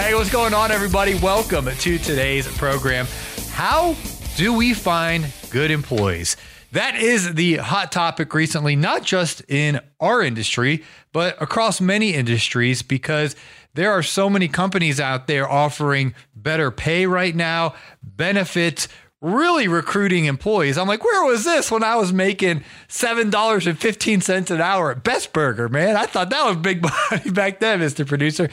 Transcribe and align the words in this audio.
Hey, 0.00 0.14
what's 0.14 0.30
going 0.30 0.54
on, 0.54 0.70
everybody? 0.72 1.14
Welcome 1.16 1.66
to 1.66 1.98
today's 1.98 2.48
program. 2.56 3.06
How 3.50 3.94
do 4.34 4.54
we 4.54 4.72
find 4.72 5.30
good 5.50 5.70
employees? 5.70 6.38
That 6.72 6.96
is 6.96 7.34
the 7.34 7.56
hot 7.56 7.92
topic 7.92 8.32
recently, 8.32 8.76
not 8.76 9.02
just 9.04 9.42
in 9.46 9.78
our 10.00 10.22
industry, 10.22 10.84
but 11.12 11.40
across 11.40 11.82
many 11.82 12.14
industries, 12.14 12.80
because 12.80 13.36
there 13.74 13.92
are 13.92 14.02
so 14.02 14.30
many 14.30 14.48
companies 14.48 15.00
out 15.00 15.26
there 15.26 15.46
offering 15.46 16.14
better 16.34 16.70
pay 16.70 17.04
right 17.04 17.36
now, 17.36 17.74
benefits, 18.02 18.88
really 19.20 19.68
recruiting 19.68 20.24
employees. 20.24 20.78
I'm 20.78 20.88
like, 20.88 21.04
where 21.04 21.24
was 21.24 21.44
this 21.44 21.70
when 21.70 21.82
I 21.84 21.96
was 21.96 22.12
making 22.12 22.64
$7.15 22.88 24.50
an 24.50 24.60
hour 24.60 24.90
at 24.90 25.04
Best 25.04 25.32
Burger, 25.32 25.68
man? 25.68 25.96
I 25.96 26.06
thought 26.06 26.30
that 26.30 26.46
was 26.46 26.56
big 26.56 26.82
money 27.10 27.30
back 27.30 27.60
then, 27.60 27.80
Mr. 27.80 28.06
Producer. 28.06 28.48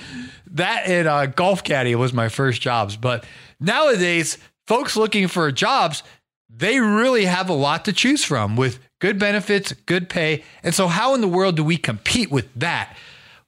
That 0.52 0.84
and 0.88 1.08
uh, 1.08 1.28
Golf 1.28 1.64
Caddy 1.64 1.96
was 1.96 2.14
my 2.14 2.30
first 2.30 2.62
jobs. 2.62 2.98
But 2.98 3.26
nowadays, 3.60 4.38
folks 4.66 4.98
looking 4.98 5.28
for 5.28 5.52
jobs, 5.52 6.04
they 6.50 6.80
really 6.80 7.26
have 7.26 7.50
a 7.50 7.54
lot 7.54 7.86
to 7.86 7.94
choose 7.94 8.24
from 8.24 8.56
with 8.56 8.80
good 9.00 9.20
benefits, 9.20 9.74
good 9.86 10.10
pay. 10.10 10.44
And 10.64 10.74
so, 10.74 10.88
how 10.88 11.14
in 11.14 11.22
the 11.22 11.28
world 11.28 11.56
do 11.56 11.64
we 11.64 11.78
compete 11.78 12.32
with 12.32 12.54
that? 12.56 12.96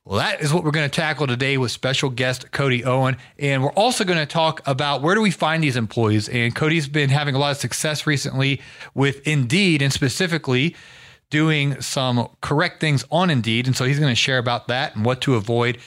Well, 0.09 0.17
that 0.17 0.41
is 0.41 0.51
what 0.51 0.63
we're 0.63 0.71
going 0.71 0.89
to 0.89 0.95
tackle 0.95 1.27
today 1.27 1.59
with 1.59 1.69
special 1.69 2.09
guest 2.09 2.49
Cody 2.49 2.83
Owen. 2.83 3.15
And 3.37 3.61
we're 3.61 3.73
also 3.73 4.03
going 4.03 4.17
to 4.17 4.25
talk 4.25 4.59
about 4.65 5.03
where 5.03 5.13
do 5.13 5.21
we 5.21 5.29
find 5.29 5.63
these 5.63 5.75
employees. 5.75 6.27
And 6.27 6.55
Cody's 6.55 6.87
been 6.87 7.11
having 7.11 7.35
a 7.35 7.37
lot 7.37 7.51
of 7.51 7.57
success 7.57 8.07
recently 8.07 8.59
with 8.95 9.27
Indeed 9.27 9.83
and 9.83 9.93
specifically 9.93 10.75
doing 11.29 11.79
some 11.79 12.27
correct 12.41 12.81
things 12.81 13.05
on 13.11 13.29
Indeed. 13.29 13.67
And 13.67 13.77
so 13.77 13.85
he's 13.85 13.99
going 13.99 14.11
to 14.11 14.15
share 14.15 14.39
about 14.39 14.67
that 14.67 14.95
and 14.95 15.05
what 15.05 15.21
to 15.21 15.35
avoid 15.35 15.77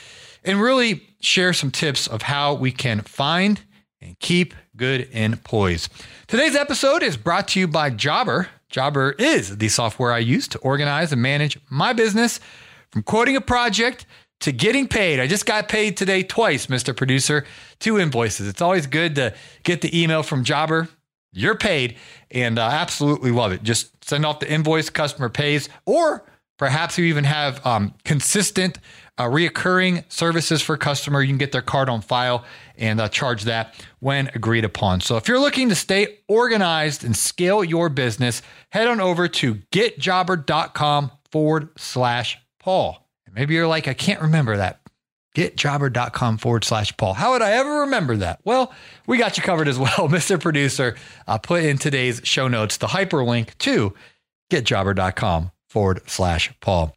and 0.45 0.61
really 0.61 1.01
share 1.19 1.51
some 1.51 1.69
tips 1.69 2.07
of 2.07 2.21
how 2.21 2.53
we 2.53 2.71
can 2.71 3.01
find 3.01 3.59
and 4.01 4.17
keep 4.19 4.53
good 4.77 5.09
employees. 5.11 5.89
Today's 6.27 6.55
episode 6.55 7.03
is 7.03 7.17
brought 7.17 7.49
to 7.49 7.59
you 7.59 7.67
by 7.67 7.89
Jobber. 7.89 8.47
Jobber 8.69 9.11
is 9.19 9.57
the 9.57 9.67
software 9.67 10.13
I 10.13 10.19
use 10.19 10.47
to 10.47 10.59
organize 10.59 11.11
and 11.11 11.21
manage 11.21 11.59
my 11.69 11.91
business 11.91 12.39
from 12.93 13.01
quoting 13.01 13.35
a 13.35 13.41
project 13.41 14.05
to 14.39 14.51
getting 14.51 14.87
paid. 14.87 15.19
I 15.19 15.25
just 15.25 15.47
got 15.47 15.67
paid 15.67 15.97
today 15.97 16.21
twice, 16.21 16.67
Mr. 16.67 16.95
Producer, 16.95 17.43
two 17.79 17.97
invoices. 17.97 18.47
It's 18.47 18.61
always 18.61 18.85
good 18.85 19.15
to 19.15 19.33
get 19.63 19.81
the 19.81 19.99
email 19.99 20.21
from 20.21 20.43
Jobber. 20.43 20.87
You're 21.31 21.57
paid, 21.57 21.97
and 22.29 22.59
I 22.59 22.75
absolutely 22.75 23.31
love 23.31 23.51
it. 23.51 23.63
Just 23.63 24.05
send 24.05 24.27
off 24.27 24.39
the 24.39 24.51
invoice, 24.51 24.91
customer 24.91 25.27
pays, 25.27 25.69
or 25.87 26.23
perhaps 26.59 26.99
you 26.99 27.05
even 27.05 27.23
have 27.23 27.65
um, 27.65 27.95
consistent, 28.05 28.77
uh, 29.17 29.23
reoccurring 29.23 30.03
services 30.11 30.61
for 30.61 30.77
customer. 30.77 31.23
You 31.23 31.29
can 31.29 31.39
get 31.39 31.51
their 31.51 31.63
card 31.63 31.89
on 31.89 32.01
file 32.01 32.45
and 32.77 33.01
uh, 33.01 33.09
charge 33.09 33.45
that 33.45 33.73
when 34.01 34.29
agreed 34.35 34.65
upon. 34.65 35.01
So 35.01 35.17
if 35.17 35.27
you're 35.27 35.39
looking 35.39 35.69
to 35.69 35.75
stay 35.75 36.19
organized 36.27 37.03
and 37.03 37.17
scale 37.17 37.63
your 37.63 37.89
business, 37.89 38.43
head 38.69 38.87
on 38.87 39.01
over 39.01 39.27
to 39.27 39.55
getjobber.com 39.71 41.11
forward 41.31 41.69
slash 41.75 42.37
Paul. 42.63 43.05
And 43.25 43.35
maybe 43.35 43.53
you're 43.53 43.67
like, 43.67 43.89
I 43.89 43.93
can't 43.93 44.21
remember 44.21 44.55
that. 44.57 44.79
Getjobber.com 45.35 46.37
forward 46.37 46.63
slash 46.63 46.95
Paul. 46.95 47.13
How 47.13 47.33
would 47.33 47.41
I 47.41 47.51
ever 47.53 47.81
remember 47.81 48.15
that? 48.17 48.39
Well, 48.45 48.71
we 49.05 49.17
got 49.17 49.35
you 49.35 49.43
covered 49.43 49.67
as 49.67 49.77
well. 49.77 49.89
Mr. 50.07 50.39
Producer 50.39 50.95
uh, 51.27 51.37
put 51.39 51.63
in 51.63 51.77
today's 51.77 52.21
show 52.23 52.47
notes 52.47 52.77
the 52.77 52.87
hyperlink 52.87 53.57
to 53.59 53.93
getjobber.com 54.49 55.51
forward 55.69 56.01
slash 56.05 56.53
Paul. 56.61 56.95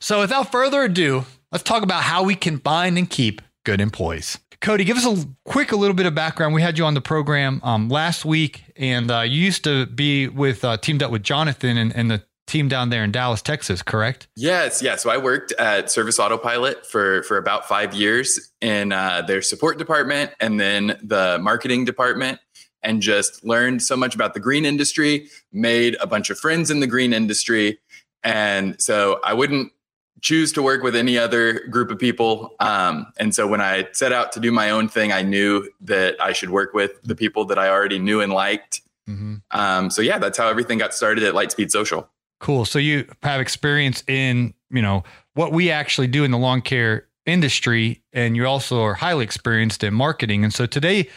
So 0.00 0.20
without 0.20 0.50
further 0.50 0.82
ado, 0.82 1.26
let's 1.50 1.64
talk 1.64 1.82
about 1.82 2.04
how 2.04 2.22
we 2.22 2.34
can 2.34 2.58
find 2.58 2.96
and 2.96 3.10
keep 3.10 3.42
good 3.64 3.80
employees. 3.80 4.38
Cody, 4.60 4.84
give 4.84 4.96
us 4.96 5.04
a 5.04 5.26
quick, 5.44 5.72
a 5.72 5.76
little 5.76 5.94
bit 5.94 6.06
of 6.06 6.14
background. 6.14 6.54
We 6.54 6.62
had 6.62 6.78
you 6.78 6.84
on 6.84 6.94
the 6.94 7.00
program 7.00 7.60
um, 7.64 7.88
last 7.88 8.24
week, 8.24 8.62
and 8.76 9.10
uh, 9.10 9.20
you 9.22 9.42
used 9.42 9.64
to 9.64 9.86
be 9.86 10.28
with 10.28 10.64
uh, 10.64 10.76
teamed 10.76 11.02
up 11.02 11.10
with 11.10 11.24
Jonathan 11.24 11.76
and, 11.76 11.94
and 11.96 12.10
the 12.10 12.22
team 12.52 12.68
down 12.68 12.90
there 12.90 13.02
in 13.02 13.10
Dallas, 13.10 13.42
Texas, 13.42 13.82
correct? 13.82 14.28
Yes, 14.36 14.82
yeah. 14.82 14.96
So 14.96 15.10
I 15.10 15.16
worked 15.16 15.52
at 15.52 15.90
Service 15.90 16.18
Autopilot 16.18 16.86
for 16.86 17.22
for 17.24 17.38
about 17.38 17.66
five 17.66 17.94
years 17.94 18.52
in 18.60 18.92
uh, 18.92 19.22
their 19.22 19.42
support 19.42 19.78
department 19.78 20.32
and 20.38 20.60
then 20.60 20.98
the 21.02 21.38
marketing 21.40 21.86
department, 21.86 22.38
and 22.82 23.00
just 23.00 23.42
learned 23.44 23.82
so 23.82 23.96
much 23.96 24.14
about 24.14 24.34
the 24.34 24.40
green 24.40 24.64
industry. 24.64 25.28
Made 25.50 25.96
a 26.00 26.06
bunch 26.06 26.30
of 26.30 26.38
friends 26.38 26.70
in 26.70 26.80
the 26.80 26.86
green 26.86 27.12
industry, 27.12 27.80
and 28.22 28.80
so 28.80 29.18
I 29.24 29.32
wouldn't 29.32 29.72
choose 30.20 30.52
to 30.52 30.62
work 30.62 30.84
with 30.84 30.94
any 30.94 31.18
other 31.18 31.66
group 31.68 31.90
of 31.90 31.98
people. 31.98 32.54
Um, 32.60 33.06
and 33.16 33.34
so 33.34 33.48
when 33.48 33.60
I 33.60 33.88
set 33.92 34.12
out 34.12 34.30
to 34.32 34.40
do 34.40 34.52
my 34.52 34.70
own 34.70 34.88
thing, 34.88 35.10
I 35.10 35.22
knew 35.22 35.68
that 35.80 36.14
I 36.20 36.32
should 36.32 36.50
work 36.50 36.74
with 36.74 36.92
the 37.02 37.16
people 37.16 37.44
that 37.46 37.58
I 37.58 37.68
already 37.68 37.98
knew 37.98 38.20
and 38.20 38.32
liked. 38.32 38.82
Mm-hmm. 39.08 39.36
Um, 39.50 39.90
so 39.90 40.00
yeah, 40.00 40.18
that's 40.18 40.38
how 40.38 40.48
everything 40.48 40.78
got 40.78 40.94
started 40.94 41.24
at 41.24 41.34
Lightspeed 41.34 41.72
Social. 41.72 42.08
Cool. 42.42 42.64
So 42.64 42.80
you 42.80 43.06
have 43.22 43.40
experience 43.40 44.02
in, 44.08 44.52
you 44.68 44.82
know, 44.82 45.04
what 45.34 45.52
we 45.52 45.70
actually 45.70 46.08
do 46.08 46.24
in 46.24 46.32
the 46.32 46.38
lawn 46.38 46.60
care 46.60 47.06
industry, 47.24 48.02
and 48.12 48.36
you 48.36 48.44
also 48.46 48.82
are 48.82 48.94
highly 48.94 49.22
experienced 49.22 49.84
in 49.84 49.94
marketing. 49.94 50.42
And 50.42 50.52
so 50.52 50.66
today 50.66 51.08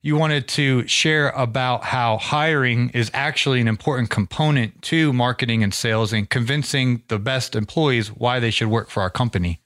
you 0.00 0.16
wanted 0.16 0.48
to 0.48 0.86
share 0.86 1.28
about 1.30 1.84
how 1.84 2.16
hiring 2.16 2.88
is 2.94 3.10
actually 3.12 3.60
an 3.60 3.68
important 3.68 4.08
component 4.08 4.80
to 4.84 5.12
marketing 5.12 5.62
and 5.62 5.74
sales 5.74 6.14
and 6.14 6.30
convincing 6.30 7.02
the 7.08 7.18
best 7.18 7.54
employees 7.54 8.08
why 8.08 8.40
they 8.40 8.50
should 8.50 8.68
work 8.68 8.88
for 8.88 9.02
our 9.02 9.10
company. 9.10 9.60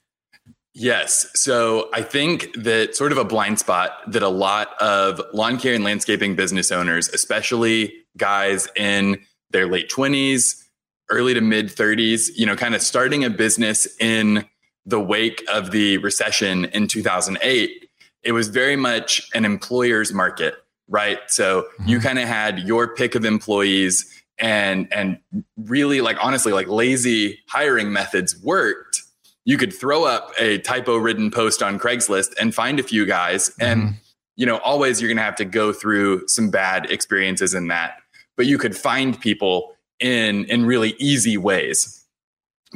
Yes. 0.73 1.27
So 1.33 1.89
I 1.93 2.01
think 2.01 2.53
that 2.57 2.97
sort 2.97 3.13
of 3.13 3.17
a 3.17 3.23
blind 3.23 3.59
spot 3.59 3.91
that 4.11 4.21
a 4.21 4.27
lot 4.27 4.73
of 4.81 5.21
lawn 5.33 5.57
care 5.57 5.73
and 5.75 5.85
landscaping 5.85 6.35
business 6.35 6.73
owners, 6.73 7.07
especially 7.07 7.93
guys 8.17 8.67
in 8.75 9.21
their 9.51 9.67
late 9.69 9.89
20s, 9.89 10.63
early 11.09 11.33
to 11.33 11.41
mid 11.41 11.67
30s, 11.67 12.29
you 12.35 12.45
know, 12.45 12.55
kind 12.55 12.75
of 12.75 12.81
starting 12.81 13.23
a 13.23 13.29
business 13.29 13.87
in 13.99 14.45
the 14.85 14.99
wake 14.99 15.43
of 15.51 15.71
the 15.71 15.97
recession 15.99 16.65
in 16.65 16.87
2008, 16.87 17.89
it 18.23 18.31
was 18.31 18.47
very 18.49 18.75
much 18.75 19.27
an 19.33 19.45
employer's 19.45 20.13
market, 20.13 20.55
right? 20.87 21.19
So 21.27 21.63
mm-hmm. 21.79 21.89
you 21.89 21.99
kind 21.99 22.19
of 22.19 22.27
had 22.27 22.59
your 22.59 22.93
pick 22.93 23.15
of 23.15 23.25
employees 23.25 24.11
and 24.37 24.91
and 24.91 25.17
really 25.57 26.01
like 26.01 26.17
honestly 26.21 26.51
like 26.51 26.67
lazy 26.67 27.39
hiring 27.47 27.93
methods 27.93 28.37
worked. 28.43 29.01
You 29.45 29.57
could 29.57 29.73
throw 29.73 30.03
up 30.03 30.31
a 30.39 30.57
typo 30.59 30.97
ridden 30.97 31.31
post 31.31 31.63
on 31.63 31.79
Craigslist 31.79 32.33
and 32.39 32.53
find 32.53 32.79
a 32.79 32.83
few 32.83 33.05
guys 33.05 33.49
mm-hmm. 33.49 33.63
and 33.63 33.95
you 34.35 34.45
know 34.45 34.57
always 34.57 35.01
you're 35.01 35.07
going 35.07 35.17
to 35.17 35.23
have 35.23 35.35
to 35.37 35.45
go 35.45 35.71
through 35.71 36.27
some 36.27 36.49
bad 36.49 36.91
experiences 36.91 37.53
in 37.53 37.67
that. 37.69 37.97
But 38.35 38.47
you 38.47 38.57
could 38.57 38.75
find 38.75 39.19
people 39.19 39.74
in 39.99 40.45
in 40.45 40.65
really 40.65 40.95
easy 40.99 41.37
ways 41.37 42.03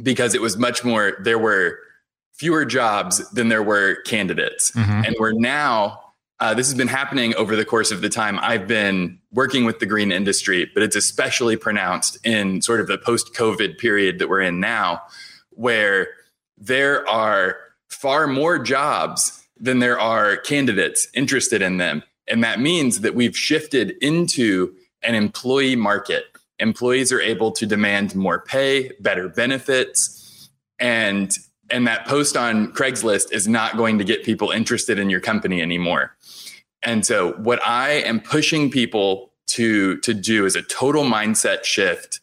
because 0.02 0.34
it 0.34 0.40
was 0.40 0.56
much 0.56 0.84
more 0.84 1.18
there 1.20 1.38
were 1.38 1.78
fewer 2.32 2.64
jobs 2.64 3.28
than 3.30 3.48
there 3.48 3.62
were 3.62 3.96
candidates 4.02 4.70
mm-hmm. 4.72 5.04
and 5.04 5.16
we're 5.18 5.32
now 5.32 6.00
uh, 6.40 6.54
this 6.54 6.66
has 6.66 6.74
been 6.74 6.88
happening 6.88 7.34
over 7.36 7.54
the 7.54 7.66
course 7.66 7.90
of 7.90 8.00
the 8.00 8.08
time 8.08 8.38
I've 8.40 8.66
been 8.66 9.18
working 9.30 9.66
with 9.66 9.78
the 9.78 9.84
green 9.84 10.10
industry, 10.10 10.70
but 10.72 10.82
it's 10.82 10.96
especially 10.96 11.56
pronounced 11.56 12.18
in 12.24 12.62
sort 12.62 12.80
of 12.80 12.86
the 12.86 12.96
post 12.96 13.34
COVID 13.34 13.76
period 13.76 14.18
that 14.18 14.28
we're 14.30 14.40
in 14.40 14.58
now, 14.58 15.02
where 15.50 16.08
there 16.56 17.06
are 17.06 17.58
far 17.88 18.26
more 18.26 18.58
jobs 18.58 19.46
than 19.58 19.80
there 19.80 20.00
are 20.00 20.38
candidates 20.38 21.06
interested 21.12 21.60
in 21.60 21.76
them. 21.76 22.02
And 22.26 22.42
that 22.42 22.58
means 22.58 23.00
that 23.00 23.14
we've 23.14 23.36
shifted 23.36 23.90
into 24.00 24.74
an 25.02 25.14
employee 25.14 25.76
market. 25.76 26.24
Employees 26.60 27.10
are 27.12 27.20
able 27.20 27.50
to 27.52 27.66
demand 27.66 28.14
more 28.14 28.40
pay, 28.40 28.92
better 29.00 29.28
benefits, 29.28 30.50
and 30.78 31.36
and 31.70 31.86
that 31.86 32.06
post 32.06 32.36
on 32.36 32.72
Craigslist 32.72 33.32
is 33.32 33.46
not 33.46 33.76
going 33.76 33.98
to 33.98 34.04
get 34.04 34.24
people 34.24 34.50
interested 34.50 34.98
in 34.98 35.08
your 35.08 35.20
company 35.20 35.62
anymore. 35.62 36.16
And 36.82 37.06
so 37.06 37.32
what 37.34 37.64
I 37.66 37.90
am 37.90 38.20
pushing 38.20 38.70
people 38.70 39.32
to 39.48 39.98
to 39.98 40.14
do 40.14 40.46
is 40.46 40.56
a 40.56 40.62
total 40.62 41.04
mindset 41.04 41.64
shift 41.64 42.20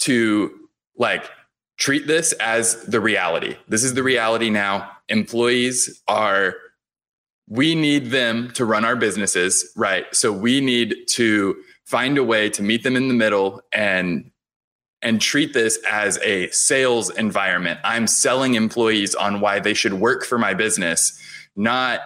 to 0.00 0.50
like 0.96 1.30
treat 1.78 2.06
this 2.06 2.32
as 2.34 2.82
the 2.84 3.00
reality. 3.00 3.56
This 3.68 3.84
is 3.84 3.94
the 3.94 4.02
reality 4.02 4.50
now. 4.50 4.90
Employees 5.08 6.02
are 6.08 6.54
we 7.48 7.74
need 7.74 8.06
them 8.06 8.50
to 8.52 8.64
run 8.64 8.84
our 8.84 8.94
businesses, 8.94 9.72
right? 9.76 10.06
So 10.14 10.32
we 10.32 10.60
need 10.60 10.94
to 11.08 11.56
find 11.90 12.16
a 12.18 12.22
way 12.22 12.48
to 12.48 12.62
meet 12.62 12.84
them 12.84 12.94
in 12.94 13.08
the 13.08 13.14
middle 13.14 13.60
and 13.72 14.30
and 15.02 15.20
treat 15.20 15.54
this 15.54 15.78
as 15.90 16.18
a 16.18 16.48
sales 16.50 17.10
environment. 17.10 17.80
I'm 17.82 18.06
selling 18.06 18.54
employees 18.54 19.14
on 19.14 19.40
why 19.40 19.58
they 19.58 19.74
should 19.74 19.94
work 19.94 20.24
for 20.24 20.38
my 20.38 20.54
business, 20.54 21.18
not 21.56 22.00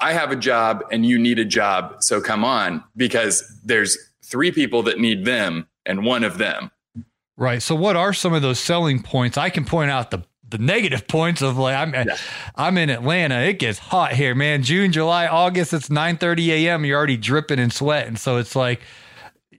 I 0.00 0.14
have 0.14 0.32
a 0.32 0.36
job 0.36 0.82
and 0.90 1.06
you 1.06 1.18
need 1.18 1.38
a 1.38 1.44
job, 1.44 2.02
so 2.02 2.20
come 2.20 2.44
on, 2.44 2.82
because 2.96 3.46
there's 3.62 3.96
three 4.24 4.50
people 4.50 4.82
that 4.84 4.98
need 4.98 5.26
them 5.26 5.68
and 5.86 6.04
one 6.04 6.24
of 6.24 6.38
them. 6.38 6.70
Right. 7.36 7.62
So 7.62 7.74
what 7.74 7.96
are 7.96 8.12
some 8.12 8.32
of 8.32 8.42
those 8.42 8.58
selling 8.58 9.02
points? 9.02 9.38
I 9.38 9.50
can 9.50 9.64
point 9.64 9.90
out 9.90 10.10
the 10.10 10.24
the 10.48 10.58
negative 10.58 11.06
points 11.06 11.42
of 11.42 11.56
like 11.56 11.76
I'm 11.76 11.94
yeah. 11.94 12.16
I'm 12.56 12.76
in 12.78 12.90
Atlanta. 12.90 13.38
It 13.42 13.60
gets 13.60 13.78
hot 13.78 14.12
here, 14.14 14.34
man. 14.34 14.64
June, 14.64 14.90
July, 14.90 15.28
August, 15.28 15.72
it's 15.72 15.88
9 15.88 16.16
30 16.16 16.66
a.m. 16.66 16.84
You're 16.84 16.98
already 16.98 17.16
dripping. 17.16 17.60
And 17.60 17.72
so 18.18 18.36
it's 18.38 18.56
like 18.56 18.80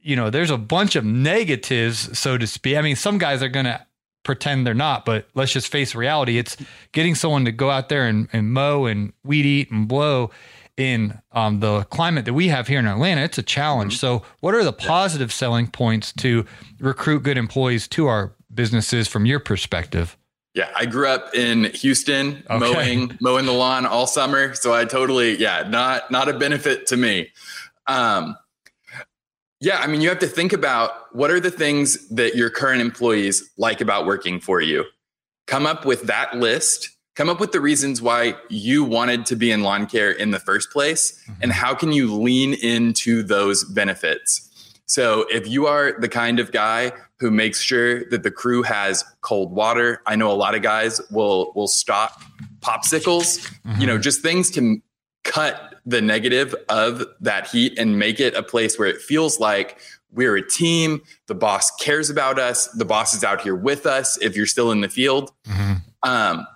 you 0.01 0.15
know, 0.15 0.30
there's 0.30 0.50
a 0.50 0.57
bunch 0.57 0.95
of 0.95 1.06
negatives, 1.06 2.18
so 2.18 2.38
to 2.38 2.48
speak. 2.48 2.77
I 2.77 2.81
mean, 2.81 2.95
some 2.95 3.18
guys 3.18 3.44
are 3.44 3.50
going 3.50 3.65
to 3.65 3.86
pretend 4.24 4.65
they're 4.65 4.74
not, 4.74 5.06
but 5.06 5.27
let's 5.33 5.53
just 5.53 5.71
face 5.71 5.95
reality. 5.95 6.38
It's 6.38 6.57
getting 6.92 7.15
someone 7.15 7.45
to 7.45 7.51
go 7.51 7.69
out 7.69 7.89
there 7.89 8.07
and, 8.07 8.27
and 8.33 8.51
mow 8.51 8.86
and 8.86 9.13
weed 9.24 9.45
eat 9.45 9.71
and 9.71 9.88
blow 9.88 10.31
in 10.77 11.19
um, 11.31 11.59
the 11.59 11.83
climate 11.86 12.25
that 12.25 12.33
we 12.33 12.48
have 12.48 12.68
here 12.68 12.80
in 12.80 12.88
Atlanta. 12.88 13.21
It's 13.21 13.38
a 13.38 13.44
challenge. 13.44 13.94
Mm-hmm. 13.94 14.21
So, 14.21 14.24
what 14.39 14.56
are 14.56 14.63
the 14.63 14.74
positive 14.74 15.31
selling 15.31 15.68
points 15.68 16.12
to 16.13 16.45
recruit 16.80 17.24
good 17.24 17.38
employees 17.38 17.88
to 17.89 18.07
our 18.07 18.33
businesses 18.54 19.07
from 19.07 19.25
your 19.25 19.39
perspective? 19.39 20.18
Yeah, 20.54 20.69
I 20.75 20.86
grew 20.86 21.07
up 21.07 21.33
in 21.33 21.65
Houston, 21.75 22.44
okay. 22.50 22.59
mowing 22.59 23.18
mowing 23.21 23.45
the 23.45 23.54
lawn 23.54 23.86
all 23.86 24.07
summer, 24.07 24.54
so 24.54 24.74
I 24.74 24.86
totally 24.86 25.38
yeah, 25.38 25.65
not 25.68 26.12
not 26.12 26.27
a 26.27 26.33
benefit 26.33 26.88
to 26.88 26.97
me. 26.97 27.30
Um, 27.88 28.36
yeah, 29.61 29.77
I 29.77 29.85
mean, 29.85 30.01
you 30.01 30.09
have 30.09 30.19
to 30.19 30.27
think 30.27 30.53
about 30.53 30.91
what 31.15 31.29
are 31.29 31.39
the 31.39 31.51
things 31.51 32.09
that 32.09 32.35
your 32.35 32.49
current 32.49 32.81
employees 32.81 33.47
like 33.57 33.79
about 33.79 34.07
working 34.07 34.39
for 34.39 34.59
you. 34.59 34.85
Come 35.45 35.67
up 35.67 35.85
with 35.85 36.03
that 36.03 36.35
list. 36.35 36.89
Come 37.15 37.29
up 37.29 37.39
with 37.39 37.51
the 37.51 37.61
reasons 37.61 38.01
why 38.01 38.33
you 38.49 38.83
wanted 38.83 39.27
to 39.27 39.35
be 39.35 39.51
in 39.51 39.61
lawn 39.61 39.85
care 39.85 40.09
in 40.09 40.31
the 40.31 40.39
first 40.39 40.71
place, 40.71 41.21
mm-hmm. 41.23 41.43
and 41.43 41.51
how 41.51 41.75
can 41.75 41.91
you 41.91 42.11
lean 42.11 42.55
into 42.55 43.21
those 43.21 43.63
benefits. 43.63 44.47
So, 44.87 45.25
if 45.29 45.47
you 45.47 45.67
are 45.67 45.93
the 45.99 46.09
kind 46.09 46.39
of 46.39 46.51
guy 46.51 46.91
who 47.19 47.29
makes 47.29 47.61
sure 47.61 48.09
that 48.09 48.23
the 48.23 48.31
crew 48.31 48.63
has 48.63 49.05
cold 49.21 49.51
water, 49.51 50.01
I 50.07 50.15
know 50.15 50.31
a 50.31 50.33
lot 50.33 50.55
of 50.55 50.63
guys 50.63 50.99
will 51.11 51.51
will 51.53 51.67
stock 51.67 52.19
popsicles. 52.61 53.47
Mm-hmm. 53.65 53.81
You 53.81 53.87
know, 53.87 53.93
mm-hmm. 53.93 54.01
just 54.01 54.21
things 54.21 54.49
to 54.51 54.81
cut 55.23 55.70
the 55.86 56.01
negative 56.01 56.56
of 56.69 57.04
that 57.19 57.48
heat 57.48 57.78
and 57.78 57.98
make 57.98 58.19
it 58.19 58.36
a 58.36 58.44
place 58.44 58.78
where 58.78 58.88
it 58.88 59.01
feels 59.01 59.39
like 59.39 59.80
we're 60.12 60.36
a 60.36 60.48
team. 60.48 61.01
The 61.28 61.36
boss 61.36 61.72
cares 61.78 62.10
about 62.10 62.38
us. 62.38 62.68
The 62.68 62.86
boss 62.86 63.13
is 63.13 63.24
out 63.24 63.42
here 63.42 63.56
with 63.56 63.86
us 63.86 64.18
if 64.22 64.36
you're 64.36 64.45
still 64.45 64.72
in 64.72 64.81
the 64.81 64.89
field. 64.89 65.31
Mm-hmm. 65.48 66.10
Um, 66.10 66.48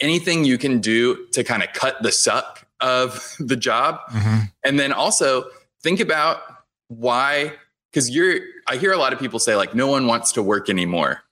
anything 0.00 0.44
you 0.44 0.58
can 0.58 0.80
do 0.80 1.26
to 1.32 1.44
kind 1.44 1.62
of 1.62 1.72
cut 1.72 2.02
the 2.02 2.12
suck 2.12 2.66
of 2.80 3.34
the 3.38 3.56
job. 3.56 4.00
Mm-hmm. 4.10 4.38
And 4.64 4.78
then 4.78 4.92
also 4.92 5.44
think 5.82 6.00
about 6.00 6.40
why, 6.88 7.52
because 7.90 8.10
you're, 8.10 8.40
I 8.66 8.76
hear 8.76 8.92
a 8.92 8.98
lot 8.98 9.12
of 9.12 9.18
people 9.18 9.38
say, 9.38 9.56
like, 9.56 9.74
no 9.74 9.86
one 9.86 10.06
wants 10.06 10.32
to 10.32 10.42
work 10.42 10.68
anymore. 10.68 11.22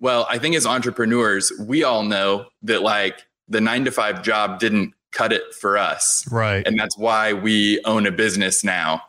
Well, 0.00 0.26
I 0.28 0.38
think 0.38 0.54
as 0.54 0.66
entrepreneurs, 0.66 1.52
we 1.58 1.84
all 1.84 2.02
know 2.02 2.46
that 2.62 2.82
like 2.82 3.22
the 3.48 3.60
nine 3.60 3.84
to 3.84 3.90
five 3.90 4.22
job 4.22 4.58
didn't 4.58 4.92
cut 5.14 5.32
it 5.32 5.54
for 5.54 5.78
us. 5.78 6.26
Right. 6.30 6.66
And 6.66 6.78
that's 6.78 6.98
why 6.98 7.32
we 7.32 7.80
own 7.84 8.06
a 8.06 8.12
business 8.12 8.64
now. 8.64 9.02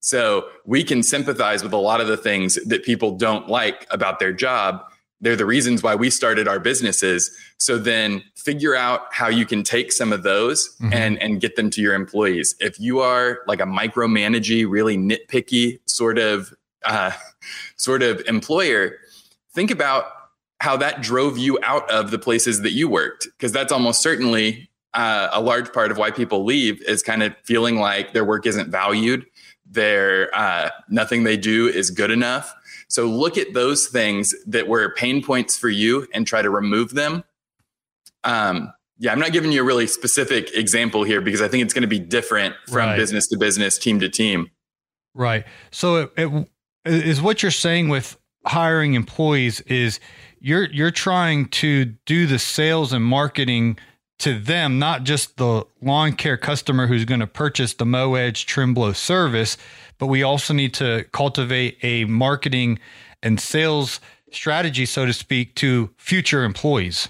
So 0.00 0.48
we 0.64 0.84
can 0.84 1.02
sympathize 1.02 1.62
with 1.62 1.72
a 1.72 1.78
lot 1.78 2.00
of 2.00 2.06
the 2.06 2.16
things 2.16 2.54
that 2.66 2.84
people 2.84 3.16
don't 3.16 3.48
like 3.48 3.86
about 3.90 4.20
their 4.20 4.32
job. 4.32 4.82
They're 5.20 5.36
the 5.36 5.44
reasons 5.44 5.82
why 5.82 5.96
we 5.96 6.10
started 6.10 6.46
our 6.46 6.60
businesses. 6.60 7.36
So 7.58 7.76
then 7.76 8.22
figure 8.36 8.76
out 8.76 9.12
how 9.12 9.28
you 9.28 9.44
can 9.44 9.64
take 9.64 9.90
some 9.90 10.12
of 10.12 10.22
those 10.22 10.76
mm-hmm. 10.76 10.92
and, 10.92 11.20
and 11.20 11.40
get 11.40 11.56
them 11.56 11.70
to 11.70 11.82
your 11.82 11.94
employees. 11.94 12.54
If 12.60 12.78
you 12.78 13.00
are 13.00 13.40
like 13.48 13.60
a 13.60 13.64
micromanagey, 13.64 14.64
really 14.68 14.96
nitpicky 14.96 15.80
sort 15.86 16.18
of 16.18 16.54
uh, 16.84 17.10
sort 17.76 18.04
of 18.04 18.22
employer, 18.28 18.96
think 19.52 19.72
about 19.72 20.04
how 20.60 20.76
that 20.76 21.02
drove 21.02 21.38
you 21.38 21.58
out 21.62 21.88
of 21.90 22.10
the 22.12 22.18
places 22.18 22.62
that 22.62 22.72
you 22.72 22.88
worked 22.88 23.28
because 23.36 23.52
that's 23.52 23.72
almost 23.72 24.00
certainly 24.00 24.67
uh, 24.94 25.28
a 25.32 25.40
large 25.40 25.72
part 25.72 25.90
of 25.90 25.98
why 25.98 26.10
people 26.10 26.44
leave 26.44 26.82
is 26.82 27.02
kind 27.02 27.22
of 27.22 27.34
feeling 27.44 27.78
like 27.78 28.12
their 28.12 28.24
work 28.24 28.46
isn't 28.46 28.70
valued. 28.70 29.26
Their 29.70 30.34
uh, 30.34 30.70
nothing 30.88 31.24
they 31.24 31.36
do 31.36 31.68
is 31.68 31.90
good 31.90 32.10
enough. 32.10 32.54
So 32.88 33.06
look 33.06 33.36
at 33.36 33.52
those 33.52 33.86
things 33.86 34.34
that 34.46 34.66
were 34.66 34.94
pain 34.94 35.22
points 35.22 35.58
for 35.58 35.68
you 35.68 36.06
and 36.14 36.26
try 36.26 36.40
to 36.40 36.48
remove 36.48 36.94
them. 36.94 37.22
Um, 38.24 38.72
yeah, 38.98 39.12
I'm 39.12 39.20
not 39.20 39.32
giving 39.32 39.52
you 39.52 39.60
a 39.60 39.64
really 39.64 39.86
specific 39.86 40.54
example 40.54 41.04
here 41.04 41.20
because 41.20 41.42
I 41.42 41.48
think 41.48 41.62
it's 41.62 41.74
going 41.74 41.82
to 41.82 41.88
be 41.88 42.00
different 42.00 42.54
from 42.66 42.76
right. 42.76 42.96
business 42.96 43.28
to 43.28 43.38
business, 43.38 43.78
team 43.78 44.00
to 44.00 44.08
team. 44.08 44.50
Right. 45.14 45.44
So 45.70 46.10
it, 46.16 46.28
it 46.84 47.06
is 47.06 47.20
what 47.20 47.42
you're 47.42 47.52
saying 47.52 47.90
with 47.90 48.18
hiring 48.46 48.94
employees 48.94 49.60
is 49.62 50.00
you're 50.40 50.70
you're 50.70 50.90
trying 50.90 51.46
to 51.48 51.84
do 52.06 52.26
the 52.26 52.38
sales 52.38 52.92
and 52.92 53.04
marketing 53.04 53.78
to 54.18 54.38
them, 54.38 54.78
not 54.78 55.04
just 55.04 55.36
the 55.36 55.64
lawn 55.80 56.12
care 56.12 56.36
customer 56.36 56.86
who's 56.86 57.04
going 57.04 57.20
to 57.20 57.26
purchase 57.26 57.74
the 57.74 57.86
Mow 57.86 58.14
Edge 58.14 58.46
Trim 58.46 58.74
Blow 58.74 58.92
service, 58.92 59.56
but 59.98 60.06
we 60.06 60.22
also 60.22 60.52
need 60.52 60.74
to 60.74 61.04
cultivate 61.12 61.78
a 61.82 62.04
marketing 62.04 62.78
and 63.22 63.40
sales 63.40 64.00
strategy, 64.32 64.86
so 64.86 65.06
to 65.06 65.12
speak, 65.12 65.54
to 65.56 65.90
future 65.96 66.44
employees. 66.44 67.08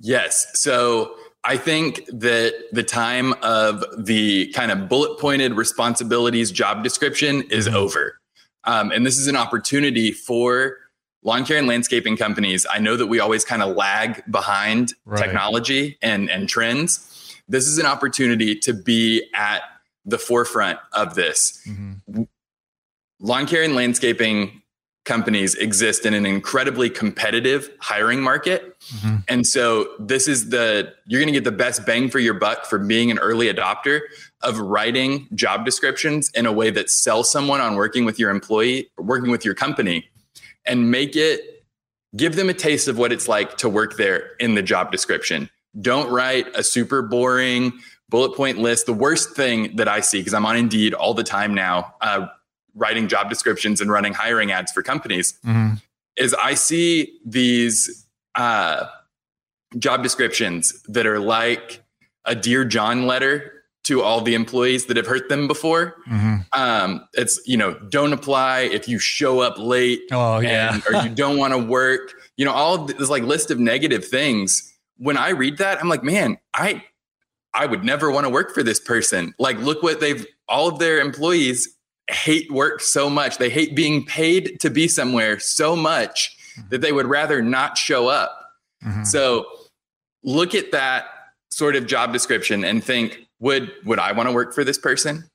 Yes. 0.00 0.46
So 0.54 1.14
I 1.44 1.56
think 1.56 2.04
that 2.08 2.54
the 2.72 2.82
time 2.82 3.34
of 3.42 3.84
the 3.96 4.52
kind 4.52 4.72
of 4.72 4.88
bullet 4.88 5.18
pointed 5.18 5.54
responsibilities 5.54 6.50
job 6.50 6.82
description 6.82 7.42
is 7.50 7.66
mm-hmm. 7.66 7.76
over. 7.76 8.20
Um, 8.64 8.90
and 8.90 9.04
this 9.04 9.18
is 9.18 9.26
an 9.26 9.36
opportunity 9.36 10.10
for 10.10 10.78
lawn 11.24 11.44
care 11.44 11.58
and 11.58 11.66
landscaping 11.66 12.16
companies, 12.16 12.66
I 12.70 12.78
know 12.78 12.96
that 12.96 13.06
we 13.06 13.18
always 13.18 13.44
kind 13.44 13.62
of 13.62 13.74
lag 13.74 14.22
behind 14.30 14.92
right. 15.04 15.18
technology 15.18 15.98
and, 16.02 16.30
and 16.30 16.48
trends. 16.48 17.10
This 17.48 17.66
is 17.66 17.78
an 17.78 17.86
opportunity 17.86 18.54
to 18.60 18.72
be 18.72 19.28
at 19.34 19.62
the 20.04 20.18
forefront 20.18 20.78
of 20.92 21.14
this. 21.14 21.66
Mm-hmm. 21.66 22.22
Lawn 23.20 23.46
care 23.46 23.62
and 23.62 23.74
landscaping 23.74 24.60
companies 25.06 25.54
exist 25.54 26.06
in 26.06 26.14
an 26.14 26.24
incredibly 26.24 26.88
competitive 26.88 27.70
hiring 27.78 28.20
market. 28.20 28.78
Mm-hmm. 28.80 29.16
And 29.28 29.46
so 29.46 29.88
this 29.98 30.26
is 30.28 30.48
the 30.48 30.94
you're 31.06 31.20
going 31.20 31.32
to 31.32 31.38
get 31.38 31.44
the 31.44 31.52
best 31.52 31.84
bang 31.84 32.08
for 32.08 32.18
your 32.18 32.34
buck 32.34 32.64
for 32.64 32.78
being 32.78 33.10
an 33.10 33.18
early 33.18 33.52
adopter 33.52 34.00
of 34.42 34.58
writing 34.58 35.28
job 35.34 35.66
descriptions 35.66 36.30
in 36.34 36.46
a 36.46 36.52
way 36.52 36.70
that 36.70 36.88
sells 36.88 37.30
someone 37.30 37.60
on 37.60 37.76
working 37.76 38.06
with 38.06 38.18
your 38.18 38.30
employee, 38.30 38.90
working 38.96 39.30
with 39.30 39.44
your 39.44 39.54
company 39.54 40.08
and 40.66 40.90
make 40.90 41.16
it 41.16 41.54
give 42.16 42.36
them 42.36 42.48
a 42.48 42.54
taste 42.54 42.88
of 42.88 42.98
what 42.98 43.12
it's 43.12 43.28
like 43.28 43.56
to 43.58 43.68
work 43.68 43.96
there 43.96 44.30
in 44.38 44.54
the 44.54 44.62
job 44.62 44.92
description. 44.92 45.50
Don't 45.80 46.10
write 46.10 46.46
a 46.54 46.62
super 46.62 47.02
boring 47.02 47.72
bullet 48.08 48.36
point 48.36 48.58
list. 48.58 48.86
The 48.86 48.92
worst 48.92 49.34
thing 49.34 49.74
that 49.76 49.88
I 49.88 50.00
see, 50.00 50.20
because 50.20 50.34
I'm 50.34 50.46
on 50.46 50.56
Indeed 50.56 50.94
all 50.94 51.14
the 51.14 51.24
time 51.24 51.54
now, 51.54 51.94
uh, 52.00 52.28
writing 52.74 53.08
job 53.08 53.28
descriptions 53.28 53.80
and 53.80 53.90
running 53.90 54.12
hiring 54.12 54.52
ads 54.52 54.70
for 54.70 54.82
companies, 54.82 55.34
mm-hmm. 55.44 55.74
is 56.16 56.34
I 56.34 56.54
see 56.54 57.18
these 57.24 58.06
uh, 58.34 58.86
job 59.78 60.02
descriptions 60.02 60.80
that 60.84 61.06
are 61.06 61.18
like 61.18 61.82
a 62.24 62.34
Dear 62.34 62.64
John 62.64 63.06
letter 63.06 63.63
to 63.84 64.02
all 64.02 64.20
the 64.20 64.34
employees 64.34 64.86
that 64.86 64.96
have 64.96 65.06
hurt 65.06 65.28
them 65.28 65.46
before. 65.46 65.96
Mm-hmm. 66.08 66.36
Um, 66.52 67.06
it's 67.12 67.40
you 67.46 67.56
know 67.56 67.74
don't 67.90 68.12
apply 68.12 68.60
if 68.60 68.88
you 68.88 68.98
show 68.98 69.40
up 69.40 69.58
late. 69.58 70.02
Oh 70.10 70.40
yeah, 70.40 70.74
and, 70.74 70.82
or 70.86 71.02
you 71.02 71.14
don't 71.14 71.38
want 71.38 71.52
to 71.52 71.58
work. 71.58 72.14
You 72.36 72.44
know 72.44 72.52
all 72.52 72.86
this 72.86 73.08
like 73.08 73.22
list 73.22 73.50
of 73.50 73.58
negative 73.58 74.04
things. 74.04 74.70
When 74.96 75.16
I 75.16 75.30
read 75.30 75.58
that, 75.58 75.80
I'm 75.80 75.88
like, 75.88 76.02
man, 76.02 76.38
I 76.52 76.84
I 77.52 77.66
would 77.66 77.84
never 77.84 78.10
want 78.10 78.24
to 78.24 78.30
work 78.30 78.52
for 78.52 78.62
this 78.62 78.80
person. 78.80 79.34
Like, 79.38 79.58
look 79.58 79.82
what 79.82 80.00
they've 80.00 80.26
all 80.48 80.68
of 80.68 80.78
their 80.78 81.00
employees 81.00 81.68
hate 82.10 82.50
work 82.50 82.80
so 82.80 83.08
much. 83.08 83.38
They 83.38 83.50
hate 83.50 83.74
being 83.74 84.04
paid 84.04 84.60
to 84.60 84.70
be 84.70 84.88
somewhere 84.88 85.38
so 85.38 85.74
much 85.76 86.36
mm-hmm. 86.58 86.68
that 86.70 86.80
they 86.80 86.92
would 86.92 87.06
rather 87.06 87.42
not 87.42 87.78
show 87.78 88.08
up. 88.08 88.38
Mm-hmm. 88.84 89.04
So 89.04 89.46
look 90.22 90.54
at 90.54 90.72
that 90.72 91.06
sort 91.50 91.76
of 91.76 91.86
job 91.86 92.12
description 92.12 92.64
and 92.64 92.82
think, 92.82 93.20
would 93.44 93.70
would 93.84 93.98
I 93.98 94.12
want 94.12 94.28
to 94.28 94.34
work 94.34 94.54
for 94.54 94.64
this 94.64 94.78
person? 94.78 95.28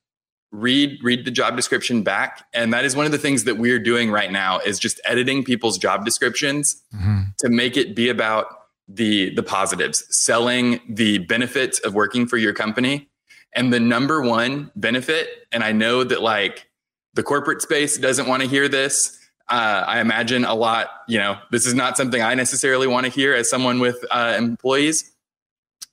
Read 0.52 0.98
read 1.04 1.26
the 1.26 1.32
job 1.32 1.56
description 1.56 2.02
back. 2.02 2.44
And 2.56 2.74
that 2.74 2.84
is 2.84 2.96
one 2.96 3.06
of 3.06 3.12
the 3.12 3.20
things 3.20 3.44
that 3.44 3.58
we're 3.58 3.80
doing 3.80 4.10
right 4.10 4.32
now 4.32 4.58
is 4.58 4.80
just 4.80 5.00
editing 5.06 5.44
people's 5.44 5.78
job 5.78 6.06
descriptions 6.06 6.82
mm-hmm. 6.94 7.22
to 7.38 7.50
make 7.50 7.78
it 7.78 7.96
be 7.96 8.10
about 8.10 8.48
the 8.88 9.34
the 9.36 9.44
positives, 9.44 10.04
selling 10.10 10.80
the 10.90 11.20
benefits 11.20 11.78
of 11.80 11.94
working 11.94 12.26
for 12.26 12.38
your 12.38 12.52
company. 12.52 13.08
And 13.56 13.72
the 13.72 13.80
number 13.80 14.22
one 14.22 14.72
benefit, 14.76 15.30
and 15.52 15.64
I 15.64 15.72
know 15.72 16.04
that 16.04 16.22
like 16.24 16.68
the 17.14 17.22
corporate 17.24 17.62
space 17.62 17.98
doesn't 17.98 18.28
want 18.28 18.42
to 18.42 18.50
hear 18.50 18.68
this. 18.68 19.18
Uh, 19.50 19.84
I 19.86 20.00
imagine 20.00 20.46
a 20.46 20.54
lot, 20.54 20.90
you 21.08 21.18
know, 21.18 21.38
this 21.52 21.66
is 21.66 21.74
not 21.74 21.98
something 21.98 22.22
I 22.22 22.36
necessarily 22.36 22.86
want 22.86 23.06
to 23.06 23.12
hear 23.12 23.34
as 23.34 23.50
someone 23.50 23.80
with 23.80 23.98
uh, 24.12 24.36
employees, 24.38 25.12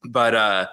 but 0.04 0.34
uh, 0.34 0.66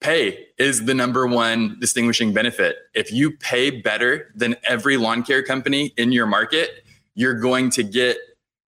pay 0.00 0.46
is 0.58 0.84
the 0.84 0.94
number 0.94 1.26
one 1.26 1.76
distinguishing 1.80 2.32
benefit. 2.32 2.76
If 2.94 3.12
you 3.12 3.30
pay 3.30 3.70
better 3.70 4.32
than 4.34 4.56
every 4.64 4.96
lawn 4.96 5.22
care 5.22 5.42
company 5.42 5.92
in 5.96 6.12
your 6.12 6.26
market, 6.26 6.84
you're 7.14 7.38
going 7.38 7.70
to 7.70 7.82
get 7.82 8.18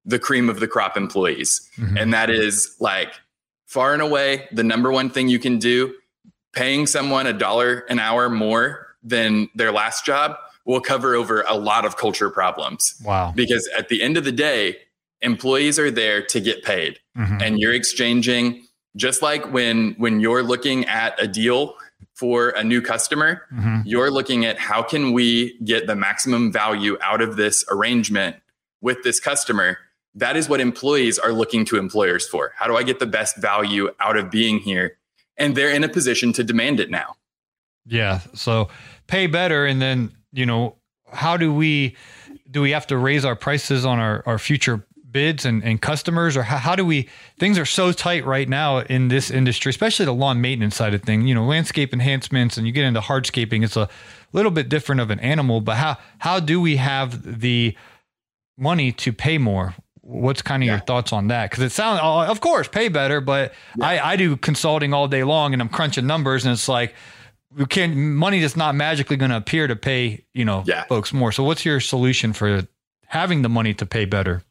the 0.05 0.19
cream 0.19 0.49
of 0.49 0.61
the 0.61 0.69
crop 0.69 0.97
employees. 0.97 1.69
Mm-hmm. 1.77 1.97
And 1.97 2.15
that 2.15 2.31
is 2.31 2.75
like 2.81 3.13
far 3.67 3.93
and 3.93 4.03
away 4.03 4.49
the 4.53 4.65
number 4.65 4.91
one 4.91 5.11
thing 5.11 5.29
you 5.29 5.39
can 5.39 5.59
do. 5.59 5.95
Paying 6.53 6.89
someone 6.89 7.29
a 7.29 7.33
dollar 7.33 7.81
an 7.89 8.01
hour 8.01 8.29
more 8.29 8.89
than 9.05 9.49
their 9.55 9.71
last 9.71 10.05
job 10.05 10.37
will 10.65 10.81
cover 10.81 11.15
over 11.15 11.45
a 11.49 11.57
lot 11.57 11.85
of 11.85 11.97
culture 11.97 12.29
problems. 12.29 13.01
Wow. 13.05 13.33
Because 13.35 13.69
at 13.79 13.89
the 13.89 14.03
end 14.03 14.17
of 14.17 14.25
the 14.25 14.33
day, 14.33 14.77
employees 15.23 15.79
are 15.79 15.91
there 15.91 16.23
to 16.27 16.41
get 16.41 16.65
paid 16.65 16.99
mm-hmm. 17.17 17.41
and 17.41 17.61
you're 17.61 17.75
exchanging 17.75 18.67
just 18.97 19.23
like 19.23 19.53
when 19.53 19.95
when 19.99 20.21
you're 20.21 20.43
looking 20.43 20.85
at 20.87 21.21
a 21.23 21.29
deal 21.29 21.75
for 22.15 22.51
a 22.51 22.65
new 22.65 22.83
customer, 22.83 23.43
mm-hmm. 23.53 23.81
you're 23.85 24.11
looking 24.11 24.45
at 24.45 24.59
how 24.59 24.83
can 24.83 25.13
we 25.13 25.59
get 25.65 25.87
the 25.87 25.97
maximum 25.97 26.53
value 26.53 26.99
out 27.03 27.21
of 27.21 27.37
this 27.37 27.65
arrangement 27.71 28.37
with 28.81 29.03
this 29.03 29.21
customer 29.21 29.79
that 30.15 30.37
is 30.37 30.49
what 30.49 30.61
employees 30.61 31.19
are 31.19 31.33
looking 31.33 31.65
to 31.67 31.77
employers 31.77 32.27
for. 32.27 32.53
How 32.57 32.67
do 32.67 32.77
I 32.77 32.83
get 32.83 32.99
the 32.99 33.07
best 33.07 33.37
value 33.37 33.91
out 34.01 34.17
of 34.17 34.31
being 34.31 34.59
here? 34.59 34.97
And 35.37 35.57
they're 35.57 35.71
in 35.71 35.85
a 35.85 35.89
position 35.89 36.33
to 36.35 36.45
demand 36.45 36.81
it 36.81 36.91
now. 36.91 37.17
Yeah. 37.87 38.21
So 38.35 38.69
pay 39.07 39.27
better. 39.27 39.65
And 39.67 39.81
then, 39.81 40.13
you 40.33 40.47
know, 40.47 40.77
how 41.13 41.37
do 41.37 41.53
we, 41.53 41.97
do 42.51 42.61
we 42.61 42.73
have 42.73 42.87
to 42.89 42.97
raise 42.97 43.25
our 43.25 43.37
prices 43.37 43.87
on 43.87 43.99
our, 43.99 44.23
our 44.27 44.39
future 44.39 44.87
bids 45.11 45.45
and, 45.45 45.63
and 45.65 45.81
customers 45.81 46.37
or 46.37 46.43
how, 46.43 46.57
how 46.57 46.77
do 46.77 46.85
we 46.85 47.09
things 47.39 47.59
are 47.59 47.67
so 47.67 47.93
tight 47.93 48.25
right 48.25 48.49
now 48.49 48.79
in 48.79 49.09
this 49.09 49.31
industry 49.31 49.71
especially 49.71 50.05
the 50.05 50.13
lawn 50.13 50.41
maintenance 50.41 50.77
side 50.77 50.95
of 50.95 51.03
thing 51.03 51.27
you 51.27 51.35
know 51.35 51.45
landscape 51.45 51.93
enhancements 51.93 52.57
and 52.57 52.67
you 52.67 52.73
get 52.73 52.85
into 52.85 53.01
hardscaping 53.01 53.65
it's 53.65 53.77
a 53.77 53.89
little 54.33 54.51
bit 54.51 54.69
different 54.69 55.01
of 55.01 55.11
an 55.11 55.21
animal 55.21 55.61
but 55.61 55.77
how 55.77 55.97
how 56.19 56.39
do 56.39 56.61
we 56.61 56.77
have 56.77 57.41
the 57.41 57.77
money 58.57 58.93
to 58.93 59.13
pay 59.13 59.39
more 59.39 59.75
what's 60.11 60.43
kind 60.43 60.63
of 60.63 60.67
yeah. 60.67 60.73
your 60.75 60.81
thoughts 60.81 61.13
on 61.13 61.29
that? 61.29 61.51
Because 61.51 61.63
it 61.65 61.73
sounds, 61.73 62.01
uh, 62.03 62.31
of 62.31 62.41
course, 62.41 62.69
pay 62.69 62.89
better, 62.89 63.21
but 63.21 63.53
yeah. 63.77 63.87
I, 63.87 64.13
I 64.13 64.17
do 64.17 64.37
consulting 64.37 64.93
all 64.93 65.09
day 65.09 65.25
long 65.25 65.53
and 65.53 65.63
I'm 65.63 65.69
crunching 65.69 66.07
numbers, 66.07 66.45
and 66.45 66.53
it's 66.53 66.69
like 66.69 66.95
we 67.57 67.67
can't. 67.67 67.97
Money 67.97 68.41
is 68.41 68.57
not 68.57 68.75
magically 68.75 69.17
going 69.17 69.31
to 69.31 69.37
appear 69.37 69.67
to 69.67 69.77
pay 69.77 70.25
you 70.35 70.45
know 70.45 70.65
yeah. 70.67 70.85
folks 70.85 71.13
more. 71.13 71.33
So, 71.33 71.45
what's 71.45 71.65
your 71.65 71.81
solution 71.81 72.33
for 72.33 72.67
having 73.07 73.43
the 73.43 73.49
money 73.49 73.75
to 73.75 73.87
pay 73.87 74.05
better? 74.05 74.43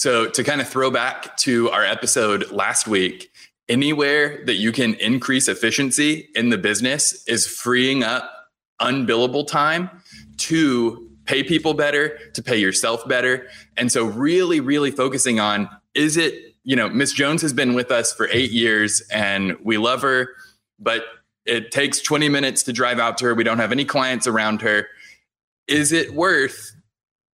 So, 0.00 0.30
to 0.30 0.42
kind 0.42 0.62
of 0.62 0.66
throw 0.66 0.90
back 0.90 1.36
to 1.40 1.68
our 1.72 1.84
episode 1.84 2.50
last 2.50 2.88
week, 2.88 3.30
anywhere 3.68 4.42
that 4.46 4.54
you 4.54 4.72
can 4.72 4.94
increase 4.94 5.46
efficiency 5.46 6.30
in 6.34 6.48
the 6.48 6.56
business 6.56 7.22
is 7.26 7.46
freeing 7.46 8.02
up 8.02 8.48
unbillable 8.80 9.46
time 9.46 9.90
to 10.38 11.06
pay 11.26 11.42
people 11.42 11.74
better, 11.74 12.18
to 12.32 12.42
pay 12.42 12.56
yourself 12.56 13.06
better. 13.06 13.46
And 13.76 13.92
so, 13.92 14.06
really, 14.06 14.58
really 14.58 14.90
focusing 14.90 15.38
on 15.38 15.68
is 15.92 16.16
it, 16.16 16.56
you 16.64 16.76
know, 16.76 16.88
Miss 16.88 17.12
Jones 17.12 17.42
has 17.42 17.52
been 17.52 17.74
with 17.74 17.90
us 17.90 18.10
for 18.10 18.26
eight 18.32 18.52
years 18.52 19.02
and 19.12 19.54
we 19.62 19.76
love 19.76 20.00
her, 20.00 20.30
but 20.78 21.04
it 21.44 21.72
takes 21.72 22.00
20 22.00 22.30
minutes 22.30 22.62
to 22.62 22.72
drive 22.72 22.98
out 22.98 23.18
to 23.18 23.26
her. 23.26 23.34
We 23.34 23.44
don't 23.44 23.58
have 23.58 23.70
any 23.70 23.84
clients 23.84 24.26
around 24.26 24.62
her. 24.62 24.88
Is 25.68 25.92
it 25.92 26.14
worth 26.14 26.74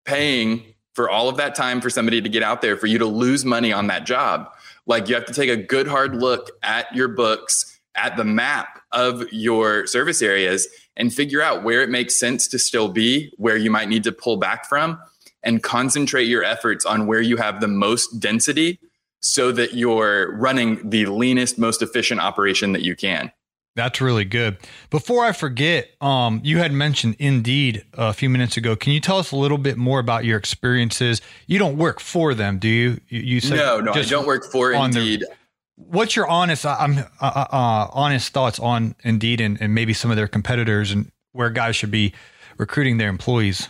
paying 0.04 0.74
for 0.96 1.10
all 1.10 1.28
of 1.28 1.36
that 1.36 1.54
time 1.54 1.80
for 1.82 1.90
somebody 1.90 2.22
to 2.22 2.28
get 2.28 2.42
out 2.42 2.62
there 2.62 2.76
for 2.76 2.86
you 2.86 2.96
to 2.98 3.06
lose 3.06 3.44
money 3.44 3.70
on 3.70 3.86
that 3.86 4.06
job? 4.06 4.50
Like, 4.86 5.08
you 5.08 5.14
have 5.14 5.26
to 5.26 5.34
take 5.34 5.50
a 5.50 5.56
good 5.56 5.86
hard 5.86 6.16
look 6.16 6.50
at 6.62 6.92
your 6.94 7.08
books, 7.08 7.78
at 7.94 8.16
the 8.16 8.24
map 8.24 8.80
of 8.92 9.22
your 9.30 9.86
service 9.86 10.22
areas 10.22 10.66
and 10.96 11.12
figure 11.12 11.42
out 11.42 11.62
where 11.62 11.82
it 11.82 11.90
makes 11.90 12.18
sense 12.18 12.48
to 12.48 12.58
still 12.58 12.88
be, 12.88 13.32
where 13.36 13.56
you 13.56 13.70
might 13.70 13.88
need 13.88 14.04
to 14.04 14.12
pull 14.12 14.38
back 14.38 14.66
from, 14.66 14.98
and 15.42 15.62
concentrate 15.62 16.24
your 16.24 16.42
efforts 16.42 16.86
on 16.86 17.06
where 17.06 17.20
you 17.20 17.36
have 17.36 17.60
the 17.60 17.68
most 17.68 18.18
density 18.18 18.80
so 19.20 19.52
that 19.52 19.74
you're 19.74 20.34
running 20.36 20.88
the 20.88 21.06
leanest, 21.06 21.58
most 21.58 21.82
efficient 21.82 22.20
operation 22.20 22.72
that 22.72 22.82
you 22.82 22.96
can. 22.96 23.30
That's 23.76 24.00
really 24.00 24.24
good. 24.24 24.56
Before 24.88 25.22
I 25.22 25.32
forget, 25.32 25.90
um, 26.00 26.40
you 26.42 26.56
had 26.58 26.72
mentioned 26.72 27.14
Indeed 27.18 27.84
a 27.92 28.14
few 28.14 28.30
minutes 28.30 28.56
ago. 28.56 28.74
Can 28.74 28.92
you 28.92 29.00
tell 29.00 29.18
us 29.18 29.32
a 29.32 29.36
little 29.36 29.58
bit 29.58 29.76
more 29.76 30.00
about 30.00 30.24
your 30.24 30.38
experiences? 30.38 31.20
You 31.46 31.58
don't 31.58 31.76
work 31.76 32.00
for 32.00 32.32
them, 32.32 32.58
do 32.58 32.68
you? 32.68 33.00
You 33.08 33.38
said 33.38 33.56
no, 33.56 33.80
no, 33.80 33.92
I 33.92 34.02
don't 34.02 34.26
work 34.26 34.50
for 34.50 34.72
Indeed. 34.72 35.20
The, 35.20 35.28
what's 35.76 36.16
your 36.16 36.26
honest 36.26 36.64
I'm 36.64 36.98
uh, 36.98 37.04
uh, 37.20 37.88
honest 37.92 38.32
thoughts 38.32 38.58
on 38.58 38.94
Indeed 39.04 39.42
and, 39.42 39.60
and 39.60 39.74
maybe 39.74 39.92
some 39.92 40.10
of 40.10 40.16
their 40.16 40.26
competitors 40.26 40.90
and 40.90 41.12
where 41.32 41.50
guys 41.50 41.76
should 41.76 41.90
be 41.90 42.14
recruiting 42.56 42.96
their 42.96 43.10
employees? 43.10 43.68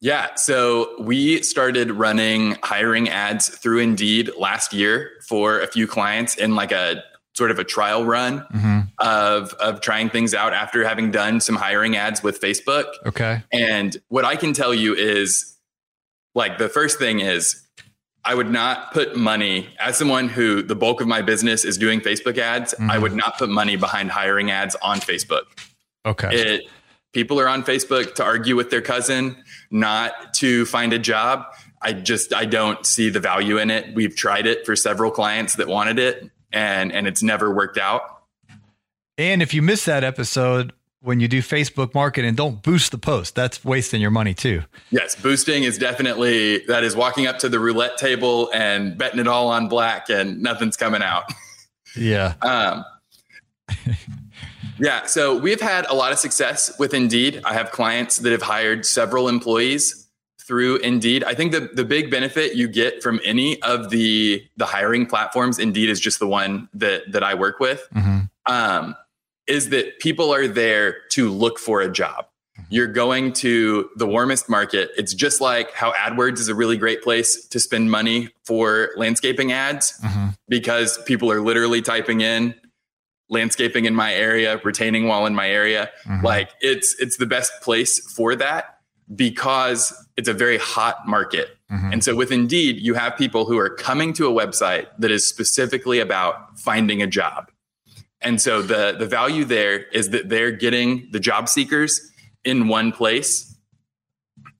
Yeah, 0.00 0.34
so 0.36 0.94
we 1.00 1.42
started 1.42 1.90
running 1.90 2.56
hiring 2.62 3.08
ads 3.08 3.48
through 3.48 3.80
Indeed 3.80 4.30
last 4.38 4.72
year 4.72 5.10
for 5.26 5.60
a 5.60 5.66
few 5.66 5.88
clients 5.88 6.36
in 6.36 6.54
like 6.54 6.70
a 6.70 7.02
sort 7.34 7.50
of 7.50 7.58
a 7.58 7.64
trial 7.64 8.04
run 8.04 8.40
mm-hmm. 8.40 8.80
of 8.98 9.52
of 9.54 9.80
trying 9.80 10.08
things 10.08 10.34
out 10.34 10.52
after 10.52 10.84
having 10.84 11.10
done 11.10 11.40
some 11.40 11.56
hiring 11.56 11.96
ads 11.96 12.22
with 12.22 12.40
Facebook. 12.40 12.86
Okay. 13.06 13.42
And 13.52 13.96
what 14.08 14.24
I 14.24 14.36
can 14.36 14.52
tell 14.52 14.72
you 14.72 14.94
is 14.94 15.56
like 16.34 16.58
the 16.58 16.68
first 16.68 16.98
thing 16.98 17.20
is 17.20 17.60
I 18.24 18.34
would 18.34 18.50
not 18.50 18.92
put 18.92 19.16
money 19.16 19.68
as 19.78 19.98
someone 19.98 20.28
who 20.28 20.62
the 20.62 20.74
bulk 20.74 21.00
of 21.00 21.08
my 21.08 21.20
business 21.22 21.64
is 21.64 21.76
doing 21.76 22.00
Facebook 22.00 22.38
ads. 22.38 22.72
Mm-hmm. 22.72 22.90
I 22.90 22.98
would 22.98 23.14
not 23.14 23.36
put 23.36 23.50
money 23.50 23.76
behind 23.76 24.10
hiring 24.10 24.50
ads 24.50 24.76
on 24.76 24.98
Facebook. 24.98 25.42
Okay. 26.06 26.28
It, 26.32 26.62
people 27.12 27.38
are 27.40 27.48
on 27.48 27.64
Facebook 27.64 28.14
to 28.14 28.24
argue 28.24 28.56
with 28.56 28.70
their 28.70 28.80
cousin, 28.80 29.36
not 29.70 30.34
to 30.34 30.64
find 30.66 30.92
a 30.92 30.98
job. 30.98 31.44
I 31.82 31.92
just 31.92 32.32
I 32.32 32.46
don't 32.46 32.86
see 32.86 33.10
the 33.10 33.20
value 33.20 33.58
in 33.58 33.70
it. 33.70 33.94
We've 33.94 34.16
tried 34.16 34.46
it 34.46 34.64
for 34.64 34.74
several 34.74 35.10
clients 35.10 35.56
that 35.56 35.68
wanted 35.68 35.98
it 35.98 36.30
and 36.54 36.92
and 36.92 37.06
it's 37.06 37.22
never 37.22 37.52
worked 37.52 37.76
out. 37.76 38.22
And 39.18 39.42
if 39.42 39.52
you 39.52 39.60
miss 39.60 39.84
that 39.84 40.02
episode, 40.02 40.72
when 41.00 41.20
you 41.20 41.28
do 41.28 41.42
Facebook 41.42 41.94
marketing, 41.94 42.34
don't 42.34 42.62
boost 42.62 42.90
the 42.90 42.98
post. 42.98 43.34
That's 43.34 43.62
wasting 43.64 44.00
your 44.00 44.10
money 44.10 44.32
too. 44.32 44.62
Yes, 44.90 45.14
boosting 45.14 45.64
is 45.64 45.76
definitely 45.76 46.58
that 46.66 46.82
is 46.82 46.96
walking 46.96 47.26
up 47.26 47.38
to 47.40 47.48
the 47.50 47.60
roulette 47.60 47.98
table 47.98 48.50
and 48.54 48.96
betting 48.96 49.20
it 49.20 49.28
all 49.28 49.48
on 49.48 49.68
black 49.68 50.08
and 50.08 50.40
nothing's 50.42 50.76
coming 50.76 51.02
out. 51.02 51.24
Yeah. 51.96 52.34
Um, 52.42 52.84
yeah. 54.80 55.06
So 55.06 55.38
we've 55.38 55.60
had 55.60 55.86
a 55.86 55.94
lot 55.94 56.10
of 56.10 56.18
success 56.18 56.76
with 56.76 56.92
Indeed. 56.92 57.40
I 57.44 57.52
have 57.52 57.70
clients 57.70 58.18
that 58.18 58.32
have 58.32 58.42
hired 58.42 58.84
several 58.84 59.28
employees 59.28 60.03
through 60.46 60.76
Indeed. 60.76 61.24
I 61.24 61.34
think 61.34 61.52
the, 61.52 61.70
the 61.72 61.84
big 61.84 62.10
benefit 62.10 62.54
you 62.54 62.68
get 62.68 63.02
from 63.02 63.20
any 63.24 63.60
of 63.62 63.90
the 63.90 64.46
the 64.56 64.66
hiring 64.66 65.06
platforms, 65.06 65.58
Indeed 65.58 65.88
is 65.88 66.00
just 66.00 66.18
the 66.18 66.28
one 66.28 66.68
that 66.74 67.10
that 67.12 67.22
I 67.22 67.34
work 67.34 67.60
with. 67.60 67.86
Mm-hmm. 67.94 68.52
Um, 68.52 68.94
is 69.46 69.70
that 69.70 69.98
people 69.98 70.32
are 70.32 70.48
there 70.48 70.96
to 71.10 71.30
look 71.30 71.58
for 71.58 71.80
a 71.80 71.90
job. 71.90 72.26
You're 72.70 72.86
going 72.86 73.32
to 73.34 73.90
the 73.96 74.06
warmest 74.06 74.48
market. 74.48 74.90
It's 74.96 75.12
just 75.12 75.40
like 75.40 75.72
how 75.72 75.92
AdWords 75.92 76.38
is 76.38 76.48
a 76.48 76.54
really 76.54 76.76
great 76.76 77.02
place 77.02 77.46
to 77.48 77.58
spend 77.58 77.90
money 77.90 78.30
for 78.44 78.90
landscaping 78.96 79.52
ads 79.52 80.00
mm-hmm. 80.00 80.28
because 80.48 81.02
people 81.02 81.30
are 81.32 81.40
literally 81.40 81.82
typing 81.82 82.20
in 82.20 82.54
landscaping 83.28 83.86
in 83.86 83.94
my 83.94 84.14
area, 84.14 84.60
retaining 84.64 85.08
wall 85.08 85.26
in 85.26 85.34
my 85.34 85.48
area. 85.48 85.90
Mm-hmm. 86.06 86.24
Like 86.24 86.50
it's 86.60 86.94
it's 86.98 87.16
the 87.16 87.26
best 87.26 87.52
place 87.62 88.00
for 88.12 88.36
that 88.36 88.73
because 89.14 89.92
it's 90.16 90.28
a 90.28 90.32
very 90.32 90.58
hot 90.58 91.06
market. 91.06 91.56
Mm-hmm. 91.70 91.92
And 91.92 92.04
so 92.04 92.14
with 92.14 92.30
Indeed, 92.30 92.80
you 92.80 92.94
have 92.94 93.16
people 93.16 93.44
who 93.44 93.58
are 93.58 93.70
coming 93.70 94.12
to 94.14 94.26
a 94.26 94.32
website 94.32 94.86
that 94.98 95.10
is 95.10 95.26
specifically 95.26 95.98
about 95.98 96.58
finding 96.58 97.02
a 97.02 97.06
job. 97.06 97.50
And 98.20 98.40
so 98.40 98.62
the 98.62 98.96
the 98.98 99.06
value 99.06 99.44
there 99.44 99.82
is 99.90 100.10
that 100.10 100.30
they're 100.30 100.50
getting 100.50 101.08
the 101.10 101.20
job 101.20 101.48
seekers 101.48 102.10
in 102.44 102.68
one 102.68 102.90
place. 102.90 103.54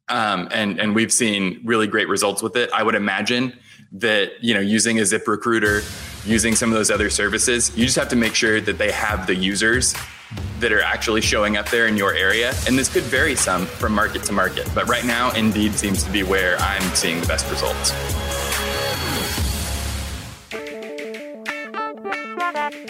Um, 0.09 0.49
and 0.53 0.79
and 0.79 0.95
we've 0.95 1.13
seen 1.13 1.63
really 1.65 1.87
great 1.87 2.09
results 2.09 2.43
with 2.43 2.57
it. 2.57 2.71
I 2.73 2.83
would 2.83 2.95
imagine 2.95 3.59
that 3.93 4.33
you 4.43 4.53
know 4.53 4.61
using 4.61 4.99
a 4.99 5.07
Zip 5.07 5.27
Recruiter, 5.27 5.81
using 6.27 6.55
some 6.55 6.71
of 6.71 6.75
those 6.75 6.91
other 6.91 7.09
services, 7.09 7.75
you 7.77 7.87
just 7.87 7.97
have 7.97 8.09
to 8.09 8.17
make 8.17 8.35
sure 8.35 8.61
that 8.61 8.77
they 8.77 8.91
have 8.91 9.27
the 9.27 9.35
users 9.35 9.95
that 10.61 10.73
are 10.73 10.83
actually 10.83 11.21
showing 11.21 11.57
up 11.57 11.69
there 11.71 11.87
in 11.87 11.97
your 11.97 12.15
area. 12.15 12.55
And 12.67 12.79
this 12.79 12.93
could 12.93 13.05
vary 13.05 13.35
some 13.35 13.67
from 13.67 13.93
market 13.93 14.23
to 14.25 14.33
market. 14.33 14.69
But 14.75 14.89
right 14.89 15.05
now, 15.05 15.31
Indeed 15.33 15.75
seems 15.75 16.03
to 16.05 16.11
be 16.11 16.23
where 16.23 16.57
I'm 16.59 16.83
seeing 16.95 17.21
the 17.21 17.27
best 17.27 17.51
results. 17.51 18.44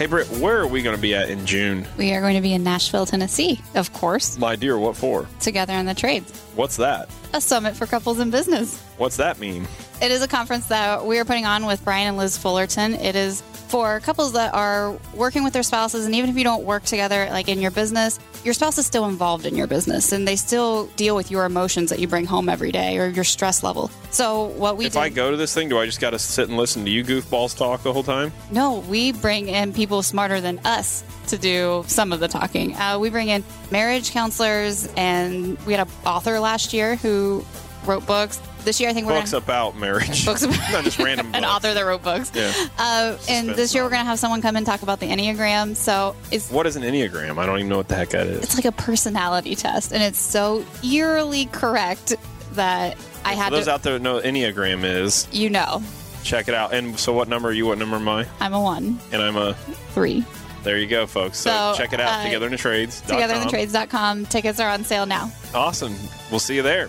Hey, 0.00 0.06
Britt, 0.06 0.28
where 0.40 0.58
are 0.58 0.66
we 0.66 0.80
going 0.80 0.96
to 0.96 1.02
be 1.02 1.14
at 1.14 1.28
in 1.28 1.44
June? 1.44 1.86
We 1.98 2.14
are 2.14 2.22
going 2.22 2.34
to 2.34 2.40
be 2.40 2.54
in 2.54 2.62
Nashville, 2.62 3.04
Tennessee, 3.04 3.60
of 3.74 3.92
course. 3.92 4.38
My 4.38 4.56
dear, 4.56 4.78
what 4.78 4.96
for? 4.96 5.26
Together 5.40 5.74
in 5.74 5.84
the 5.84 5.92
Trades. 5.92 6.40
What's 6.54 6.78
that? 6.78 7.10
A 7.34 7.40
summit 7.42 7.76
for 7.76 7.84
couples 7.84 8.18
in 8.18 8.30
business. 8.30 8.80
What's 8.96 9.18
that 9.18 9.38
mean? 9.38 9.68
It 10.00 10.10
is 10.10 10.22
a 10.22 10.26
conference 10.26 10.68
that 10.68 11.04
we 11.04 11.18
are 11.18 11.26
putting 11.26 11.44
on 11.44 11.66
with 11.66 11.84
Brian 11.84 12.08
and 12.08 12.16
Liz 12.16 12.38
Fullerton. 12.38 12.94
It 12.94 13.14
is 13.14 13.42
for 13.70 14.00
couples 14.00 14.32
that 14.32 14.52
are 14.52 14.98
working 15.14 15.44
with 15.44 15.52
their 15.52 15.62
spouses, 15.62 16.04
and 16.04 16.14
even 16.14 16.28
if 16.28 16.36
you 16.36 16.42
don't 16.42 16.64
work 16.64 16.82
together, 16.82 17.28
like 17.30 17.48
in 17.48 17.60
your 17.60 17.70
business, 17.70 18.18
your 18.44 18.52
spouse 18.52 18.78
is 18.78 18.86
still 18.86 19.06
involved 19.06 19.46
in 19.46 19.54
your 19.54 19.68
business, 19.68 20.10
and 20.10 20.26
they 20.26 20.34
still 20.34 20.86
deal 20.96 21.14
with 21.14 21.30
your 21.30 21.44
emotions 21.44 21.90
that 21.90 22.00
you 22.00 22.08
bring 22.08 22.26
home 22.26 22.48
every 22.48 22.72
day 22.72 22.98
or 22.98 23.06
your 23.06 23.22
stress 23.22 23.62
level. 23.62 23.88
So 24.10 24.46
what 24.46 24.76
we 24.76 24.86
if 24.86 24.96
I 24.96 25.08
go 25.08 25.30
to 25.30 25.36
this 25.36 25.54
thing, 25.54 25.68
do 25.68 25.78
I 25.78 25.86
just 25.86 26.00
got 26.00 26.10
to 26.10 26.18
sit 26.18 26.48
and 26.48 26.58
listen 26.58 26.84
to 26.84 26.90
you 26.90 27.04
goofballs 27.04 27.56
talk 27.56 27.84
the 27.84 27.92
whole 27.92 28.02
time? 28.02 28.32
No, 28.50 28.80
we 28.80 29.12
bring 29.12 29.48
in 29.48 29.72
people 29.72 30.02
smarter 30.02 30.40
than 30.40 30.58
us 30.64 31.04
to 31.28 31.38
do 31.38 31.84
some 31.86 32.12
of 32.12 32.18
the 32.18 32.26
talking. 32.26 32.74
Uh, 32.74 32.98
we 32.98 33.08
bring 33.08 33.28
in 33.28 33.44
marriage 33.70 34.10
counselors, 34.10 34.88
and 34.96 35.56
we 35.60 35.74
had 35.74 35.86
an 35.86 35.92
author 36.04 36.40
last 36.40 36.72
year 36.72 36.96
who 36.96 37.44
wrote 37.86 38.04
books. 38.06 38.40
This 38.64 38.80
year, 38.80 38.90
I 38.90 38.92
think 38.92 39.06
we're 39.06 39.14
books 39.18 39.32
gonna, 39.32 39.44
about 39.44 39.76
marriage. 39.76 40.24
Books 40.26 40.42
about 40.42 40.58
not 40.72 40.84
just 40.84 40.98
random. 40.98 41.26
an 41.34 41.42
books. 41.42 41.46
author 41.46 41.74
that 41.74 41.80
wrote 41.82 42.02
books. 42.02 42.30
Yeah. 42.34 42.52
Uh, 42.78 43.16
and 43.28 43.48
this 43.50 43.74
year, 43.74 43.82
we're 43.84 43.90
gonna 43.90 44.04
have 44.04 44.18
someone 44.18 44.42
come 44.42 44.56
and 44.56 44.64
talk 44.66 44.82
about 44.82 45.00
the 45.00 45.06
enneagram. 45.06 45.74
So 45.76 46.14
it's 46.30 46.50
what 46.50 46.66
is 46.66 46.76
an 46.76 46.82
enneagram? 46.82 47.38
I 47.38 47.46
don't 47.46 47.58
even 47.58 47.68
know 47.68 47.76
what 47.78 47.88
the 47.88 47.94
heck 47.96 48.10
that 48.10 48.26
is. 48.26 48.42
It's 48.44 48.54
like 48.54 48.64
a 48.66 48.72
personality 48.72 49.54
test, 49.56 49.92
and 49.92 50.02
it's 50.02 50.18
so 50.18 50.64
eerily 50.84 51.46
correct 51.46 52.14
that 52.52 52.96
I 53.24 53.34
had 53.34 53.50
For 53.50 53.56
those 53.56 53.64
to. 53.66 53.72
out 53.72 53.82
there 53.82 53.92
that 53.94 54.02
know 54.02 54.14
what 54.14 54.24
enneagram 54.24 54.84
is, 54.84 55.26
you 55.32 55.50
know, 55.50 55.82
check 56.24 56.48
it 56.48 56.54
out. 56.54 56.74
And 56.74 56.98
so, 56.98 57.12
what 57.12 57.28
number 57.28 57.48
are 57.48 57.52
you? 57.52 57.66
What 57.66 57.78
number 57.78 57.96
am 57.96 58.08
I? 58.08 58.26
I'm 58.40 58.52
a 58.54 58.60
one, 58.60 58.98
And 59.12 59.22
I'm 59.22 59.36
a. 59.36 59.54
three. 59.94 60.24
There 60.62 60.76
you 60.76 60.86
go, 60.86 61.06
folks. 61.06 61.38
So, 61.38 61.50
So, 61.50 61.74
check 61.78 61.94
it 61.94 62.00
out. 62.00 62.20
uh, 62.20 62.24
Together 62.24 62.44
in 62.44 62.52
the 62.52 62.58
trades. 62.58 63.00
Togetherinthetrades.com. 63.02 64.26
Tickets 64.26 64.60
are 64.60 64.68
on 64.68 64.84
sale 64.84 65.06
now. 65.06 65.32
Awesome. 65.54 65.94
We'll 66.30 66.38
see 66.40 66.54
you 66.56 66.62
there. 66.62 66.88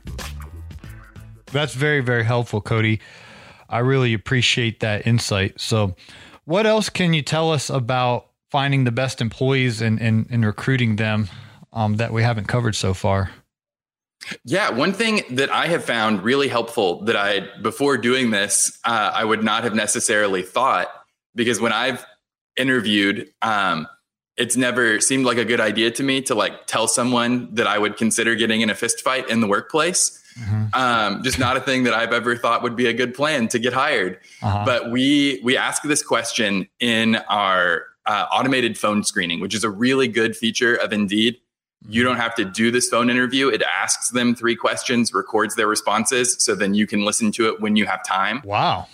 That's 1.51 1.73
very, 1.73 2.01
very 2.01 2.23
helpful, 2.23 2.61
Cody. 2.61 2.99
I 3.69 3.79
really 3.79 4.13
appreciate 4.13 4.81
that 4.81 5.07
insight. 5.07 5.59
So, 5.59 5.95
what 6.45 6.65
else 6.65 6.89
can 6.89 7.13
you 7.13 7.21
tell 7.21 7.51
us 7.51 7.69
about 7.69 8.27
finding 8.49 8.83
the 8.83 8.91
best 8.91 9.21
employees 9.21 9.81
and, 9.81 10.01
and, 10.01 10.27
and 10.29 10.45
recruiting 10.45 10.97
them 10.97 11.29
um, 11.71 11.95
that 11.97 12.11
we 12.11 12.23
haven't 12.23 12.47
covered 12.47 12.75
so 12.75 12.93
far? 12.93 13.31
Yeah, 14.43 14.69
one 14.69 14.93
thing 14.93 15.23
that 15.31 15.51
I 15.51 15.67
have 15.67 15.83
found 15.83 16.23
really 16.23 16.47
helpful 16.47 17.03
that 17.05 17.15
I, 17.15 17.47
before 17.61 17.97
doing 17.97 18.31
this, 18.31 18.77
uh, 18.85 19.11
I 19.13 19.25
would 19.25 19.43
not 19.43 19.63
have 19.63 19.73
necessarily 19.73 20.43
thought 20.43 20.89
because 21.33 21.59
when 21.59 21.73
I've 21.73 22.05
interviewed, 22.55 23.29
um, 23.41 23.87
it's 24.37 24.55
never 24.55 24.99
seemed 24.99 25.25
like 25.25 25.37
a 25.37 25.45
good 25.45 25.59
idea 25.59 25.91
to 25.91 26.03
me 26.03 26.21
to 26.23 26.35
like 26.35 26.67
tell 26.67 26.87
someone 26.87 27.53
that 27.55 27.67
I 27.67 27.77
would 27.77 27.97
consider 27.97 28.35
getting 28.35 28.61
in 28.61 28.69
a 28.69 28.75
fist 28.75 29.01
fight 29.01 29.29
in 29.29 29.41
the 29.41 29.47
workplace. 29.47 30.20
Mm-hmm. 30.39 30.73
Um, 30.73 31.23
just 31.23 31.39
not 31.39 31.57
a 31.57 31.59
thing 31.59 31.83
that 31.83 31.93
I've 31.93 32.13
ever 32.13 32.35
thought 32.35 32.63
would 32.63 32.75
be 32.75 32.87
a 32.87 32.93
good 32.93 33.13
plan 33.13 33.47
to 33.49 33.59
get 33.59 33.73
hired. 33.73 34.19
Uh-huh. 34.41 34.63
But 34.65 34.91
we 34.91 35.41
we 35.43 35.57
ask 35.57 35.83
this 35.83 36.03
question 36.03 36.67
in 36.79 37.15
our 37.29 37.85
uh, 38.05 38.27
automated 38.31 38.77
phone 38.77 39.03
screening, 39.03 39.39
which 39.39 39.53
is 39.53 39.63
a 39.63 39.69
really 39.69 40.07
good 40.07 40.35
feature 40.35 40.75
of 40.75 40.93
Indeed. 40.93 41.37
You 41.89 42.03
don't 42.03 42.17
have 42.17 42.35
to 42.35 42.45
do 42.45 42.69
this 42.69 42.89
phone 42.89 43.09
interview. 43.09 43.47
It 43.47 43.63
asks 43.63 44.09
them 44.11 44.35
three 44.35 44.55
questions, 44.55 45.13
records 45.13 45.55
their 45.55 45.67
responses, 45.67 46.35
so 46.39 46.53
then 46.53 46.75
you 46.75 46.85
can 46.85 47.03
listen 47.03 47.31
to 47.33 47.47
it 47.47 47.59
when 47.59 47.75
you 47.75 47.87
have 47.87 48.05
time. 48.05 48.41
Wow. 48.45 48.87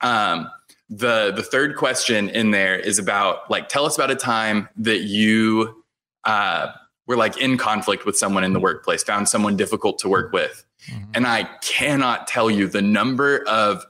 Um, 0.00 0.50
the 0.90 1.32
the 1.34 1.42
third 1.42 1.76
question 1.76 2.28
in 2.28 2.50
there 2.50 2.76
is 2.76 2.98
about 2.98 3.50
like 3.50 3.68
tell 3.68 3.86
us 3.86 3.96
about 3.96 4.10
a 4.10 4.16
time 4.16 4.68
that 4.76 5.02
you 5.02 5.82
uh, 6.24 6.72
were 7.06 7.16
like 7.16 7.36
in 7.36 7.58
conflict 7.58 8.06
with 8.06 8.16
someone 8.16 8.44
in 8.44 8.52
the 8.52 8.60
workplace, 8.60 9.02
found 9.02 9.28
someone 9.28 9.56
difficult 9.56 9.98
to 10.00 10.08
work 10.08 10.32
with. 10.32 10.64
Mm-hmm. 10.90 11.10
And 11.14 11.26
I 11.26 11.44
cannot 11.62 12.26
tell 12.26 12.50
you 12.50 12.66
the 12.66 12.82
number 12.82 13.46
of 13.46 13.84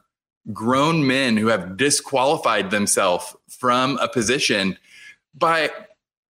grown 0.52 1.06
men 1.06 1.36
who 1.36 1.46
have 1.46 1.76
disqualified 1.76 2.70
themselves 2.70 3.34
from 3.48 3.98
a 3.98 4.08
position 4.08 4.76
by 5.34 5.70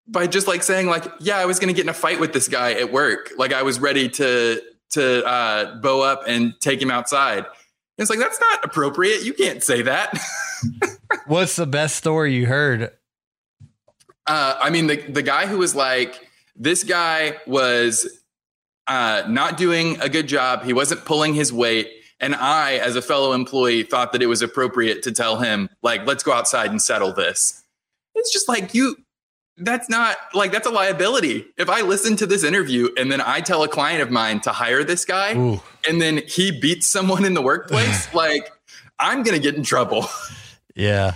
by 0.07 0.25
just 0.25 0.47
like 0.47 0.63
saying 0.63 0.87
like 0.87 1.05
yeah 1.19 1.37
i 1.37 1.45
was 1.45 1.59
going 1.59 1.67
to 1.67 1.73
get 1.73 1.85
in 1.85 1.89
a 1.89 1.93
fight 1.93 2.19
with 2.19 2.33
this 2.33 2.47
guy 2.47 2.73
at 2.73 2.91
work. 2.91 3.31
Like 3.37 3.53
i 3.53 3.61
was 3.61 3.79
ready 3.79 4.09
to 4.09 4.61
to 4.91 5.23
uh, 5.23 5.75
bow 5.81 6.01
up 6.01 6.23
and 6.25 6.55
take 6.59 6.81
him 6.81 6.89
outside. 6.89 7.45
It's 7.99 8.09
like 8.09 8.17
that's 8.17 8.39
not 8.39 8.65
appropriate. 8.65 9.23
You 9.23 9.33
can't 9.33 9.61
say 9.61 9.83
that. 9.83 10.17
What's 11.27 11.57
the 11.57 11.67
best 11.67 11.95
story 11.95 12.33
you 12.33 12.47
heard? 12.47 12.91
Uh, 14.25 14.55
i 14.59 14.69
mean 14.69 14.87
the, 14.87 14.97
the 14.97 15.23
guy 15.23 15.45
who 15.45 15.57
was 15.59 15.75
like 15.75 16.28
this 16.59 16.83
guy 16.83 17.37
was 17.47 18.21
uh, 18.87 19.23
not 19.27 19.57
doing 19.57 19.99
a 20.01 20.09
good 20.09 20.27
job 20.27 20.63
he 20.63 20.73
wasn't 20.73 21.03
pulling 21.05 21.33
his 21.33 21.51
weight 21.51 21.89
and 22.19 22.35
i 22.35 22.73
as 22.73 22.95
a 22.95 23.01
fellow 23.01 23.33
employee 23.33 23.83
thought 23.83 24.11
that 24.11 24.21
it 24.21 24.27
was 24.27 24.41
appropriate 24.41 25.01
to 25.03 25.11
tell 25.11 25.37
him 25.37 25.69
like 25.81 26.05
let's 26.05 26.23
go 26.23 26.31
outside 26.31 26.69
and 26.69 26.81
settle 26.81 27.13
this 27.13 27.63
it's 28.15 28.31
just 28.31 28.47
like 28.47 28.73
you 28.73 28.95
that's 29.59 29.89
not 29.89 30.17
like 30.33 30.51
that's 30.51 30.67
a 30.67 30.71
liability. 30.71 31.45
If 31.57 31.69
I 31.69 31.81
listen 31.81 32.15
to 32.17 32.25
this 32.25 32.43
interview 32.43 32.89
and 32.97 33.11
then 33.11 33.21
I 33.21 33.41
tell 33.41 33.63
a 33.63 33.67
client 33.67 34.01
of 34.01 34.09
mine 34.09 34.39
to 34.41 34.51
hire 34.51 34.83
this 34.83 35.05
guy 35.05 35.35
Ooh. 35.35 35.61
and 35.87 36.01
then 36.01 36.21
he 36.25 36.57
beats 36.57 36.89
someone 36.89 37.25
in 37.25 37.33
the 37.33 37.41
workplace, 37.41 38.13
like 38.13 38.49
I'm 38.99 39.23
going 39.23 39.35
to 39.35 39.41
get 39.41 39.55
in 39.55 39.63
trouble. 39.63 40.07
Yeah. 40.75 41.15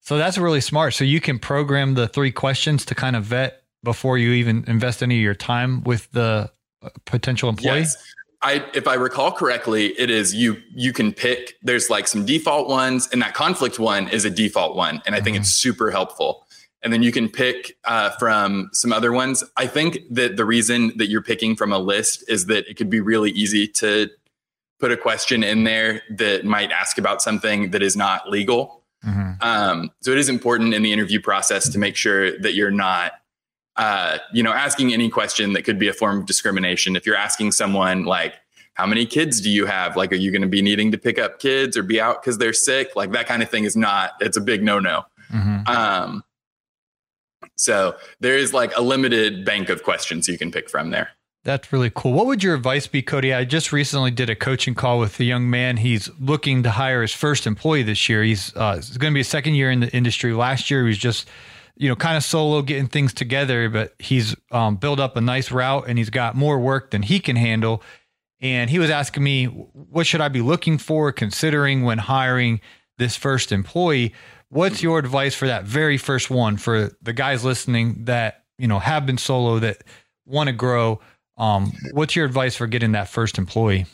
So 0.00 0.18
that's 0.18 0.38
really 0.38 0.60
smart. 0.60 0.94
So 0.94 1.04
you 1.04 1.20
can 1.20 1.38
program 1.38 1.94
the 1.94 2.08
three 2.08 2.32
questions 2.32 2.84
to 2.86 2.94
kind 2.94 3.16
of 3.16 3.24
vet 3.24 3.59
before 3.82 4.18
you 4.18 4.32
even 4.32 4.64
invest 4.66 5.02
any 5.02 5.16
of 5.16 5.22
your 5.22 5.34
time 5.34 5.82
with 5.84 6.10
the 6.12 6.50
uh, 6.82 6.88
potential 7.06 7.48
employee. 7.48 7.80
Yes. 7.80 7.96
I, 8.42 8.64
if 8.72 8.88
I 8.88 8.94
recall 8.94 9.32
correctly, 9.32 9.88
it 9.98 10.08
is 10.10 10.34
you. 10.34 10.56
You 10.74 10.92
can 10.94 11.12
pick. 11.12 11.56
There's 11.62 11.90
like 11.90 12.08
some 12.08 12.24
default 12.24 12.68
ones, 12.68 13.06
and 13.12 13.20
that 13.20 13.34
conflict 13.34 13.78
one 13.78 14.08
is 14.08 14.24
a 14.24 14.30
default 14.30 14.76
one, 14.76 15.02
and 15.04 15.14
I 15.14 15.20
think 15.20 15.36
Mhm. 15.36 15.40
it's 15.40 15.50
super 15.50 15.90
helpful. 15.90 16.46
And 16.82 16.90
then 16.90 17.02
you 17.02 17.12
can 17.12 17.28
pick 17.28 17.76
uh, 17.84 18.10
from 18.18 18.70
some 18.72 18.94
other 18.94 19.12
ones. 19.12 19.44
I 19.58 19.66
think 19.66 19.98
that 20.10 20.38
the 20.38 20.46
reason 20.46 20.92
that 20.96 21.08
you're 21.10 21.20
picking 21.22 21.54
from 21.54 21.70
a 21.70 21.78
list 21.78 22.24
is 22.28 22.46
that 22.46 22.66
it 22.66 22.78
could 22.78 22.88
be 22.88 23.00
really 23.00 23.30
easy 23.32 23.68
to 23.68 24.08
put 24.78 24.90
a 24.90 24.96
question 24.96 25.44
in 25.44 25.64
there 25.64 26.00
that 26.16 26.46
might 26.46 26.70
ask 26.72 26.96
about 26.96 27.20
something 27.20 27.72
that 27.72 27.82
is 27.82 27.94
not 27.94 28.30
legal. 28.30 28.82
Mhm. 29.06 29.42
Um, 29.42 29.90
so 30.00 30.12
it 30.12 30.16
is 30.18 30.30
important 30.30 30.72
in 30.72 30.82
the 30.82 30.90
interview 30.94 31.20
process 31.20 31.68
to 31.68 31.78
make 31.78 31.96
sure 31.96 32.38
that 32.38 32.54
you're 32.54 32.70
not, 32.70 33.12
uh, 33.80 34.18
you 34.32 34.42
know, 34.42 34.52
asking 34.52 34.92
any 34.92 35.08
question 35.08 35.54
that 35.54 35.62
could 35.62 35.78
be 35.78 35.88
a 35.88 35.92
form 35.94 36.18
of 36.18 36.26
discrimination. 36.26 36.96
If 36.96 37.06
you're 37.06 37.16
asking 37.16 37.52
someone 37.52 38.04
like, 38.04 38.34
"How 38.74 38.86
many 38.86 39.06
kids 39.06 39.40
do 39.40 39.48
you 39.48 39.64
have?" 39.64 39.96
Like, 39.96 40.12
are 40.12 40.16
you 40.24 40.30
going 40.30 40.42
to 40.42 40.48
be 40.48 40.60
needing 40.60 40.92
to 40.92 40.98
pick 40.98 41.18
up 41.18 41.40
kids 41.40 41.76
or 41.78 41.82
be 41.82 41.98
out 41.98 42.20
because 42.20 42.36
they're 42.36 42.52
sick? 42.52 42.94
Like 42.94 43.12
that 43.12 43.26
kind 43.26 43.42
of 43.42 43.48
thing 43.48 43.64
is 43.64 43.76
not. 43.76 44.12
It's 44.20 44.36
a 44.36 44.40
big 44.42 44.62
no-no. 44.62 45.06
Mhm. 45.32 45.66
Um, 45.68 46.22
so 47.56 47.96
there 48.20 48.36
is 48.36 48.52
like 48.52 48.76
a 48.76 48.82
limited 48.82 49.44
bank 49.46 49.70
of 49.70 49.82
questions 49.82 50.28
you 50.28 50.36
can 50.36 50.50
pick 50.52 50.68
from 50.68 50.90
there. 50.90 51.10
That's 51.42 51.72
really 51.72 51.90
cool. 51.94 52.12
What 52.12 52.26
would 52.26 52.42
your 52.42 52.54
advice 52.54 52.86
be, 52.86 53.00
Cody? 53.00 53.32
I 53.32 53.44
just 53.46 53.72
recently 53.72 54.10
did 54.10 54.28
a 54.28 54.36
coaching 54.36 54.74
call 54.74 54.98
with 54.98 55.18
a 55.20 55.24
young 55.24 55.48
man. 55.48 55.78
He's 55.78 56.10
looking 56.20 56.62
to 56.64 56.70
hire 56.70 57.00
his 57.00 57.14
first 57.14 57.46
employee 57.46 57.82
this 57.82 58.10
year. 58.10 58.22
He's 58.22 58.54
uh, 58.56 58.74
it's 58.76 58.98
going 58.98 59.10
to 59.12 59.14
be 59.14 59.22
a 59.22 59.24
second 59.24 59.54
year 59.54 59.70
in 59.70 59.80
the 59.80 59.90
industry. 59.96 60.34
Last 60.34 60.70
year, 60.70 60.82
he 60.82 60.88
was 60.88 60.98
just, 60.98 61.28
you 61.80 61.88
know, 61.88 61.96
kind 61.96 62.14
of 62.14 62.22
solo 62.22 62.60
getting 62.60 62.88
things 62.88 63.14
together, 63.14 63.70
but 63.70 63.94
he's 63.98 64.36
um, 64.50 64.76
built 64.76 65.00
up 65.00 65.16
a 65.16 65.20
nice 65.22 65.50
route 65.50 65.84
and 65.88 65.96
he's 65.96 66.10
got 66.10 66.36
more 66.36 66.58
work 66.58 66.90
than 66.90 67.00
he 67.00 67.18
can 67.18 67.36
handle. 67.36 67.82
And 68.38 68.68
he 68.68 68.78
was 68.78 68.90
asking 68.90 69.22
me, 69.22 69.46
what 69.46 70.06
should 70.06 70.20
I 70.20 70.28
be 70.28 70.42
looking 70.42 70.76
for, 70.76 71.10
considering 71.10 71.82
when 71.82 71.96
hiring 71.96 72.60
this 72.98 73.16
first 73.16 73.50
employee? 73.50 74.12
What's 74.50 74.82
your 74.82 74.98
advice 74.98 75.34
for 75.34 75.46
that 75.46 75.64
very 75.64 75.96
first 75.96 76.28
one 76.28 76.58
for 76.58 76.90
the 77.00 77.14
guys 77.14 77.46
listening 77.46 78.04
that 78.04 78.44
you 78.58 78.68
know 78.68 78.78
have 78.78 79.06
been 79.06 79.16
solo 79.16 79.58
that 79.60 79.82
want 80.26 80.48
to 80.48 80.52
grow? 80.52 81.00
Um, 81.38 81.72
what's 81.92 82.14
your 82.14 82.26
advice 82.26 82.56
for 82.56 82.66
getting 82.66 82.92
that 82.92 83.08
first 83.08 83.38
employee? 83.38 83.86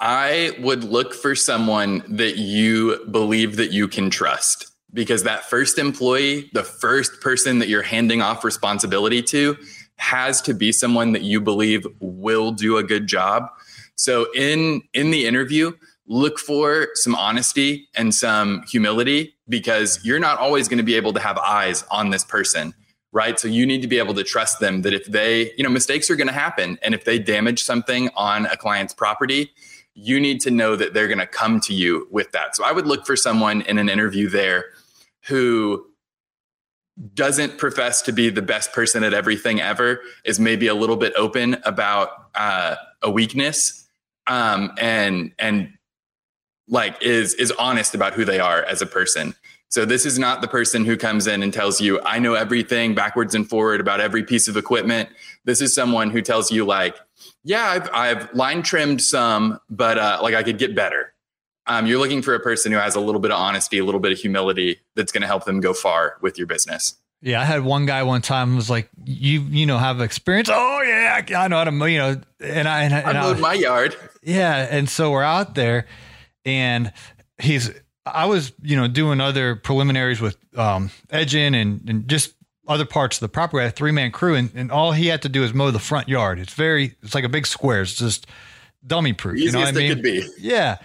I 0.00 0.56
would 0.58 0.82
look 0.82 1.14
for 1.14 1.36
someone 1.36 2.02
that 2.08 2.38
you 2.38 3.06
believe 3.08 3.54
that 3.54 3.70
you 3.70 3.86
can 3.86 4.10
trust 4.10 4.72
because 4.98 5.22
that 5.22 5.44
first 5.44 5.78
employee, 5.78 6.50
the 6.54 6.64
first 6.64 7.20
person 7.20 7.60
that 7.60 7.68
you're 7.68 7.82
handing 7.82 8.20
off 8.20 8.42
responsibility 8.42 9.22
to, 9.22 9.56
has 9.94 10.42
to 10.42 10.52
be 10.52 10.72
someone 10.72 11.12
that 11.12 11.22
you 11.22 11.40
believe 11.40 11.86
will 12.00 12.50
do 12.50 12.78
a 12.78 12.82
good 12.82 13.06
job. 13.06 13.48
So 13.94 14.26
in 14.34 14.82
in 14.94 15.12
the 15.12 15.24
interview, 15.24 15.70
look 16.08 16.40
for 16.40 16.88
some 16.94 17.14
honesty 17.14 17.86
and 17.94 18.12
some 18.12 18.64
humility 18.64 19.36
because 19.48 20.04
you're 20.04 20.18
not 20.18 20.38
always 20.38 20.66
going 20.66 20.78
to 20.78 20.84
be 20.84 20.96
able 20.96 21.12
to 21.12 21.20
have 21.20 21.38
eyes 21.38 21.84
on 21.92 22.10
this 22.10 22.24
person 22.24 22.74
right? 23.10 23.40
So 23.40 23.48
you 23.48 23.64
need 23.64 23.80
to 23.80 23.88
be 23.88 23.98
able 23.98 24.12
to 24.12 24.22
trust 24.22 24.60
them 24.60 24.82
that 24.82 24.92
if 24.92 25.06
they, 25.06 25.52
you 25.56 25.64
know, 25.64 25.70
mistakes 25.70 26.10
are 26.10 26.14
going 26.14 26.26
to 26.26 26.32
happen. 26.34 26.78
And 26.82 26.94
if 26.94 27.06
they 27.06 27.18
damage 27.18 27.62
something 27.64 28.10
on 28.14 28.44
a 28.44 28.56
client's 28.56 28.92
property, 28.92 29.50
you 29.94 30.20
need 30.20 30.42
to 30.42 30.50
know 30.50 30.76
that 30.76 30.92
they're 30.92 31.08
going 31.08 31.18
to 31.18 31.26
come 31.26 31.58
to 31.60 31.72
you 31.72 32.06
with 32.10 32.30
that. 32.32 32.54
So 32.54 32.64
I 32.64 32.70
would 32.70 32.86
look 32.86 33.06
for 33.06 33.16
someone 33.16 33.62
in 33.62 33.78
an 33.78 33.88
interview 33.88 34.28
there 34.28 34.66
who 35.28 35.84
doesn't 37.14 37.58
profess 37.58 38.02
to 38.02 38.12
be 38.12 38.28
the 38.28 38.42
best 38.42 38.72
person 38.72 39.04
at 39.04 39.14
everything 39.14 39.60
ever, 39.60 40.00
is 40.24 40.40
maybe 40.40 40.66
a 40.66 40.74
little 40.74 40.96
bit 40.96 41.12
open 41.16 41.56
about 41.64 42.10
uh, 42.34 42.74
a 43.02 43.10
weakness, 43.10 43.88
um, 44.26 44.72
and 44.78 45.32
and 45.38 45.74
like 46.68 47.00
is 47.02 47.34
is 47.34 47.52
honest 47.52 47.94
about 47.94 48.14
who 48.14 48.24
they 48.24 48.40
are 48.40 48.62
as 48.64 48.82
a 48.82 48.86
person. 48.86 49.34
So 49.70 49.84
this 49.84 50.06
is 50.06 50.18
not 50.18 50.40
the 50.40 50.48
person 50.48 50.86
who 50.86 50.96
comes 50.96 51.26
in 51.26 51.42
and 51.42 51.52
tells 51.52 51.78
you, 51.78 52.00
I 52.00 52.18
know 52.18 52.34
everything 52.34 52.94
backwards 52.94 53.34
and 53.34 53.48
forward 53.48 53.80
about 53.80 54.00
every 54.00 54.24
piece 54.24 54.48
of 54.48 54.56
equipment. 54.56 55.10
This 55.44 55.60
is 55.60 55.74
someone 55.74 56.10
who 56.10 56.22
tells 56.22 56.50
you 56.50 56.64
like, 56.64 56.96
yeah, 57.44 57.66
I've, 57.66 57.90
I've 57.92 58.34
line 58.34 58.62
trimmed 58.62 59.02
some, 59.02 59.60
but 59.68 59.98
uh, 59.98 60.20
like 60.22 60.34
I 60.34 60.42
could 60.42 60.56
get 60.56 60.74
better. 60.74 61.12
Um, 61.68 61.86
you're 61.86 61.98
looking 61.98 62.22
for 62.22 62.34
a 62.34 62.40
person 62.40 62.72
who 62.72 62.78
has 62.78 62.94
a 62.96 63.00
little 63.00 63.20
bit 63.20 63.30
of 63.30 63.38
honesty, 63.38 63.78
a 63.78 63.84
little 63.84 64.00
bit 64.00 64.10
of 64.12 64.18
humility 64.18 64.80
that's 64.96 65.12
going 65.12 65.20
to 65.22 65.26
help 65.28 65.44
them 65.44 65.60
go 65.60 65.72
far 65.74 66.16
with 66.20 66.38
your 66.38 66.46
business. 66.46 66.96
Yeah, 67.20 67.40
I 67.40 67.44
had 67.44 67.62
one 67.64 67.84
guy 67.86 68.02
one 68.04 68.22
time 68.22 68.54
was 68.56 68.70
like, 68.70 68.88
"You, 69.04 69.40
you 69.42 69.66
know, 69.66 69.76
have 69.78 70.00
experience." 70.00 70.48
Oh 70.52 70.82
yeah, 70.82 71.20
I, 71.36 71.48
know 71.48 71.56
how 71.58 71.64
to, 71.64 71.90
you 71.90 71.98
know, 71.98 72.20
and 72.40 72.68
I, 72.68 72.82
and, 72.84 72.94
I- 72.94 73.00
and 73.00 73.18
I 73.18 73.22
mowed 73.22 73.40
my 73.40 73.54
yard. 73.54 73.96
Yeah, 74.22 74.66
and 74.70 74.88
so 74.88 75.10
we're 75.10 75.22
out 75.24 75.54
there, 75.54 75.86
and 76.44 76.92
he's. 77.38 77.70
I 78.06 78.24
was, 78.24 78.52
you 78.62 78.74
know, 78.76 78.88
doing 78.88 79.20
other 79.20 79.54
preliminaries 79.56 80.18
with 80.18 80.38
um, 80.56 80.90
edging 81.10 81.54
and, 81.54 81.86
and 81.90 82.08
just 82.08 82.32
other 82.66 82.86
parts 82.86 83.18
of 83.18 83.20
the 83.20 83.28
property. 83.28 83.60
I 83.60 83.64
had 83.64 83.72
a 83.74 83.76
three 83.76 83.92
man 83.92 84.12
crew, 84.12 84.34
and, 84.34 84.50
and 84.54 84.70
all 84.72 84.92
he 84.92 85.08
had 85.08 85.20
to 85.22 85.28
do 85.28 85.42
is 85.44 85.52
mow 85.52 85.70
the 85.70 85.78
front 85.78 86.08
yard. 86.08 86.38
It's 86.38 86.54
very, 86.54 86.94
it's 87.02 87.14
like 87.14 87.24
a 87.24 87.28
big 87.28 87.46
square. 87.46 87.82
It's 87.82 87.94
just 87.96 88.26
dummy 88.86 89.12
proof. 89.12 89.38
You 89.40 89.52
know 89.52 89.58
what 89.58 89.68
I 89.68 89.70
Easiest 89.72 89.98
it 89.98 90.04
mean? 90.04 90.22
could 90.22 90.32
be. 90.36 90.42
Yeah, 90.48 90.78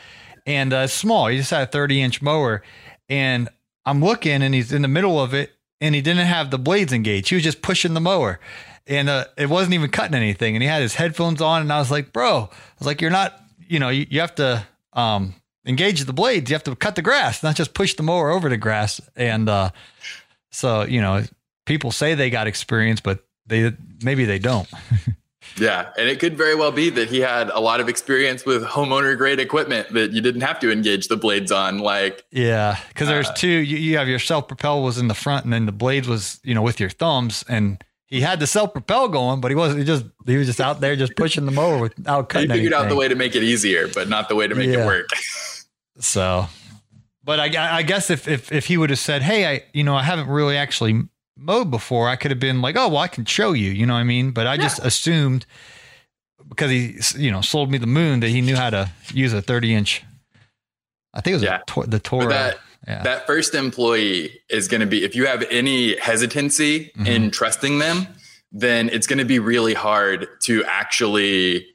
and 0.46 0.74
uh, 0.74 0.88
small. 0.88 1.28
He 1.28 1.38
just 1.38 1.52
had 1.52 1.64
a 1.64 1.72
thirty 1.72 2.02
inch 2.02 2.22
mower, 2.22 2.64
and 3.10 3.50
I'm 3.86 4.04
looking, 4.04 4.42
and 4.42 4.54
he's 4.54 4.72
in 4.72 4.82
the 4.82 4.88
middle 4.88 5.22
of 5.22 5.34
it, 5.34 5.52
and 5.82 5.94
he 5.94 6.02
didn't 6.02 6.26
have 6.26 6.52
the 6.52 6.58
blades 6.58 6.94
engaged. 6.94 7.30
He 7.30 7.36
was 7.36 7.44
just 7.44 7.62
pushing 7.62 7.94
the 7.94 8.02
mower, 8.02 8.40
and 8.88 9.10
uh, 9.10 9.26
it 9.38 9.50
wasn't 9.50 9.74
even 9.74 9.90
cutting 9.90 10.16
anything. 10.16 10.56
And 10.56 10.64
he 10.64 10.70
had 10.70 10.82
his 10.82 10.96
headphones 10.96 11.42
on, 11.42 11.62
and 11.62 11.72
I 11.72 11.80
was 11.80 11.92
like, 11.92 12.14
"Bro," 12.14 12.50
I 12.52 12.76
was 12.80 12.88
like, 12.88 13.02
"You're 13.02 13.12
not, 13.12 13.40
you 13.68 13.80
know, 13.80 13.90
you, 13.90 14.06
you 14.10 14.20
have 14.20 14.36
to 14.36 14.66
um, 14.94 15.36
engage 15.66 16.04
the 16.06 16.14
blades. 16.14 16.50
You 16.50 16.56
have 16.56 16.64
to 16.64 16.76
cut 16.76 16.96
the 16.96 17.02
grass, 17.02 17.44
not 17.44 17.56
just 17.56 17.74
push 17.74 17.96
the 17.96 18.04
mower 18.04 18.32
over 18.32 18.50
the 18.50 18.58
grass." 18.58 19.02
And 19.16 19.50
uh, 19.50 19.72
so, 20.52 20.84
you 20.84 21.02
know, 21.02 21.24
people 21.66 21.92
say 21.92 22.16
they 22.16 22.30
got 22.30 22.48
experience, 22.48 23.02
but 23.02 23.26
they 23.46 23.74
maybe 24.02 24.26
they 24.26 24.40
don't. 24.40 24.68
Yeah. 25.58 25.92
And 25.98 26.10
it 26.10 26.20
could 26.20 26.36
very 26.38 26.56
well 26.56 26.72
be 26.72 26.90
that 26.92 27.10
he 27.10 27.20
had 27.20 27.50
a 27.50 27.60
lot 27.60 27.80
of 27.80 27.88
experience 27.90 28.46
with 28.46 28.64
homeowner 28.64 29.18
grade 29.18 29.40
equipment 29.40 29.94
that 29.94 30.12
you 30.12 30.22
didn't 30.22 30.42
have 30.42 30.60
to 30.62 30.72
engage 30.72 31.08
the 31.08 31.18
blades 31.18 31.52
on. 31.52 31.80
Like, 31.80 32.26
Yeah, 32.32 32.78
because 32.90 33.08
there's 33.08 33.30
uh, 33.30 33.34
two. 33.34 33.48
You, 33.48 33.78
you 33.78 33.98
have 33.98 34.08
your 34.08 34.20
self 34.20 34.48
propel 34.48 34.82
was 34.82 34.98
in 34.98 35.08
the 35.08 35.14
front, 35.14 35.44
and 35.46 35.54
then 35.54 35.66
the 35.66 35.72
blades 35.72 36.08
was 36.08 36.40
you 36.44 36.56
know 36.56 36.62
with 36.62 36.80
your 36.80 36.90
thumbs, 36.90 37.44
and 37.48 37.84
he 38.08 38.22
had 38.22 38.40
the 38.40 38.48
self 38.48 38.74
propel 38.74 39.08
going, 39.10 39.42
but 39.42 39.50
he 39.52 39.56
wasn't. 39.56 39.80
He 39.80 39.86
just 39.86 40.06
he 40.26 40.38
was 40.38 40.48
just 40.48 40.62
out 40.62 40.82
there 40.82 40.96
just 40.96 41.16
pushing 41.16 41.46
the 41.46 41.52
mower 41.52 41.78
without 41.80 42.30
cutting. 42.30 42.50
he 42.50 42.56
figured 42.58 42.74
out 42.74 42.90
the 42.90 42.96
way 42.96 43.08
to 43.08 43.16
make 43.16 43.36
it 43.36 43.44
easier, 43.44 43.88
but 43.88 44.10
not 44.10 44.30
the 44.30 44.36
way 44.36 44.48
to 44.48 44.56
make 44.56 44.70
Yeah. 44.70 44.84
it 44.84 44.86
work. 44.88 45.08
So, 46.00 46.48
but 47.24 47.40
I, 47.40 47.78
I 47.78 47.84
guess 47.84 48.10
if 48.10 48.28
if 48.28 48.52
if 48.52 48.66
he 48.66 48.78
would 48.78 48.90
have 48.90 48.98
said, 49.00 49.22
"Hey, 49.22 49.46
I 49.48 49.64
you 49.74 49.84
know 49.84 49.96
I 49.96 50.02
haven't 50.04 50.28
really 50.28 50.58
actually 50.58 51.04
mowed 51.38 51.72
before," 51.72 52.10
I 52.10 52.16
could 52.16 52.32
have 52.32 52.40
been 52.40 52.62
like, 52.62 52.76
"Oh, 52.78 52.88
well, 52.90 52.98
I 53.00 53.08
can 53.08 53.26
show 53.26 53.54
you." 53.54 53.72
You 53.72 53.86
know 53.86 53.94
what 53.94 54.00
I 54.00 54.04
mean? 54.04 54.32
But 54.32 54.48
I 54.48 54.58
just 54.58 54.80
assumed 54.80 55.46
because 56.50 56.70
he 56.72 56.96
you 57.18 57.32
know 57.32 57.42
sold 57.42 57.72
me 57.72 57.78
the 57.78 57.88
moon 57.88 58.20
that 58.20 58.30
he 58.30 58.42
knew 58.42 58.56
how 58.56 58.70
to 58.70 58.90
use 59.14 59.34
a 59.34 59.42
30 59.42 59.74
inch. 59.74 60.04
I 61.14 61.22
think 61.22 61.34
it 61.34 61.36
was 61.36 61.44
Yeah. 61.44 61.60
a, 61.62 61.66
Tor- 61.66 61.86
the 61.86 61.98
But 61.98 62.04
Toro. 62.04 62.30
that 62.30 62.58
yeah. 62.88 63.04
that 63.04 63.26
first 63.28 63.54
employee 63.56 64.42
is 64.50 64.68
going 64.68 64.82
to 64.82 64.88
be 64.88 65.04
if 65.04 65.16
you 65.16 65.26
have 65.28 65.44
any 65.50 65.98
hesitancy 66.00 66.92
Mm-hmm. 66.98 67.06
in 67.06 67.32
trusting 67.32 67.80
them 67.80 68.08
then 68.56 68.88
it's 68.90 69.08
going 69.08 69.18
to 69.20 69.26
be 69.26 69.40
really 69.40 69.74
hard 69.74 70.28
to 70.42 70.64
actually 70.66 71.66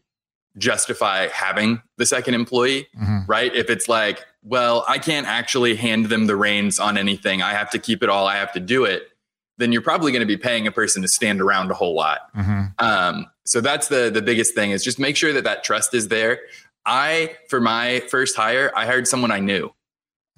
justify 0.57 1.27
having 1.29 1.83
the 1.97 2.07
second 2.07 2.35
employee 2.35 2.87
Mhm. 3.01 3.27
right 3.29 3.55
if 3.55 3.71
it's 3.71 3.89
like 3.89 4.25
well 4.43 4.85
i 4.89 4.99
can't 4.99 5.27
actually 5.27 5.77
hand 5.77 6.07
them 6.07 6.27
the 6.27 6.37
reins 6.37 6.79
on 6.81 6.99
anything 6.99 7.43
i 7.43 7.53
have 7.53 7.71
to 7.71 7.79
keep 7.79 8.03
it 8.03 8.09
all 8.09 8.27
i 8.27 8.37
have 8.37 8.53
to 8.53 8.61
do 8.61 8.85
it 8.85 9.09
then 9.59 9.73
you're 9.73 9.83
probably 9.83 10.11
going 10.13 10.21
to 10.21 10.27
be 10.27 10.37
paying 10.37 10.67
a 10.67 10.73
person 10.73 11.03
to 11.03 11.09
stand 11.09 11.41
around 11.41 11.71
a 11.71 11.75
whole 11.75 11.95
lot 11.95 12.21
Mhm. 12.37 12.73
um, 12.81 13.27
so 13.45 13.61
that's 13.61 13.89
the 13.89 14.11
the 14.11 14.23
biggest 14.23 14.55
thing 14.55 14.71
is 14.71 14.83
just 14.85 14.99
make 14.99 15.17
sure 15.17 15.33
that 15.33 15.45
that 15.45 15.65
trust 15.65 15.95
is 15.95 16.09
there. 16.09 16.41
I 16.87 17.37
for 17.49 17.61
my 17.61 18.01
first 18.09 18.37
hire, 18.37 18.71
I 18.75 18.87
hired 18.87 19.07
someone 19.09 19.31
I 19.31 19.41
knew. 19.41 19.73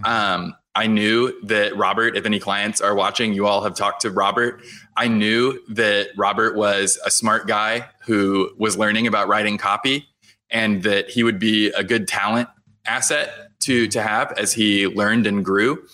Um, 0.05 0.55
I 0.75 0.87
knew 0.87 1.33
that 1.45 1.77
Robert. 1.77 2.17
If 2.17 2.25
any 2.25 2.39
clients 2.39 2.81
are 2.81 2.95
watching, 2.95 3.33
you 3.35 3.47
all 3.47 3.63
have 3.63 3.75
talked 3.75 4.03
to 4.03 4.11
Robert. 4.11 4.63
I 4.97 5.09
knew 5.09 5.61
that 5.69 6.09
Robert 6.17 6.57
was 6.57 6.99
a 7.05 7.11
smart 7.11 7.47
guy 7.49 7.89
who 8.07 8.51
was 8.59 8.79
learning 8.79 9.07
about 9.07 9.29
writing 9.29 9.59
copy, 9.59 10.09
and 10.51 10.83
that 10.85 11.11
he 11.11 11.23
would 11.25 11.39
be 11.41 11.69
a 11.71 11.83
good 11.85 12.07
talent 12.09 12.49
asset 12.87 13.51
to 13.61 13.87
to 13.89 14.01
have 14.03 14.33
as 14.39 14.53
he 14.53 14.87
learned 14.87 15.27
and 15.27 15.45
grew. 15.45 15.85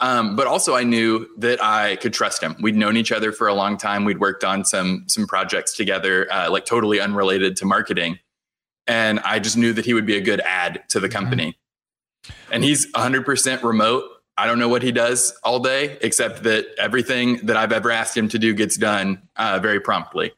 Um, 0.00 0.36
but 0.36 0.46
also, 0.46 0.74
I 0.74 0.82
knew 0.82 1.28
that 1.38 1.62
I 1.62 1.96
could 1.96 2.12
trust 2.12 2.42
him. 2.42 2.56
We'd 2.60 2.76
known 2.76 2.96
each 2.96 3.12
other 3.12 3.32
for 3.32 3.46
a 3.46 3.54
long 3.54 3.76
time. 3.76 4.04
We'd 4.04 4.18
worked 4.18 4.44
on 4.44 4.64
some 4.64 5.04
some 5.08 5.26
projects 5.26 5.76
together, 5.76 6.30
uh, 6.32 6.50
like 6.50 6.64
totally 6.64 7.00
unrelated 7.00 7.56
to 7.56 7.64
marketing, 7.64 8.18
and 8.86 9.20
I 9.20 9.38
just 9.38 9.56
knew 9.56 9.72
that 9.72 9.84
he 9.84 9.94
would 9.94 10.06
be 10.06 10.16
a 10.16 10.20
good 10.20 10.40
add 10.40 10.82
to 10.90 11.00
the 11.00 11.08
company. 11.08 11.56
And 12.50 12.64
he's 12.64 12.90
100% 12.92 13.62
remote. 13.62 14.04
I 14.36 14.46
don't 14.46 14.58
know 14.58 14.68
what 14.68 14.82
he 14.82 14.92
does 14.92 15.32
all 15.44 15.60
day, 15.60 15.96
except 16.00 16.42
that 16.42 16.66
everything 16.78 17.46
that 17.46 17.56
I've 17.56 17.72
ever 17.72 17.90
asked 17.90 18.16
him 18.16 18.28
to 18.30 18.38
do 18.38 18.52
gets 18.52 18.76
done 18.76 19.22
uh, 19.36 19.60
very 19.62 19.80
promptly. 19.80 20.32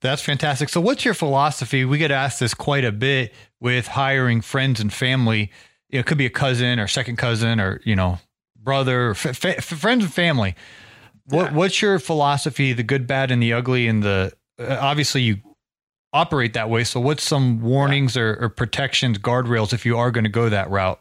That's 0.00 0.22
fantastic. 0.22 0.68
So, 0.68 0.80
what's 0.80 1.04
your 1.04 1.14
philosophy? 1.14 1.84
We 1.84 1.98
get 1.98 2.10
asked 2.10 2.40
this 2.40 2.54
quite 2.54 2.84
a 2.84 2.92
bit 2.92 3.34
with 3.60 3.88
hiring 3.88 4.40
friends 4.40 4.80
and 4.80 4.92
family. 4.92 5.50
It 5.90 6.06
could 6.06 6.18
be 6.18 6.26
a 6.26 6.30
cousin 6.30 6.78
or 6.80 6.86
second 6.88 7.16
cousin 7.16 7.60
or 7.60 7.80
you 7.84 7.94
know 7.94 8.18
brother, 8.66 9.12
f- 9.12 9.42
f- 9.42 9.64
friends 9.64 10.04
and 10.04 10.12
family. 10.12 10.54
What 11.24 11.52
Yeah. 11.52 11.56
what's 11.56 11.80
your 11.80 11.98
philosophy? 11.98 12.74
The 12.74 12.82
good, 12.82 13.06
bad, 13.06 13.30
and 13.30 13.42
the 13.42 13.54
ugly, 13.54 13.86
and 13.88 14.02
the 14.02 14.32
uh, 14.60 14.76
obviously 14.78 15.22
you 15.22 15.38
operate 16.12 16.52
that 16.52 16.68
way. 16.68 16.84
So, 16.84 17.00
what's 17.00 17.22
some 17.24 17.62
warnings 17.62 18.16
or, 18.16 18.36
or 18.40 18.48
protections, 18.50 19.18
guardrails 19.18 19.72
if 19.72 19.86
you 19.86 19.96
are 19.96 20.10
going 20.10 20.24
to 20.24 20.30
go 20.30 20.50
that 20.50 20.68
route? 20.70 21.00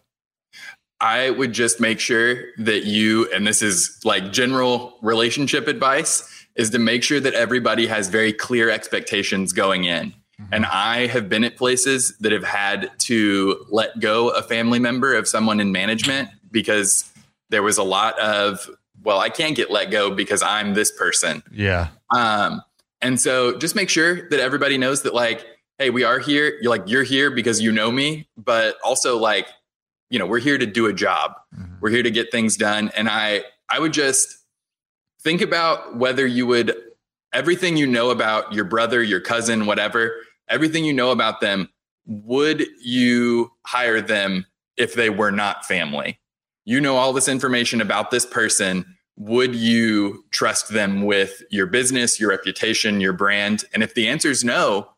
I 1.01 1.31
would 1.31 1.51
just 1.51 1.81
make 1.81 1.99
sure 1.99 2.37
that 2.57 2.85
you, 2.85 3.29
and 3.33 3.45
this 3.45 3.61
is 3.61 3.99
like 4.05 4.31
general 4.31 4.97
relationship 5.01 5.67
advice, 5.67 6.23
is 6.55 6.69
to 6.69 6.79
make 6.79 7.03
sure 7.03 7.19
that 7.19 7.33
everybody 7.33 7.85
has 7.87 8.07
very 8.07 8.31
clear 8.31 8.69
expectations 8.69 9.51
going 9.51 9.83
in. 9.83 10.13
And 10.51 10.65
I 10.65 11.07
have 11.07 11.29
been 11.29 11.43
at 11.45 11.55
places 11.55 12.13
that 12.19 12.31
have 12.33 12.43
had 12.43 12.91
to 12.99 13.65
let 13.69 13.99
go 13.99 14.29
a 14.29 14.41
family 14.41 14.79
member 14.79 15.13
of 15.15 15.27
someone 15.29 15.61
in 15.61 15.71
management 15.71 16.29
because 16.51 17.09
there 17.49 17.63
was 17.63 17.77
a 17.77 17.83
lot 17.83 18.17
of, 18.19 18.69
well, 19.03 19.19
I 19.19 19.29
can't 19.29 19.55
get 19.55 19.69
let 19.69 19.91
go 19.91 20.11
because 20.11 20.41
I'm 20.41 20.73
this 20.73 20.91
person. 20.91 21.43
Yeah, 21.51 21.89
Um, 22.15 22.61
and 23.01 23.19
so 23.19 23.57
just 23.57 23.75
make 23.75 23.89
sure 23.89 24.27
that 24.29 24.39
everybody 24.39 24.77
knows 24.77 25.03
that 25.03 25.13
like, 25.13 25.45
hey, 25.77 25.89
we 25.89 26.03
are 26.03 26.19
here. 26.19 26.57
You're 26.61 26.71
like, 26.71 26.83
you're 26.87 27.03
here 27.03 27.29
because 27.29 27.61
you 27.61 27.71
know 27.71 27.91
me, 27.91 28.27
but 28.37 28.77
also 28.83 29.17
like, 29.17 29.47
you 30.09 30.17
know, 30.17 30.25
we're 30.25 30.39
here 30.39 30.57
to 30.57 30.65
do 30.65 30.87
a 30.87 30.93
job. 30.93 31.33
We're 31.81 31.89
here 31.89 32.03
to 32.03 32.11
get 32.11 32.31
things 32.31 32.57
done. 32.57 32.91
And 32.95 33.09
I, 33.09 33.43
I 33.69 33.79
would 33.79 33.93
just 33.93 34.37
think 35.21 35.41
about 35.41 35.97
whether 35.97 36.25
you 36.25 36.47
would, 36.47 36.75
everything 37.33 37.75
you 37.77 37.85
know 37.85 38.09
about 38.11 38.53
your 38.53 38.65
brother, 38.65 39.03
your 39.03 39.19
cousin, 39.19 39.65
whatever, 39.65 40.15
everything 40.49 40.85
you 40.85 40.93
know 40.93 41.11
about 41.11 41.41
them, 41.41 41.69
would 42.05 42.65
you 42.81 43.51
hire 43.65 43.99
them 43.99 44.45
if 44.77 44.93
they 44.93 45.09
were 45.09 45.31
not 45.31 45.65
family? 45.65 46.19
You 46.65 46.81
know 46.81 46.97
all 46.97 47.13
this 47.13 47.27
information 47.27 47.79
about 47.79 48.11
this 48.11 48.25
person 48.25 48.85
would 49.17 49.55
you 49.55 50.25
trust 50.31 50.69
them 50.69 51.03
with 51.03 51.41
your 51.49 51.67
business, 51.67 52.19
your 52.19 52.29
reputation, 52.29 52.99
your 52.99 53.13
brand? 53.13 53.63
And 53.73 53.81
if 53.81 53.93
the 53.93 54.07
answer 54.07 54.29
is 54.29 54.43
no, 54.43 54.89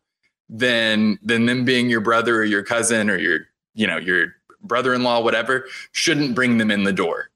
then 0.50 1.20
then 1.22 1.46
them 1.46 1.66
being 1.66 1.90
your 1.90 2.02
brother 2.02 2.38
or 2.38 2.46
your 2.46 2.64
cousin 2.64 3.10
or 3.10 3.18
your 3.18 3.42
you 3.76 3.86
know 3.86 3.98
your 3.98 4.34
brother-in-law, 4.62 5.22
whatever, 5.22 5.66
shouldn't 5.92 6.34
bring 6.34 6.58
them 6.58 6.72
in 6.72 6.84
the 6.84 6.94
door. 6.94 7.30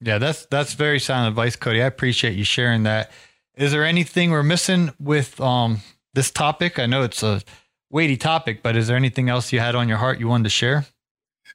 yeah. 0.00 0.18
That's 0.18 0.46
that's 0.46 0.74
very 0.74 0.98
sound 0.98 1.28
advice, 1.28 1.56
Cody. 1.56 1.82
I 1.82 1.86
appreciate 1.86 2.34
you 2.36 2.44
sharing 2.44 2.84
that. 2.84 3.10
Is 3.56 3.72
there 3.72 3.84
anything 3.84 4.30
we're 4.30 4.42
missing 4.42 4.92
with 4.98 5.40
um 5.40 5.80
this 6.14 6.30
topic? 6.30 6.78
I 6.78 6.86
know 6.86 7.02
it's 7.02 7.22
a 7.22 7.42
weighty 7.90 8.16
topic, 8.16 8.62
but 8.62 8.76
is 8.76 8.86
there 8.86 8.96
anything 8.96 9.28
else 9.28 9.52
you 9.52 9.60
had 9.60 9.74
on 9.74 9.88
your 9.88 9.98
heart 9.98 10.18
you 10.18 10.28
wanted 10.28 10.44
to 10.44 10.50
share? 10.50 10.86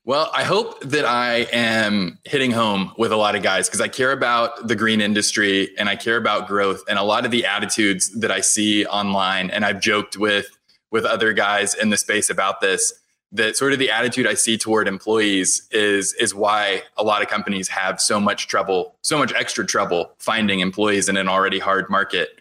Well, 0.07 0.29
I 0.35 0.43
hope 0.43 0.81
that 0.81 1.03
I 1.03 1.47
am 1.51 2.19
hitting 2.25 2.51
home 2.51 2.93
with 2.95 3.11
a 3.11 3.15
lot 3.15 3.35
of 3.35 3.41
guys 3.41 3.67
because 3.67 3.81
I 3.81 3.87
care 3.87 4.11
about 4.11 4.67
the 4.67 4.75
green 4.75 5.01
industry 5.01 5.75
and 5.79 5.89
I 5.89 5.95
care 5.95 6.15
about 6.15 6.47
growth 6.47 6.83
and 6.87 6.99
a 6.99 7.03
lot 7.03 7.25
of 7.25 7.31
the 7.31 7.47
attitudes 7.47 8.11
that 8.19 8.29
I 8.29 8.41
see 8.41 8.85
online. 8.85 9.49
And 9.49 9.65
I've 9.65 9.81
joked 9.81 10.15
with 10.15 10.45
with 10.91 11.05
other 11.05 11.33
guys 11.33 11.73
in 11.73 11.89
the 11.89 11.97
space 11.97 12.29
about 12.29 12.61
this 12.61 12.93
that 13.31 13.57
sort 13.57 13.73
of 13.73 13.79
the 13.79 13.89
attitude 13.89 14.27
I 14.27 14.35
see 14.35 14.59
toward 14.59 14.87
employees 14.87 15.67
is 15.71 16.13
is 16.13 16.35
why 16.35 16.83
a 16.97 17.03
lot 17.03 17.23
of 17.23 17.27
companies 17.27 17.67
have 17.69 17.99
so 17.99 18.19
much 18.19 18.47
trouble, 18.47 18.95
so 19.01 19.17
much 19.17 19.33
extra 19.33 19.65
trouble 19.65 20.11
finding 20.19 20.59
employees 20.59 21.09
in 21.09 21.17
an 21.17 21.27
already 21.27 21.57
hard 21.57 21.89
market. 21.89 22.39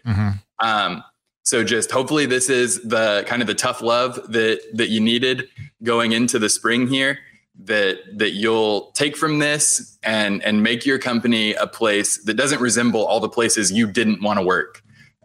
Um, 0.61 1.03
so 1.41 1.63
just 1.63 1.89
hopefully 1.89 2.27
this 2.27 2.47
is 2.49 2.81
the 2.83 3.23
kind 3.27 3.41
of 3.41 3.47
the 3.47 3.55
tough 3.55 3.81
love 3.81 4.15
that 4.31 4.61
that 4.75 4.89
you 4.89 5.01
needed 5.01 5.47
going 5.81 6.11
into 6.11 6.37
the 6.37 6.49
spring 6.49 6.85
here 6.87 7.17
that 7.63 7.99
that 8.17 8.31
you'll 8.31 8.91
take 8.91 9.15
from 9.15 9.39
this 9.39 9.97
and 10.03 10.43
and 10.43 10.61
make 10.61 10.85
your 10.85 10.99
company 10.99 11.53
a 11.53 11.67
place 11.67 12.23
that 12.25 12.35
doesn't 12.35 12.61
resemble 12.61 13.05
all 13.05 13.19
the 13.19 13.29
places 13.29 13.71
you 13.71 13.91
didn't 13.91 14.21
want 14.21 14.39
to 14.39 14.45
work. 14.45 14.81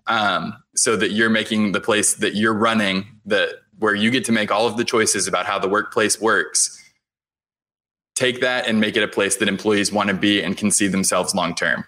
Um, 0.07 0.55
so 0.75 0.97
that 0.97 1.13
you're 1.13 1.31
making 1.31 1.73
the 1.73 1.81
place 1.81 2.15
that 2.15 2.35
you're 2.35 2.55
running 2.55 3.07
that 3.27 3.51
where 3.79 3.95
you 3.95 4.11
get 4.11 4.25
to 4.27 4.33
make 4.33 4.51
all 4.51 4.67
of 4.67 4.77
the 4.77 4.85
choices 4.85 5.27
about 5.27 5.47
how 5.47 5.59
the 5.59 5.69
workplace 5.69 6.21
works. 6.21 6.77
Take 8.15 8.41
that 8.41 8.67
and 8.67 8.81
make 8.81 8.97
it 8.97 9.03
a 9.03 9.09
place 9.09 9.37
that 9.37 9.49
employees 9.49 9.93
want 9.93 10.09
to 10.09 10.15
be 10.15 10.43
and 10.43 10.57
can 10.57 10.71
see 10.71 10.89
themselves 10.89 11.35
long 11.35 11.55
term. 11.55 11.85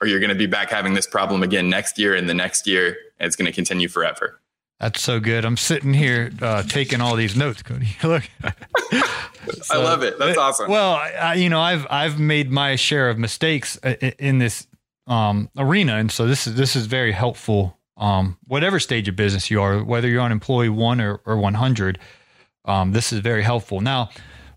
Or 0.00 0.06
you're 0.06 0.20
going 0.20 0.30
to 0.30 0.36
be 0.36 0.46
back 0.46 0.70
having 0.70 0.94
this 0.94 1.06
problem 1.06 1.42
again 1.42 1.70
next 1.70 1.98
year 1.98 2.14
and 2.14 2.28
the 2.28 2.34
next 2.34 2.66
year, 2.66 2.96
and 3.18 3.26
it's 3.26 3.36
going 3.36 3.46
to 3.46 3.52
continue 3.52 3.88
forever. 3.88 4.40
That's 4.80 5.00
so 5.00 5.20
good. 5.20 5.44
I'm 5.44 5.56
sitting 5.56 5.94
here 5.94 6.30
uh, 6.42 6.62
taking 6.62 7.00
all 7.00 7.16
these 7.16 7.34
notes, 7.36 7.62
Cody. 7.62 7.88
Look, 8.02 8.24
I 9.70 9.76
love 9.76 10.02
it. 10.02 10.18
That's 10.18 10.36
awesome. 10.38 10.70
Well, 10.70 10.92
I, 10.94 11.34
you 11.34 11.48
know, 11.48 11.60
I've 11.60 11.86
I've 11.88 12.18
made 12.18 12.50
my 12.50 12.76
share 12.76 13.08
of 13.08 13.18
mistakes 13.18 13.78
i- 13.82 14.14
in 14.18 14.38
this 14.38 14.66
um, 15.06 15.48
arena, 15.56 15.96
and 15.96 16.10
so 16.12 16.26
this 16.26 16.46
is 16.46 16.56
this 16.56 16.76
is 16.76 16.86
very 16.86 17.12
helpful. 17.12 17.78
Um, 17.96 18.36
whatever 18.46 18.78
stage 18.78 19.08
of 19.08 19.16
business 19.16 19.50
you 19.50 19.62
are, 19.62 19.82
whether 19.82 20.08
you're 20.08 20.20
on 20.20 20.30
employee 20.30 20.68
one 20.68 21.00
or, 21.00 21.20
or 21.24 21.38
100, 21.38 21.98
um, 22.66 22.92
this 22.92 23.10
is 23.10 23.20
very 23.20 23.42
helpful. 23.42 23.80
Now, 23.80 24.10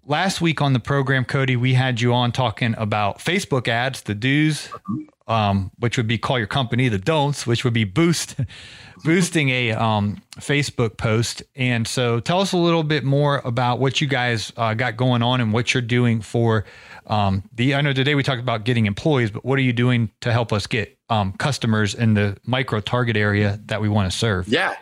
last 0.10 0.41
week 0.41 0.62
on 0.62 0.74
the 0.74 0.80
program, 0.80 1.24
Cody, 1.24 1.56
we 1.56 1.76
had 1.76 2.02
you 2.02 2.13
on 2.13 2.32
talking 2.32 2.76
about 2.78 3.19
Facebook 3.19 3.67
ads, 3.67 4.02
the 4.02 4.15
do's, 4.15 4.69
um, 5.28 5.72
which 5.78 5.95
would 5.95 6.08
be 6.08 6.17
call 6.17 6.38
your 6.38 6.48
company, 6.48 6.89
the 6.89 6.98
don'ts, 6.98 7.45
which 7.48 7.63
would 7.63 7.74
be 7.74 7.84
boost, 7.84 8.36
boosting 9.06 9.50
a 9.50 9.72
um, 9.72 10.22
Facebook 10.38 10.98
post. 10.98 11.43
And 11.56 11.88
so, 11.88 12.19
tell 12.19 12.41
us 12.41 12.52
a 12.52 12.58
little 12.58 12.84
bit 12.84 13.04
more 13.06 13.41
about 13.45 13.80
what 13.80 14.02
you 14.02 14.08
guys 14.08 14.52
uh, 14.58 14.74
got 14.74 14.98
going 14.98 15.22
on 15.22 15.39
and 15.39 15.54
what 15.54 15.74
you're 15.74 15.82
doing 15.82 16.19
for 16.22 16.65
um, 17.08 17.43
the. 17.56 17.76
I 17.76 17.82
know 17.82 17.93
today 17.93 18.15
we 18.15 18.24
talked 18.24 18.41
about 18.41 18.65
getting 18.65 18.88
employees, 18.88 19.32
but 19.32 19.45
what 19.45 19.60
are 19.60 19.63
you 19.63 19.74
doing 19.74 20.10
to 20.22 20.34
help 20.34 20.52
us 20.52 20.67
get 20.67 20.98
um, 21.10 21.34
customers 21.34 21.93
in 21.93 22.15
the 22.15 22.36
micro 22.45 22.82
target 22.82 23.15
area 23.15 23.60
that 23.67 23.80
we 23.80 23.88
want 23.88 24.12
to 24.12 24.17
serve? 24.17 24.48
Yeah. 24.48 24.76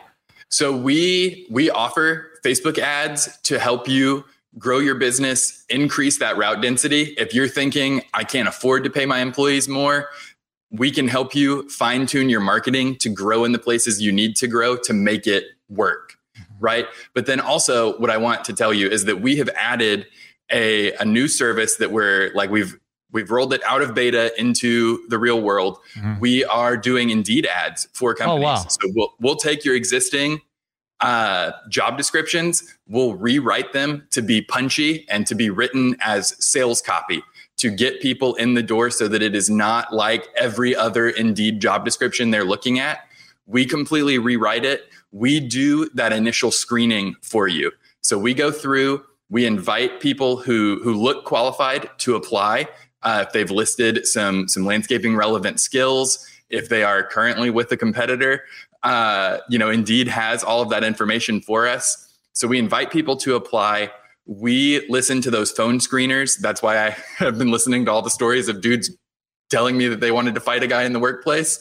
So 0.50 0.76
we 0.76 1.46
we 1.50 1.70
offer 1.70 2.32
Facebook 2.46 2.78
ads 2.78 3.38
to 3.44 3.60
help 3.60 3.90
you 3.90 4.24
grow 4.58 4.80
your 4.80 4.96
business, 4.96 5.66
increase 5.70 6.20
that 6.20 6.38
route 6.38 6.62
density. 6.62 7.16
If 7.18 7.34
you're 7.34 7.48
thinking 7.48 8.04
I 8.14 8.24
can't 8.24 8.48
afford 8.48 8.84
to 8.86 8.90
pay 8.90 9.06
my 9.06 9.20
employees 9.20 9.68
more, 9.68 10.10
we 10.72 10.92
can 10.92 11.08
help 11.08 11.36
you 11.36 11.68
fine 11.70 12.06
tune 12.06 12.30
your 12.30 12.42
marketing 12.42 12.98
to 12.98 13.10
grow 13.10 13.46
in 13.46 13.52
the 13.52 13.60
places 13.60 14.02
you 14.02 14.12
need 14.12 14.36
to 14.38 14.48
grow 14.48 14.76
to 14.78 14.94
make 14.94 15.28
it 15.28 15.46
work. 15.70 16.18
Mm-hmm. 16.38 16.54
Right. 16.60 16.88
But 17.14 17.26
then 17.26 17.40
also, 17.40 17.98
what 18.00 18.10
I 18.10 18.18
want 18.18 18.44
to 18.46 18.54
tell 18.54 18.74
you 18.74 18.90
is 18.90 19.06
that 19.06 19.22
we 19.22 19.38
have 19.38 19.50
added 19.56 20.08
a, 20.52 20.94
a 20.94 21.06
new 21.06 21.28
service 21.28 21.78
that 21.78 21.92
we're 21.92 22.32
like, 22.34 22.50
we've, 22.50 22.78
we've 23.12 23.32
rolled 23.32 23.54
it 23.54 23.64
out 23.64 23.82
of 23.82 23.94
beta 23.94 24.34
into 24.40 25.08
the 25.08 25.18
real 25.18 25.42
world. 25.42 25.78
Mm-hmm. 25.96 26.20
We 26.20 26.44
are 26.46 26.76
doing 26.76 27.10
Indeed 27.10 27.46
ads 27.46 27.88
for 27.94 28.12
oh, 28.12 28.16
companies. 28.16 28.44
wow. 28.44 28.66
So 28.68 28.80
we'll, 28.94 29.14
we'll 29.20 29.36
take 29.36 29.64
your 29.64 29.76
existing 29.76 30.42
uh, 31.02 31.52
job 31.70 31.98
descriptions, 31.98 32.76
we'll 32.88 33.14
rewrite 33.16 33.74
them 33.74 34.08
to 34.12 34.22
be 34.22 34.42
punchy 34.42 35.08
and 35.10 35.28
to 35.28 35.36
be 35.36 35.50
written 35.50 35.96
as 36.02 36.36
sales 36.44 36.82
copy 36.82 37.22
to 37.58 37.70
get 37.70 38.02
people 38.02 38.36
in 38.36 38.54
the 38.54 38.64
door 38.64 38.90
so 38.90 39.08
that 39.08 39.22
it 39.22 39.36
is 39.36 39.50
not 39.50 39.94
like 39.94 40.28
every 40.36 40.76
other 40.76 41.10
Indeed 41.10 41.60
job 41.60 41.86
description 41.86 42.32
they're 42.32 42.44
looking 42.44 42.80
at. 42.80 43.00
We 43.46 43.66
completely 43.66 44.18
rewrite 44.18 44.66
it. 44.66 44.90
We 45.12 45.40
do 45.40 45.90
that 45.96 46.14
initial 46.14 46.52
screening 46.52 47.16
for 47.22 47.48
you. 47.48 47.72
So 48.02 48.18
we 48.18 48.34
go 48.34 48.52
through, 48.52 49.04
we 49.30 49.46
invite 49.46 50.00
people 50.00 50.38
who 50.38 50.80
who 50.84 50.94
look 50.94 51.26
qualified 51.26 51.90
to 52.00 52.16
apply. 52.16 52.68
Uh, 53.04 53.24
if 53.28 53.34
they've 53.34 53.52
listed 53.52 54.06
some 54.06 54.48
some 54.48 54.66
landscaping 54.66 55.16
relevant 55.16 55.60
skills, 55.60 56.26
if 56.50 56.70
they 56.70 56.84
are 56.84 57.04
currently 57.04 57.50
with 57.50 57.72
a 57.72 57.78
competitor, 57.78 58.44
uh, 58.88 59.40
you 59.50 59.60
know, 59.60 59.70
Indeed 59.70 60.08
has 60.08 60.46
all 60.46 60.62
of 60.62 60.70
that 60.70 60.82
information 60.82 61.42
for 61.42 61.68
us. 61.68 62.08
So 62.32 62.48
we 62.48 62.58
invite 62.58 62.90
people 62.90 63.18
to 63.18 63.36
apply. 63.36 63.92
We 64.26 64.88
listen 64.88 65.22
to 65.24 65.32
those 65.32 65.52
phone 65.52 65.80
screeners. 65.80 66.40
That's 66.40 66.62
why 66.62 66.88
I 66.88 66.90
have 67.18 67.38
been 67.38 67.52
listening 67.52 67.84
to 67.86 67.92
all 67.92 68.02
the 68.02 68.10
stories 68.10 68.48
of 68.48 68.62
dudes 68.62 68.90
telling 69.50 69.78
me 69.78 69.90
that 69.90 70.00
they 70.00 70.12
wanted 70.12 70.36
to 70.36 70.42
fight 70.42 70.64
a 70.64 70.68
guy 70.68 70.84
in 70.84 70.94
the 70.94 71.00
workplace. 71.00 71.60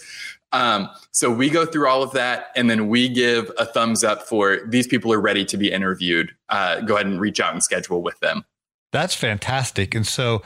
Um, 0.53 0.89
so 1.11 1.29
we 1.29 1.51
go 1.51 1.67
through 1.67 1.89
all 1.89 2.05
of 2.05 2.12
that, 2.12 2.47
and 2.55 2.71
then 2.71 2.89
we 2.89 3.09
give 3.09 3.51
a 3.59 3.67
thumbs 3.67 4.05
up 4.05 4.23
for 4.23 4.61
these 4.69 4.87
people 4.87 5.12
are 5.12 5.21
ready 5.21 5.45
to 5.47 5.57
be 5.57 5.73
interviewed. 5.73 6.31
Uh, 6.49 6.81
go 6.83 6.95
ahead 6.95 7.07
and 7.07 7.21
reach 7.21 7.41
out 7.41 7.53
and 7.53 7.62
schedule 7.62 8.03
with 8.03 8.21
them. 8.21 8.45
That's 8.93 9.17
fantastic. 9.17 9.97
And 9.97 10.07
so, 10.07 10.43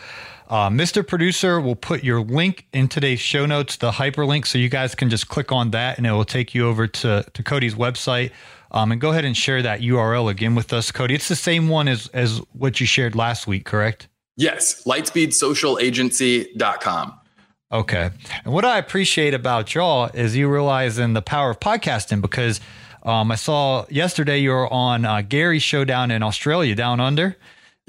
uh, 0.51 0.69
Mr. 0.69 1.07
Producer 1.07 1.61
will 1.61 1.77
put 1.77 2.03
your 2.03 2.21
link 2.21 2.67
in 2.73 2.89
today's 2.89 3.21
show 3.21 3.47
notes, 3.47 3.77
the 3.77 3.93
hyperlink, 3.93 4.47
so 4.47 4.59
you 4.59 4.69
guys 4.69 4.97
can 4.97 5.09
just 5.09 5.29
click 5.29 5.53
on 5.53 5.71
that 5.71 5.97
and 5.97 6.05
it 6.07 6.11
will 6.11 6.25
take 6.25 6.57
you 6.57 6.67
over 6.67 6.89
to, 6.89 7.25
to 7.33 7.43
Cody's 7.45 7.77
website. 7.77 8.33
Um, 8.73 8.93
and 8.93 9.01
go 9.01 9.11
ahead 9.11 9.25
and 9.25 9.37
share 9.37 9.63
that 9.63 9.81
URL 9.81 10.31
again 10.31 10.55
with 10.57 10.73
us, 10.73 10.91
Cody. 10.91 11.15
It's 11.15 11.29
the 11.29 11.37
same 11.37 11.69
one 11.69 11.87
as, 11.89 12.09
as 12.09 12.39
what 12.53 12.81
you 12.81 12.87
shared 12.87 13.15
last 13.15 13.47
week, 13.47 13.65
correct? 13.65 14.09
Yes, 14.37 14.83
lightspeedsocialagency.com. 14.85 17.15
Okay. 17.73 18.11
And 18.45 18.53
what 18.53 18.65
I 18.65 18.79
appreciate 18.79 19.35
about 19.35 19.73
y'all 19.75 20.11
is 20.13 20.37
you 20.37 20.49
realizing 20.49 21.13
the 21.13 21.23
power 21.23 21.51
of 21.51 21.61
podcasting 21.61 22.21
because 22.21 22.61
um, 23.05 23.31
I 23.31 23.37
saw 23.37 23.87
yesterday 23.89 24.39
you 24.39 24.51
were 24.51 24.67
on 24.73 25.05
uh, 25.05 25.23
Gary's 25.23 25.63
show 25.63 25.85
down 25.85 26.11
in 26.11 26.25
Australia, 26.25 26.75
down 26.75 26.99
under. 26.99 27.37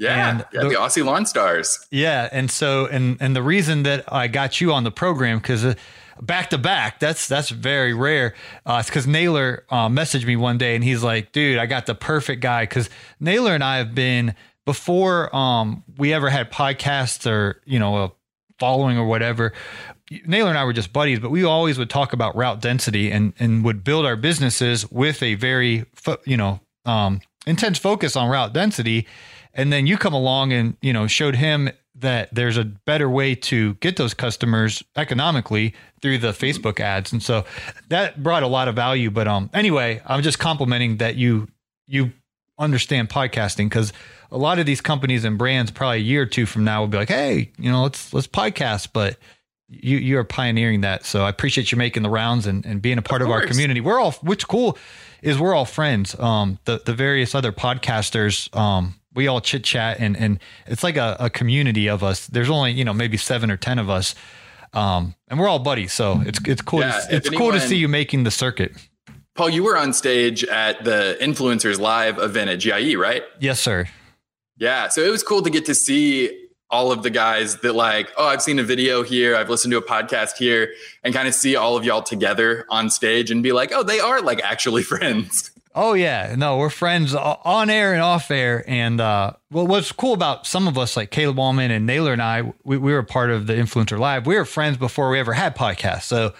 Yeah, 0.02 0.30
And 0.30 0.44
yeah 0.52 0.62
the- 0.62 0.68
the, 0.70 0.74
Aussie 0.74 1.04
Lawn 1.04 1.26
Stars. 1.26 1.86
Yeah, 1.90 2.28
and 2.32 2.50
so 2.50 2.86
and 2.86 3.16
and 3.20 3.34
the 3.36 3.42
reason 3.42 3.84
that 3.84 4.12
I 4.12 4.28
got 4.28 4.60
you 4.60 4.72
on 4.72 4.84
the 4.84 4.90
program 4.90 5.38
because 5.38 5.64
uh, 5.64 5.74
back 6.20 6.50
to 6.50 6.58
back, 6.58 6.98
that's 7.00 7.28
that's 7.28 7.50
very 7.50 7.94
rare. 7.94 8.34
Uh, 8.66 8.78
it's 8.80 8.88
because 8.88 9.06
Naylor 9.06 9.64
uh, 9.70 9.88
messaged 9.88 10.26
me 10.26 10.36
one 10.36 10.58
day 10.58 10.74
and 10.74 10.82
he's 10.84 11.02
like, 11.02 11.32
"Dude, 11.32 11.58
I 11.58 11.66
got 11.66 11.86
the 11.86 11.94
perfect 11.94 12.42
guy." 12.42 12.64
Because 12.64 12.90
Naylor 13.20 13.54
and 13.54 13.62
I 13.64 13.78
have 13.78 13.94
been 13.94 14.34
before 14.64 15.34
um, 15.34 15.82
we 15.96 16.12
ever 16.12 16.30
had 16.30 16.50
podcasts 16.50 17.30
or 17.30 17.60
you 17.64 17.78
know 17.78 17.96
a 18.04 18.12
following 18.58 18.98
or 18.98 19.06
whatever. 19.06 19.52
Naylor 20.26 20.50
and 20.50 20.58
I 20.58 20.64
were 20.64 20.74
just 20.74 20.92
buddies, 20.92 21.20
but 21.20 21.30
we 21.30 21.42
always 21.42 21.78
would 21.78 21.88
talk 21.90 22.12
about 22.12 22.36
route 22.36 22.60
density 22.60 23.10
and 23.10 23.32
and 23.38 23.64
would 23.64 23.82
build 23.84 24.04
our 24.06 24.16
businesses 24.16 24.90
with 24.90 25.22
a 25.22 25.34
very 25.34 25.84
you 26.24 26.36
know 26.36 26.60
um, 26.84 27.20
intense 27.46 27.78
focus 27.78 28.16
on 28.16 28.28
route 28.28 28.52
density. 28.52 29.06
And 29.54 29.72
then 29.72 29.86
you 29.86 29.98
come 29.98 30.14
along 30.14 30.52
and 30.52 30.76
you 30.80 30.92
know 30.92 31.06
showed 31.06 31.36
him 31.36 31.70
that 31.94 32.34
there's 32.34 32.56
a 32.56 32.64
better 32.64 33.08
way 33.08 33.34
to 33.34 33.74
get 33.74 33.96
those 33.96 34.14
customers 34.14 34.82
economically 34.96 35.74
through 36.00 36.18
the 36.18 36.32
Facebook 36.32 36.80
ads, 36.80 37.12
and 37.12 37.22
so 37.22 37.44
that 37.88 38.22
brought 38.22 38.42
a 38.42 38.46
lot 38.48 38.68
of 38.68 38.74
value. 38.74 39.10
But 39.10 39.28
um, 39.28 39.50
anyway, 39.52 40.00
I'm 40.06 40.22
just 40.22 40.38
complimenting 40.38 40.98
that 40.98 41.16
you 41.16 41.48
you 41.86 42.12
understand 42.58 43.08
podcasting 43.08 43.66
because 43.66 43.92
a 44.30 44.38
lot 44.38 44.58
of 44.58 44.66
these 44.66 44.80
companies 44.80 45.24
and 45.24 45.36
brands 45.36 45.70
probably 45.70 45.98
a 45.98 46.00
year 46.00 46.22
or 46.22 46.26
two 46.26 46.46
from 46.46 46.64
now 46.64 46.80
will 46.80 46.88
be 46.88 46.96
like, 46.96 47.08
hey, 47.08 47.50
you 47.58 47.70
know, 47.70 47.82
let's 47.82 48.12
let's 48.14 48.26
podcast, 48.26 48.88
but 48.92 49.18
you 49.68 49.98
you 49.98 50.18
are 50.18 50.24
pioneering 50.24 50.82
that. 50.82 51.04
So 51.04 51.24
I 51.24 51.28
appreciate 51.28 51.72
you 51.72 51.78
making 51.78 52.02
the 52.02 52.10
rounds 52.10 52.46
and, 52.46 52.64
and 52.64 52.80
being 52.80 52.98
a 52.98 53.02
part 53.02 53.22
of, 53.22 53.30
our 53.30 53.46
community. 53.46 53.80
We're 53.80 54.00
all 54.00 54.12
what's 54.22 54.44
cool 54.44 54.78
is 55.22 55.38
we're 55.38 55.54
all 55.54 55.64
friends. 55.64 56.18
Um 56.18 56.58
the 56.64 56.80
the 56.84 56.94
various 56.94 57.34
other 57.34 57.52
podcasters, 57.52 58.54
um, 58.56 58.94
we 59.14 59.26
all 59.26 59.40
chit 59.40 59.64
chat 59.64 59.98
and 60.00 60.16
and 60.16 60.38
it's 60.66 60.82
like 60.82 60.96
a, 60.96 61.16
a 61.20 61.30
community 61.30 61.88
of 61.88 62.02
us. 62.02 62.26
There's 62.26 62.50
only, 62.50 62.72
you 62.72 62.84
know, 62.84 62.94
maybe 62.94 63.16
seven 63.16 63.50
or 63.50 63.56
ten 63.56 63.78
of 63.78 63.90
us. 63.90 64.14
Um, 64.74 65.14
and 65.28 65.38
we're 65.38 65.48
all 65.48 65.58
buddies, 65.58 65.92
so 65.92 66.22
it's 66.24 66.40
it's 66.46 66.62
cool. 66.62 66.80
Yeah, 66.80 66.98
to, 66.98 67.16
it's 67.16 67.28
cool 67.28 67.52
to 67.52 67.60
see 67.60 67.76
you 67.76 67.88
making 67.88 68.24
the 68.24 68.30
circuit. 68.30 68.72
Paul, 69.34 69.48
you 69.48 69.62
were 69.62 69.76
on 69.76 69.92
stage 69.92 70.44
at 70.44 70.84
the 70.84 71.16
Influencers 71.20 71.78
Live 71.78 72.18
event 72.18 72.50
at 72.50 72.56
GIE, 72.56 72.96
right? 72.96 73.22
Yes, 73.40 73.60
sir. 73.60 73.88
Yeah. 74.58 74.88
So 74.88 75.02
it 75.02 75.10
was 75.10 75.22
cool 75.22 75.42
to 75.42 75.50
get 75.50 75.64
to 75.66 75.74
see 75.74 76.48
all 76.70 76.92
of 76.92 77.02
the 77.02 77.10
guys 77.10 77.56
that, 77.58 77.74
like, 77.74 78.10
oh, 78.16 78.26
I've 78.26 78.42
seen 78.42 78.58
a 78.58 78.62
video 78.62 79.02
here, 79.02 79.36
I've 79.36 79.50
listened 79.50 79.72
to 79.72 79.78
a 79.78 79.82
podcast 79.82 80.36
here, 80.36 80.72
and 81.02 81.14
kind 81.14 81.28
of 81.28 81.34
see 81.34 81.56
all 81.56 81.76
of 81.76 81.84
y'all 81.84 82.02
together 82.02 82.66
on 82.68 82.90
stage 82.90 83.30
and 83.30 83.42
be 83.42 83.52
like, 83.52 83.72
oh, 83.72 83.82
they 83.82 84.00
are 84.00 84.20
like 84.20 84.42
actually 84.42 84.82
friends. 84.92 85.50
Oh 85.74 85.94
yeah, 85.94 86.34
no, 86.36 86.58
we're 86.58 86.70
friends 86.70 87.14
on 87.14 87.70
air 87.70 87.92
and 87.94 88.02
off 88.02 88.30
air. 88.30 88.62
And 88.66 89.00
uh, 89.00 89.32
well, 89.50 89.66
what's 89.66 89.90
cool 89.90 90.12
about 90.12 90.46
some 90.46 90.68
of 90.68 90.76
us, 90.76 90.96
like 90.96 91.10
Caleb 91.10 91.36
Wahlman 91.36 91.70
and 91.70 91.86
Naylor 91.86 92.12
and 92.12 92.20
I, 92.20 92.52
we, 92.64 92.76
we 92.76 92.92
were 92.92 93.02
part 93.02 93.30
of 93.30 93.46
the 93.46 93.54
Influencer 93.54 93.98
Live. 93.98 94.26
We 94.26 94.36
were 94.36 94.44
friends 94.44 94.76
before 94.76 95.10
we 95.10 95.18
ever 95.18 95.32
had 95.32 95.56
podcasts, 95.56 96.02
so 96.02 96.34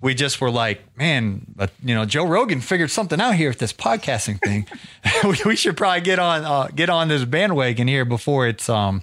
we 0.00 0.14
just 0.14 0.40
were 0.40 0.50
like, 0.50 0.82
man, 0.98 1.46
you 1.82 1.94
know, 1.94 2.04
Joe 2.04 2.26
Rogan 2.26 2.60
figured 2.60 2.90
something 2.90 3.20
out 3.20 3.34
here 3.34 3.48
with 3.48 3.58
this 3.58 3.72
podcasting 3.72 4.38
thing. 4.40 4.66
we, 5.24 5.36
we 5.46 5.56
should 5.56 5.76
probably 5.76 6.02
get 6.02 6.18
on 6.18 6.44
uh, 6.44 6.66
get 6.74 6.90
on 6.90 7.08
this 7.08 7.24
bandwagon 7.24 7.88
here 7.88 8.04
before 8.04 8.46
it's 8.46 8.68
um, 8.68 9.02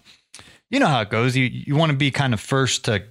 you 0.69 0.80
know 0.80 0.88
how 0.88 1.01
it 1.01 1.10
goes. 1.10 1.36
You 1.36 1.45
you 1.45 1.75
want 1.75 1.91
to 1.91 1.97
be 1.97 2.12
kind 2.12 2.34
of 2.36 2.39
first 2.39 2.86
to 2.86 3.04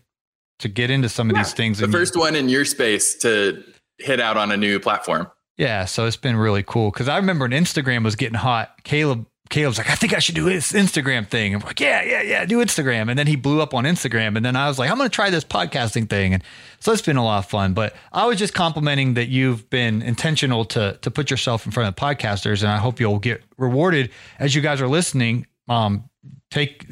to 0.61 0.69
get 0.69 0.89
into 0.89 1.09
some 1.09 1.31
of 1.31 1.37
these 1.37 1.53
things. 1.53 1.79
The 1.79 1.85
and 1.85 1.93
you- 1.93 1.99
first 1.99 2.17
one 2.17 2.37
in 2.37 2.49
your 2.49 2.65
space 2.65 3.17
to 3.17 3.63
hit 3.99 4.21
out 4.21 4.37
on 4.37 4.53
a 4.53 4.57
new 4.57 4.79
platform. 4.79 5.29
Yeah, 5.57 5.85
so 5.85 6.07
it's 6.07 6.17
been 6.17 6.37
really 6.37 6.63
cool 6.65 6.91
because 6.91 7.09
I 7.09 7.17
remember 7.17 7.45
when 7.45 7.53
Instagram 7.53 8.03
was 8.05 8.17
getting 8.17 8.35
hot. 8.35 8.83
Caleb, 8.83 9.27
Caleb's 9.51 9.79
like, 9.79 9.89
I 9.89 9.95
think 9.95 10.13
I 10.13 10.19
should 10.19 10.35
do 10.35 10.45
this 10.45 10.73
Instagram 10.73 11.29
thing. 11.29 11.53
We're 11.53 11.67
like, 11.67 11.79
yeah, 11.79 12.03
yeah, 12.03 12.23
yeah, 12.23 12.45
do 12.45 12.59
Instagram. 12.59 13.09
And 13.09 13.17
then 13.17 13.29
he 13.29 13.37
blew 13.37 13.61
up 13.61 13.73
on 13.73 13.85
Instagram, 13.85 14.37
and 14.37 14.45
then 14.45 14.57
I 14.57 14.67
was 14.67 14.81
like, 14.81 14.91
I'm 14.91 14.97
going 14.97 15.09
to 15.09 15.15
try 15.15 15.31
this 15.31 15.45
podcasting 15.45 16.11
thing, 16.11 16.35
and 16.35 16.43
so 16.81 16.93
it's 16.93 17.03
been 17.03 17.17
a 17.17 17.25
lot 17.25 17.39
of 17.39 17.47
fun. 17.47 17.73
But 17.73 17.95
I 18.13 18.27
was 18.27 18.39
just 18.39 18.53
complimenting 18.53 19.15
that 19.15 19.29
you've 19.29 19.69
been 19.71 20.03
intentional 20.03 20.65
to 20.67 20.99
to 21.01 21.11
put 21.11 21.31
yourself 21.31 21.67
in 21.67 21.73
front 21.73 21.89
of 21.89 21.95
podcasters, 21.95 22.63
and 22.63 22.73
I 22.73 22.79
hope 22.79 22.99
you'll 22.99 23.21
get 23.21 23.43
rewarded 23.57 24.11
as 24.41 24.55
you 24.55 24.61
guys 24.61 24.81
are 24.81 24.89
listening. 24.89 25.47
Um, 25.69 26.11
take 26.51 26.87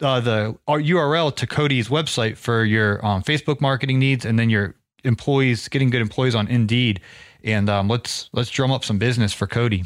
uh, 0.00 0.20
the 0.20 0.56
URL 0.68 1.34
to 1.34 1.46
Cody's 1.46 1.88
website 1.88 2.36
for 2.36 2.64
your 2.64 3.04
um, 3.04 3.22
Facebook 3.22 3.60
marketing 3.60 3.98
needs, 3.98 4.24
and 4.24 4.38
then 4.38 4.50
your 4.50 4.76
employees 5.04 5.68
getting 5.68 5.90
good 5.90 6.00
employees 6.00 6.34
on 6.34 6.46
Indeed. 6.48 7.00
And 7.48 7.68
um, 7.68 7.88
let's 7.88 8.28
let's 8.32 8.50
drum 8.50 8.70
up 8.70 8.84
some 8.84 8.98
business 8.98 9.32
for 9.32 9.46
Cody. 9.46 9.84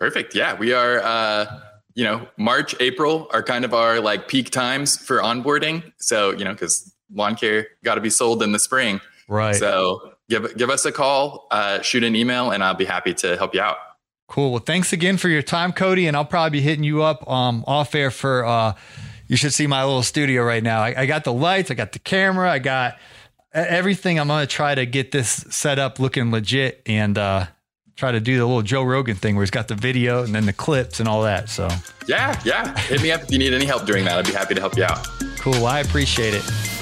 Perfect. 0.00 0.34
Yeah, 0.34 0.56
we 0.58 0.72
are. 0.72 1.00
Uh, 1.00 1.60
you 1.94 2.02
know, 2.02 2.26
March, 2.36 2.74
April 2.80 3.28
are 3.32 3.42
kind 3.42 3.64
of 3.64 3.72
our 3.72 4.00
like 4.00 4.26
peak 4.26 4.50
times 4.50 4.96
for 4.96 5.18
onboarding. 5.18 5.92
So 5.98 6.32
you 6.32 6.44
know, 6.44 6.52
because 6.52 6.92
lawn 7.12 7.36
care 7.36 7.68
got 7.84 7.94
to 7.94 8.00
be 8.00 8.10
sold 8.10 8.42
in 8.42 8.52
the 8.52 8.58
spring. 8.58 9.00
Right. 9.28 9.54
So 9.54 10.14
give 10.28 10.56
give 10.56 10.70
us 10.70 10.84
a 10.84 10.92
call, 10.92 11.46
uh, 11.50 11.80
shoot 11.82 12.02
an 12.02 12.16
email, 12.16 12.50
and 12.50 12.64
I'll 12.64 12.74
be 12.74 12.84
happy 12.84 13.14
to 13.14 13.36
help 13.36 13.54
you 13.54 13.60
out. 13.60 13.76
Cool. 14.26 14.52
Well, 14.52 14.60
thanks 14.60 14.92
again 14.92 15.16
for 15.16 15.28
your 15.28 15.42
time, 15.42 15.72
Cody. 15.72 16.06
And 16.06 16.16
I'll 16.16 16.24
probably 16.24 16.58
be 16.58 16.62
hitting 16.62 16.84
you 16.84 17.02
up 17.02 17.28
um, 17.30 17.64
off 17.66 17.94
air 17.94 18.10
for. 18.10 18.44
Uh, 18.44 18.74
you 19.26 19.36
should 19.36 19.54
see 19.54 19.66
my 19.66 19.82
little 19.84 20.02
studio 20.02 20.42
right 20.42 20.62
now. 20.62 20.82
I, 20.82 21.02
I 21.02 21.06
got 21.06 21.24
the 21.24 21.32
lights, 21.32 21.70
I 21.70 21.74
got 21.74 21.92
the 21.92 21.98
camera, 21.98 22.50
I 22.50 22.58
got 22.58 22.98
everything. 23.54 24.18
I'm 24.18 24.28
gonna 24.28 24.46
try 24.46 24.74
to 24.74 24.86
get 24.86 25.12
this 25.12 25.28
set 25.50 25.78
up 25.78 25.98
looking 26.00 26.30
legit 26.30 26.82
and 26.86 27.16
uh, 27.16 27.46
try 27.96 28.12
to 28.12 28.20
do 28.20 28.38
the 28.38 28.44
little 28.44 28.62
Joe 28.62 28.82
Rogan 28.82 29.16
thing 29.16 29.36
where 29.36 29.42
he's 29.42 29.50
got 29.50 29.68
the 29.68 29.74
video 29.74 30.24
and 30.24 30.34
then 30.34 30.46
the 30.46 30.52
clips 30.52 31.00
and 31.00 31.08
all 31.08 31.22
that. 31.22 31.48
So 31.48 31.68
Yeah, 32.06 32.40
yeah. 32.44 32.76
Hit 32.80 33.02
me 33.02 33.12
up 33.12 33.22
if 33.22 33.30
you 33.30 33.38
need 33.38 33.54
any 33.54 33.66
help 33.66 33.86
doing 33.86 34.04
that. 34.04 34.18
I'd 34.18 34.26
be 34.26 34.32
happy 34.32 34.54
to 34.54 34.60
help 34.60 34.76
you 34.76 34.84
out. 34.84 35.06
cool. 35.38 35.52
Well, 35.52 35.66
I 35.66 35.80
appreciate 35.80 36.34
it. 36.34 36.73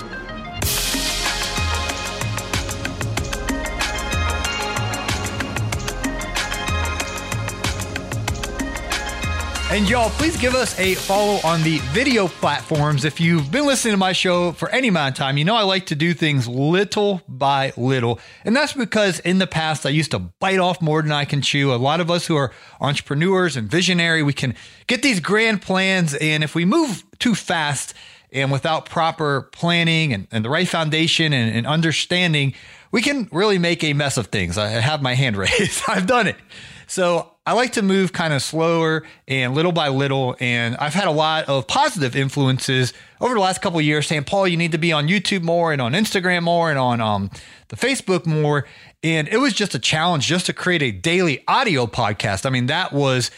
And 9.72 9.88
y'all, 9.88 10.10
please 10.10 10.36
give 10.36 10.54
us 10.54 10.78
a 10.78 10.94
follow 10.96 11.40
on 11.44 11.62
the 11.62 11.78
video 11.92 12.28
platforms. 12.28 13.06
If 13.06 13.22
you've 13.22 13.50
been 13.50 13.64
listening 13.64 13.94
to 13.94 13.96
my 13.96 14.12
show 14.12 14.52
for 14.52 14.68
any 14.68 14.88
amount 14.88 15.12
of 15.12 15.16
time, 15.16 15.38
you 15.38 15.46
know 15.46 15.54
I 15.54 15.62
like 15.62 15.86
to 15.86 15.94
do 15.94 16.12
things 16.12 16.46
little 16.46 17.22
by 17.26 17.72
little. 17.78 18.20
And 18.44 18.54
that's 18.54 18.74
because 18.74 19.20
in 19.20 19.38
the 19.38 19.46
past, 19.46 19.86
I 19.86 19.88
used 19.88 20.10
to 20.10 20.18
bite 20.18 20.58
off 20.58 20.82
more 20.82 21.00
than 21.00 21.10
I 21.10 21.24
can 21.24 21.40
chew. 21.40 21.72
A 21.72 21.76
lot 21.76 22.00
of 22.00 22.10
us 22.10 22.26
who 22.26 22.36
are 22.36 22.52
entrepreneurs 22.82 23.56
and 23.56 23.66
visionary, 23.66 24.22
we 24.22 24.34
can 24.34 24.54
get 24.88 25.00
these 25.00 25.20
grand 25.20 25.62
plans. 25.62 26.12
And 26.16 26.44
if 26.44 26.54
we 26.54 26.66
move 26.66 27.02
too 27.18 27.34
fast 27.34 27.94
and 28.30 28.52
without 28.52 28.90
proper 28.90 29.48
planning 29.52 30.12
and, 30.12 30.28
and 30.30 30.44
the 30.44 30.50
right 30.50 30.68
foundation 30.68 31.32
and, 31.32 31.56
and 31.56 31.66
understanding, 31.66 32.52
we 32.90 33.00
can 33.00 33.26
really 33.32 33.56
make 33.56 33.82
a 33.82 33.94
mess 33.94 34.18
of 34.18 34.26
things. 34.26 34.58
I 34.58 34.68
have 34.68 35.00
my 35.00 35.14
hand 35.14 35.38
raised. 35.38 35.82
I've 35.88 36.06
done 36.06 36.26
it. 36.26 36.36
So 36.86 37.32
I 37.44 37.54
like 37.54 37.72
to 37.72 37.82
move 37.82 38.12
kind 38.12 38.32
of 38.32 38.42
slower 38.42 39.02
and 39.26 39.54
little 39.54 39.72
by 39.72 39.88
little. 39.88 40.36
And 40.38 40.76
I've 40.76 40.94
had 40.94 41.08
a 41.08 41.12
lot 41.12 41.48
of 41.48 41.66
positive 41.66 42.14
influences 42.14 42.92
over 43.20 43.34
the 43.34 43.40
last 43.40 43.60
couple 43.60 43.80
years 43.80 44.06
saying, 44.06 44.24
Paul, 44.24 44.46
you 44.46 44.56
need 44.56 44.72
to 44.72 44.78
be 44.78 44.92
on 44.92 45.08
YouTube 45.08 45.42
more 45.42 45.72
and 45.72 45.82
on 45.82 45.92
Instagram 45.92 46.42
more 46.44 46.70
and 46.70 46.78
on 46.78 47.00
um, 47.00 47.30
the 47.68 47.76
Facebook 47.76 48.26
more. 48.26 48.66
And 49.02 49.26
it 49.28 49.38
was 49.38 49.52
just 49.54 49.74
a 49.74 49.78
challenge 49.78 50.26
just 50.26 50.46
to 50.46 50.52
create 50.52 50.82
a 50.82 50.92
daily 50.92 51.42
audio 51.48 51.86
podcast. 51.86 52.46
I 52.46 52.50
mean, 52.50 52.66
that 52.66 52.92
was 52.92 53.30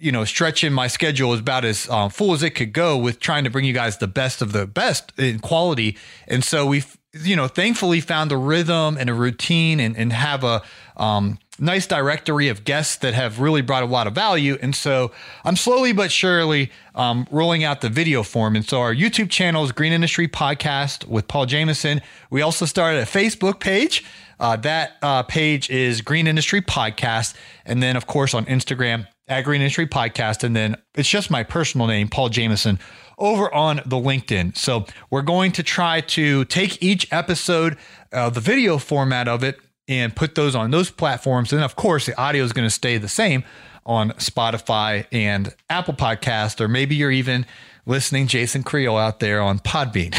you 0.00 0.10
know, 0.10 0.24
stretching 0.24 0.72
my 0.72 0.86
schedule 0.86 1.34
about 1.34 1.64
as 1.64 1.88
um, 1.90 2.08
full 2.08 2.32
as 2.32 2.42
it 2.42 2.50
could 2.50 2.72
go 2.72 2.96
with 2.96 3.20
trying 3.20 3.44
to 3.44 3.50
bring 3.50 3.66
you 3.66 3.74
guys 3.74 3.98
the 3.98 4.06
best 4.06 4.40
of 4.40 4.52
the 4.52 4.66
best 4.66 5.12
in 5.18 5.38
quality. 5.38 5.96
And 6.26 6.42
so 6.42 6.64
we've, 6.64 6.96
you 7.12 7.36
know, 7.36 7.48
thankfully 7.48 8.00
found 8.00 8.32
a 8.32 8.36
rhythm 8.38 8.96
and 8.98 9.10
a 9.10 9.14
routine 9.14 9.78
and, 9.78 9.94
and 9.98 10.10
have 10.10 10.42
a 10.42 10.62
um, 10.96 11.38
nice 11.60 11.86
directory 11.86 12.48
of 12.48 12.64
guests 12.64 12.96
that 12.96 13.14
have 13.14 13.38
really 13.38 13.60
brought 13.62 13.82
a 13.82 13.86
lot 13.86 14.06
of 14.06 14.14
value. 14.14 14.58
And 14.62 14.74
so 14.74 15.12
I'm 15.44 15.56
slowly 15.56 15.92
but 15.92 16.10
surely 16.10 16.70
um, 16.94 17.26
rolling 17.30 17.62
out 17.62 17.82
the 17.82 17.88
video 17.88 18.22
form. 18.22 18.56
And 18.56 18.66
so 18.66 18.80
our 18.80 18.94
YouTube 18.94 19.30
channel 19.30 19.62
is 19.64 19.72
Green 19.72 19.92
Industry 19.92 20.26
Podcast 20.26 21.06
with 21.06 21.28
Paul 21.28 21.46
Jameson. 21.46 22.00
We 22.30 22.42
also 22.42 22.64
started 22.64 23.02
a 23.02 23.06
Facebook 23.06 23.60
page. 23.60 24.04
Uh, 24.40 24.56
that 24.56 24.92
uh, 25.02 25.22
page 25.22 25.68
is 25.68 26.00
Green 26.00 26.26
Industry 26.26 26.62
Podcast. 26.62 27.34
And 27.66 27.82
then, 27.82 27.96
of 27.96 28.06
course, 28.06 28.32
on 28.32 28.46
Instagram 28.46 29.06
at 29.28 29.44
Green 29.44 29.60
Industry 29.60 29.86
Podcast. 29.86 30.42
And 30.42 30.56
then 30.56 30.76
it's 30.94 31.08
just 31.08 31.30
my 31.30 31.42
personal 31.42 31.86
name, 31.86 32.08
Paul 32.08 32.30
Jameson, 32.30 32.78
over 33.18 33.54
on 33.54 33.76
the 33.84 33.96
LinkedIn. 33.96 34.56
So 34.56 34.86
we're 35.10 35.22
going 35.22 35.52
to 35.52 35.62
try 35.62 36.00
to 36.00 36.46
take 36.46 36.82
each 36.82 37.06
episode, 37.12 37.76
uh, 38.12 38.30
the 38.30 38.40
video 38.40 38.78
format 38.78 39.28
of 39.28 39.44
it, 39.44 39.60
and 39.90 40.14
put 40.14 40.36
those 40.36 40.54
on 40.54 40.70
those 40.70 40.88
platforms. 40.90 41.52
And 41.52 41.62
of 41.62 41.74
course, 41.74 42.06
the 42.06 42.18
audio 42.18 42.44
is 42.44 42.52
going 42.52 42.66
to 42.66 42.74
stay 42.74 42.96
the 42.96 43.08
same 43.08 43.42
on 43.84 44.10
Spotify 44.12 45.04
and 45.10 45.52
Apple 45.68 45.94
Podcast, 45.94 46.60
or 46.60 46.68
maybe 46.68 46.94
you're 46.94 47.10
even 47.10 47.44
listening 47.86 48.28
Jason 48.28 48.62
Creole 48.62 48.96
out 48.96 49.18
there 49.18 49.42
on 49.42 49.58
Podbean. 49.58 50.14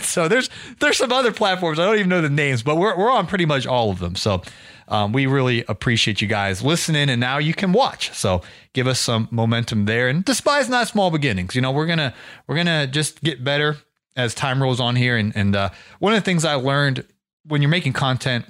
so 0.02 0.28
there's 0.28 0.48
there's 0.78 0.96
some 0.96 1.12
other 1.12 1.32
platforms. 1.32 1.80
I 1.80 1.86
don't 1.86 1.96
even 1.96 2.08
know 2.08 2.22
the 2.22 2.30
names, 2.30 2.62
but 2.62 2.76
we're 2.76 2.96
we're 2.96 3.10
on 3.10 3.26
pretty 3.26 3.46
much 3.46 3.66
all 3.66 3.90
of 3.90 3.98
them. 3.98 4.14
So 4.14 4.42
um, 4.86 5.12
we 5.12 5.26
really 5.26 5.64
appreciate 5.66 6.22
you 6.22 6.28
guys 6.28 6.62
listening, 6.62 7.10
and 7.10 7.20
now 7.20 7.38
you 7.38 7.52
can 7.52 7.72
watch. 7.72 8.12
So 8.12 8.42
give 8.74 8.86
us 8.86 9.00
some 9.00 9.26
momentum 9.32 9.86
there, 9.86 10.08
and 10.08 10.24
despise 10.24 10.68
not 10.68 10.86
small 10.86 11.10
beginnings. 11.10 11.56
You 11.56 11.62
know 11.62 11.72
we're 11.72 11.86
gonna 11.86 12.14
we're 12.46 12.56
gonna 12.56 12.86
just 12.86 13.24
get 13.24 13.42
better 13.42 13.76
as 14.14 14.34
time 14.34 14.62
rolls 14.62 14.78
on 14.78 14.94
here. 14.94 15.16
And 15.16 15.34
and 15.34 15.56
uh, 15.56 15.70
one 15.98 16.12
of 16.12 16.20
the 16.20 16.24
things 16.24 16.44
I 16.44 16.54
learned 16.54 17.04
when 17.44 17.60
you're 17.60 17.70
making 17.70 17.94
content 17.94 18.44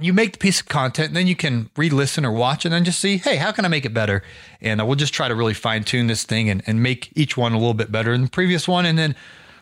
you 0.00 0.12
make 0.12 0.32
the 0.32 0.38
piece 0.38 0.60
of 0.60 0.68
content 0.68 1.08
and 1.08 1.16
then 1.16 1.26
you 1.26 1.36
can 1.36 1.70
re-listen 1.76 2.24
or 2.24 2.32
watch 2.32 2.64
and 2.64 2.72
then 2.72 2.84
just 2.84 3.00
see 3.00 3.18
hey 3.18 3.36
how 3.36 3.52
can 3.52 3.64
i 3.64 3.68
make 3.68 3.84
it 3.84 3.94
better? 3.94 4.22
And 4.60 4.80
uh, 4.80 4.86
we'll 4.86 4.96
just 4.96 5.14
try 5.14 5.28
to 5.28 5.34
really 5.34 5.54
fine 5.54 5.84
tune 5.84 6.06
this 6.06 6.24
thing 6.24 6.50
and, 6.50 6.62
and 6.66 6.82
make 6.82 7.10
each 7.14 7.36
one 7.36 7.52
a 7.52 7.58
little 7.58 7.74
bit 7.74 7.90
better 7.90 8.12
than 8.12 8.22
the 8.22 8.30
previous 8.30 8.68
one. 8.68 8.84
And 8.84 8.98
then 8.98 9.14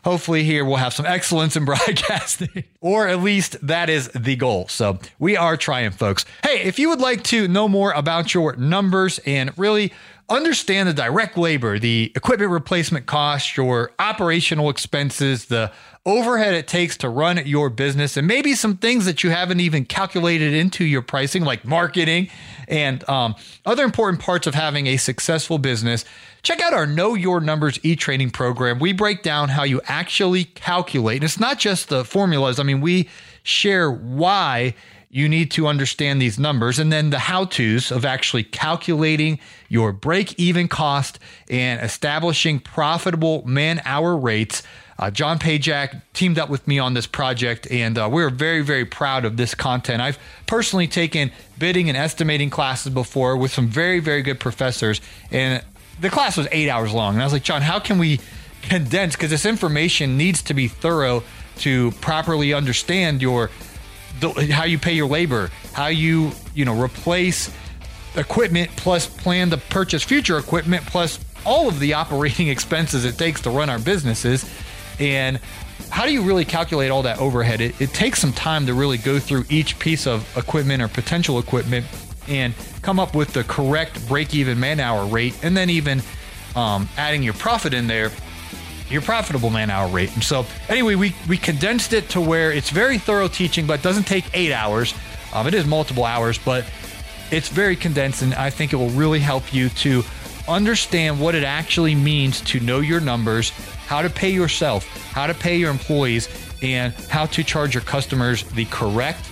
hopefully 0.04 0.44
here 0.44 0.64
we'll 0.64 0.76
have 0.76 0.94
some 0.94 1.06
excellence 1.16 1.56
in 1.56 1.64
broadcasting. 1.64 2.64
Or 2.80 3.08
at 3.08 3.20
least 3.20 3.56
that 3.66 3.90
is 3.90 4.08
the 4.08 4.36
goal. 4.36 4.68
So 4.68 4.98
we 5.18 5.36
are 5.36 5.56
trying 5.56 5.90
folks. 5.90 6.24
Hey 6.42 6.62
if 6.62 6.78
you 6.78 6.88
would 6.88 7.00
like 7.00 7.22
to 7.24 7.48
know 7.48 7.68
more 7.68 7.92
about 7.92 8.34
your 8.34 8.56
numbers 8.56 9.20
and 9.26 9.56
really 9.56 9.92
understand 10.28 10.88
the 10.88 10.92
direct 10.92 11.38
labor, 11.38 11.78
the 11.78 12.12
equipment 12.14 12.50
replacement 12.50 13.06
cost, 13.06 13.56
your 13.56 13.92
operational 13.98 14.68
expenses, 14.68 15.46
the 15.46 15.72
overhead 16.08 16.54
it 16.54 16.66
takes 16.66 16.96
to 16.98 17.08
run 17.08 17.44
your 17.46 17.68
business, 17.68 18.16
and 18.16 18.26
maybe 18.26 18.54
some 18.54 18.76
things 18.76 19.04
that 19.04 19.22
you 19.22 19.30
haven't 19.30 19.60
even 19.60 19.84
calculated 19.84 20.54
into 20.54 20.84
your 20.84 21.02
pricing, 21.02 21.44
like 21.44 21.64
marketing 21.64 22.28
and 22.66 23.06
um, 23.08 23.34
other 23.66 23.84
important 23.84 24.20
parts 24.22 24.46
of 24.46 24.54
having 24.54 24.86
a 24.86 24.96
successful 24.96 25.58
business. 25.58 26.04
Check 26.42 26.62
out 26.62 26.72
our 26.72 26.86
Know 26.86 27.14
Your 27.14 27.40
Numbers 27.40 27.78
e 27.82 27.94
training 27.94 28.30
program. 28.30 28.78
We 28.78 28.92
break 28.92 29.22
down 29.22 29.50
how 29.50 29.64
you 29.64 29.80
actually 29.84 30.44
calculate. 30.44 31.16
And 31.16 31.24
it's 31.24 31.40
not 31.40 31.58
just 31.58 31.88
the 31.88 32.04
formulas, 32.04 32.58
I 32.58 32.62
mean, 32.62 32.80
we 32.80 33.08
share 33.42 33.90
why 33.90 34.74
you 35.10 35.28
need 35.28 35.50
to 35.50 35.66
understand 35.66 36.20
these 36.20 36.38
numbers 36.38 36.78
and 36.78 36.92
then 36.92 37.10
the 37.10 37.18
how 37.18 37.44
to's 37.46 37.90
of 37.90 38.04
actually 38.04 38.44
calculating 38.44 39.38
your 39.68 39.92
break 39.92 40.38
even 40.38 40.68
cost 40.68 41.18
and 41.48 41.80
establishing 41.80 42.60
profitable 42.60 43.42
man 43.46 43.80
hour 43.84 44.16
rates. 44.16 44.62
Uh, 44.98 45.10
John 45.10 45.38
Pajak 45.38 46.02
teamed 46.12 46.38
up 46.38 46.50
with 46.50 46.66
me 46.66 46.80
on 46.80 46.94
this 46.94 47.06
project, 47.06 47.70
and 47.70 47.96
uh, 47.96 48.08
we're 48.10 48.30
very, 48.30 48.62
very 48.62 48.84
proud 48.84 49.24
of 49.24 49.36
this 49.36 49.54
content. 49.54 50.02
I've 50.02 50.18
personally 50.46 50.88
taken 50.88 51.30
bidding 51.56 51.88
and 51.88 51.96
estimating 51.96 52.50
classes 52.50 52.92
before 52.92 53.36
with 53.36 53.52
some 53.52 53.68
very, 53.68 54.00
very 54.00 54.22
good 54.22 54.40
professors, 54.40 55.00
and 55.30 55.62
the 56.00 56.10
class 56.10 56.36
was 56.36 56.48
eight 56.50 56.68
hours 56.68 56.92
long. 56.92 57.14
And 57.14 57.22
I 57.22 57.26
was 57.26 57.32
like, 57.32 57.44
John, 57.44 57.62
how 57.62 57.78
can 57.78 57.98
we 57.98 58.18
condense? 58.62 59.14
Because 59.14 59.30
this 59.30 59.46
information 59.46 60.16
needs 60.16 60.42
to 60.42 60.54
be 60.54 60.66
thorough 60.66 61.22
to 61.58 61.92
properly 62.00 62.52
understand 62.52 63.22
your 63.22 63.50
the, 64.20 64.30
how 64.52 64.64
you 64.64 64.78
pay 64.78 64.94
your 64.94 65.06
labor, 65.06 65.50
how 65.72 65.86
you 65.86 66.32
you 66.54 66.64
know 66.64 66.80
replace 66.80 67.54
equipment, 68.16 68.70
plus 68.76 69.06
plan 69.06 69.50
to 69.50 69.56
purchase 69.58 70.02
future 70.02 70.38
equipment, 70.38 70.84
plus 70.86 71.20
all 71.46 71.68
of 71.68 71.78
the 71.78 71.94
operating 71.94 72.48
expenses 72.56 73.04
it 73.04 73.16
takes 73.16 73.40
to 73.42 73.50
run 73.50 73.70
our 73.70 73.78
businesses, 73.78 74.44
and 74.98 75.40
how 75.90 76.04
do 76.04 76.12
you 76.12 76.22
really 76.22 76.44
calculate 76.44 76.90
all 76.90 77.02
that 77.02 77.18
overhead? 77.18 77.60
It, 77.60 77.80
it 77.80 77.90
takes 77.90 78.20
some 78.20 78.32
time 78.32 78.66
to 78.66 78.74
really 78.74 78.98
go 78.98 79.18
through 79.18 79.44
each 79.48 79.78
piece 79.78 80.06
of 80.06 80.36
equipment 80.36 80.82
or 80.82 80.88
potential 80.88 81.38
equipment 81.38 81.86
and 82.28 82.54
come 82.82 83.00
up 83.00 83.14
with 83.14 83.32
the 83.32 83.44
correct 83.44 84.06
break-even 84.06 84.60
man-hour 84.60 85.06
rate, 85.06 85.34
and 85.42 85.56
then 85.56 85.70
even 85.70 86.02
um, 86.54 86.88
adding 86.96 87.22
your 87.22 87.34
profit 87.34 87.72
in 87.72 87.86
there 87.86 88.10
your 88.90 89.02
profitable 89.02 89.50
man 89.50 89.70
hour 89.70 89.88
rate. 89.88 90.12
And 90.14 90.24
so, 90.24 90.46
anyway, 90.68 90.94
we, 90.94 91.14
we 91.28 91.36
condensed 91.36 91.92
it 91.92 92.08
to 92.10 92.20
where 92.20 92.52
it's 92.52 92.70
very 92.70 92.98
thorough 92.98 93.28
teaching, 93.28 93.66
but 93.66 93.82
doesn't 93.82 94.04
take 94.04 94.24
eight 94.34 94.52
hours. 94.52 94.94
Um, 95.32 95.46
it 95.46 95.54
is 95.54 95.66
multiple 95.66 96.04
hours, 96.04 96.38
but 96.38 96.64
it's 97.30 97.48
very 97.48 97.76
condensed, 97.76 98.22
and 98.22 98.34
I 98.34 98.50
think 98.50 98.72
it 98.72 98.76
will 98.76 98.90
really 98.90 99.20
help 99.20 99.52
you 99.52 99.68
to 99.70 100.02
understand 100.48 101.20
what 101.20 101.34
it 101.34 101.44
actually 101.44 101.94
means 101.94 102.40
to 102.40 102.60
know 102.60 102.80
your 102.80 103.00
numbers, 103.00 103.52
how 103.88 104.02
to 104.02 104.10
pay 104.10 104.30
yourself, 104.30 104.86
how 105.12 105.26
to 105.26 105.32
pay 105.32 105.56
your 105.56 105.70
employees, 105.70 106.28
and 106.62 106.92
how 107.08 107.24
to 107.24 107.42
charge 107.42 107.74
your 107.74 107.82
customers 107.84 108.42
the 108.42 108.66
correct, 108.66 109.24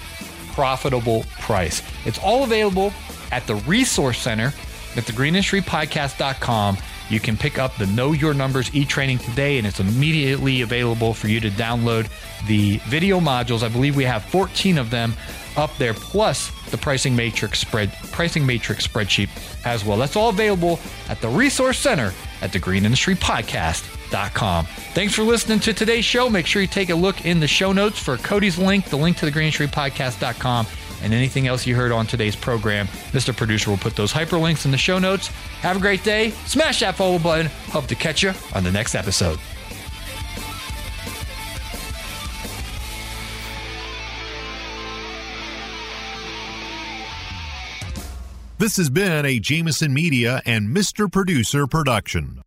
profitable 0.54 1.24
price. 1.40 1.82
It's 2.06 2.18
all 2.18 2.42
available 2.42 2.90
at 3.32 3.46
the 3.46 3.56
Resource 3.56 4.18
Center 4.18 4.46
at 4.96 5.04
thegreenindustrypodcast.com. 5.04 6.78
You 7.10 7.20
can 7.20 7.36
pick 7.36 7.58
up 7.58 7.76
the 7.76 7.86
Know 7.88 8.12
Your 8.12 8.32
Numbers 8.32 8.74
e 8.74 8.86
training 8.86 9.18
today, 9.18 9.58
and 9.58 9.66
it's 9.66 9.78
immediately 9.78 10.62
available 10.62 11.12
for 11.12 11.28
you 11.28 11.38
to 11.40 11.50
download 11.50 12.08
the 12.48 12.78
video 12.88 13.20
modules. 13.20 13.62
I 13.62 13.68
believe 13.68 13.94
we 13.94 14.04
have 14.04 14.24
14 14.24 14.78
of 14.78 14.88
them 14.88 15.12
up 15.58 15.76
there, 15.76 15.92
plus 15.92 16.50
the 16.70 16.78
pricing 16.78 17.14
matrix 17.14 17.60
spread 17.60 17.92
pricing 18.10 18.44
matrix 18.46 18.86
spreadsheet 18.86 19.28
as 19.66 19.84
well. 19.84 19.98
That's 19.98 20.16
all 20.16 20.30
available 20.30 20.80
at 21.10 21.20
the 21.20 21.28
Resource 21.28 21.78
Center 21.78 22.12
at 22.40 22.52
the 22.52 22.58
Industry 24.12 24.92
Thanks 24.94 25.14
for 25.14 25.22
listening 25.22 25.60
to 25.60 25.72
today's 25.72 26.04
show. 26.04 26.28
Make 26.30 26.46
sure 26.46 26.62
you 26.62 26.68
take 26.68 26.90
a 26.90 26.94
look 26.94 27.24
in 27.24 27.40
the 27.40 27.48
show 27.48 27.72
notes 27.72 27.98
for 27.98 28.16
Cody's 28.16 28.58
link, 28.58 28.86
the 28.86 28.96
link 28.96 29.16
to 29.18 29.26
the 29.26 29.30
Podcast.com 29.30 30.66
and 31.02 31.12
anything 31.12 31.46
else 31.46 31.66
you 31.66 31.74
heard 31.74 31.92
on 31.92 32.06
today's 32.06 32.36
program. 32.36 32.86
Mr. 33.12 33.36
Producer 33.36 33.70
will 33.70 33.76
put 33.76 33.96
those 33.96 34.12
hyperlinks 34.12 34.64
in 34.64 34.70
the 34.70 34.78
show 34.78 34.98
notes. 34.98 35.28
Have 35.60 35.76
a 35.76 35.80
great 35.80 36.02
day. 36.04 36.30
Smash 36.46 36.80
that 36.80 36.96
follow 36.96 37.18
button. 37.18 37.46
Hope 37.70 37.86
to 37.86 37.94
catch 37.94 38.22
you 38.22 38.32
on 38.54 38.64
the 38.64 38.72
next 38.72 38.94
episode. 38.94 39.38
This 48.58 48.78
has 48.78 48.88
been 48.88 49.26
a 49.26 49.38
Jameson 49.38 49.92
Media 49.92 50.40
and 50.46 50.74
Mr. 50.74 51.12
Producer 51.12 51.66
production. 51.66 52.40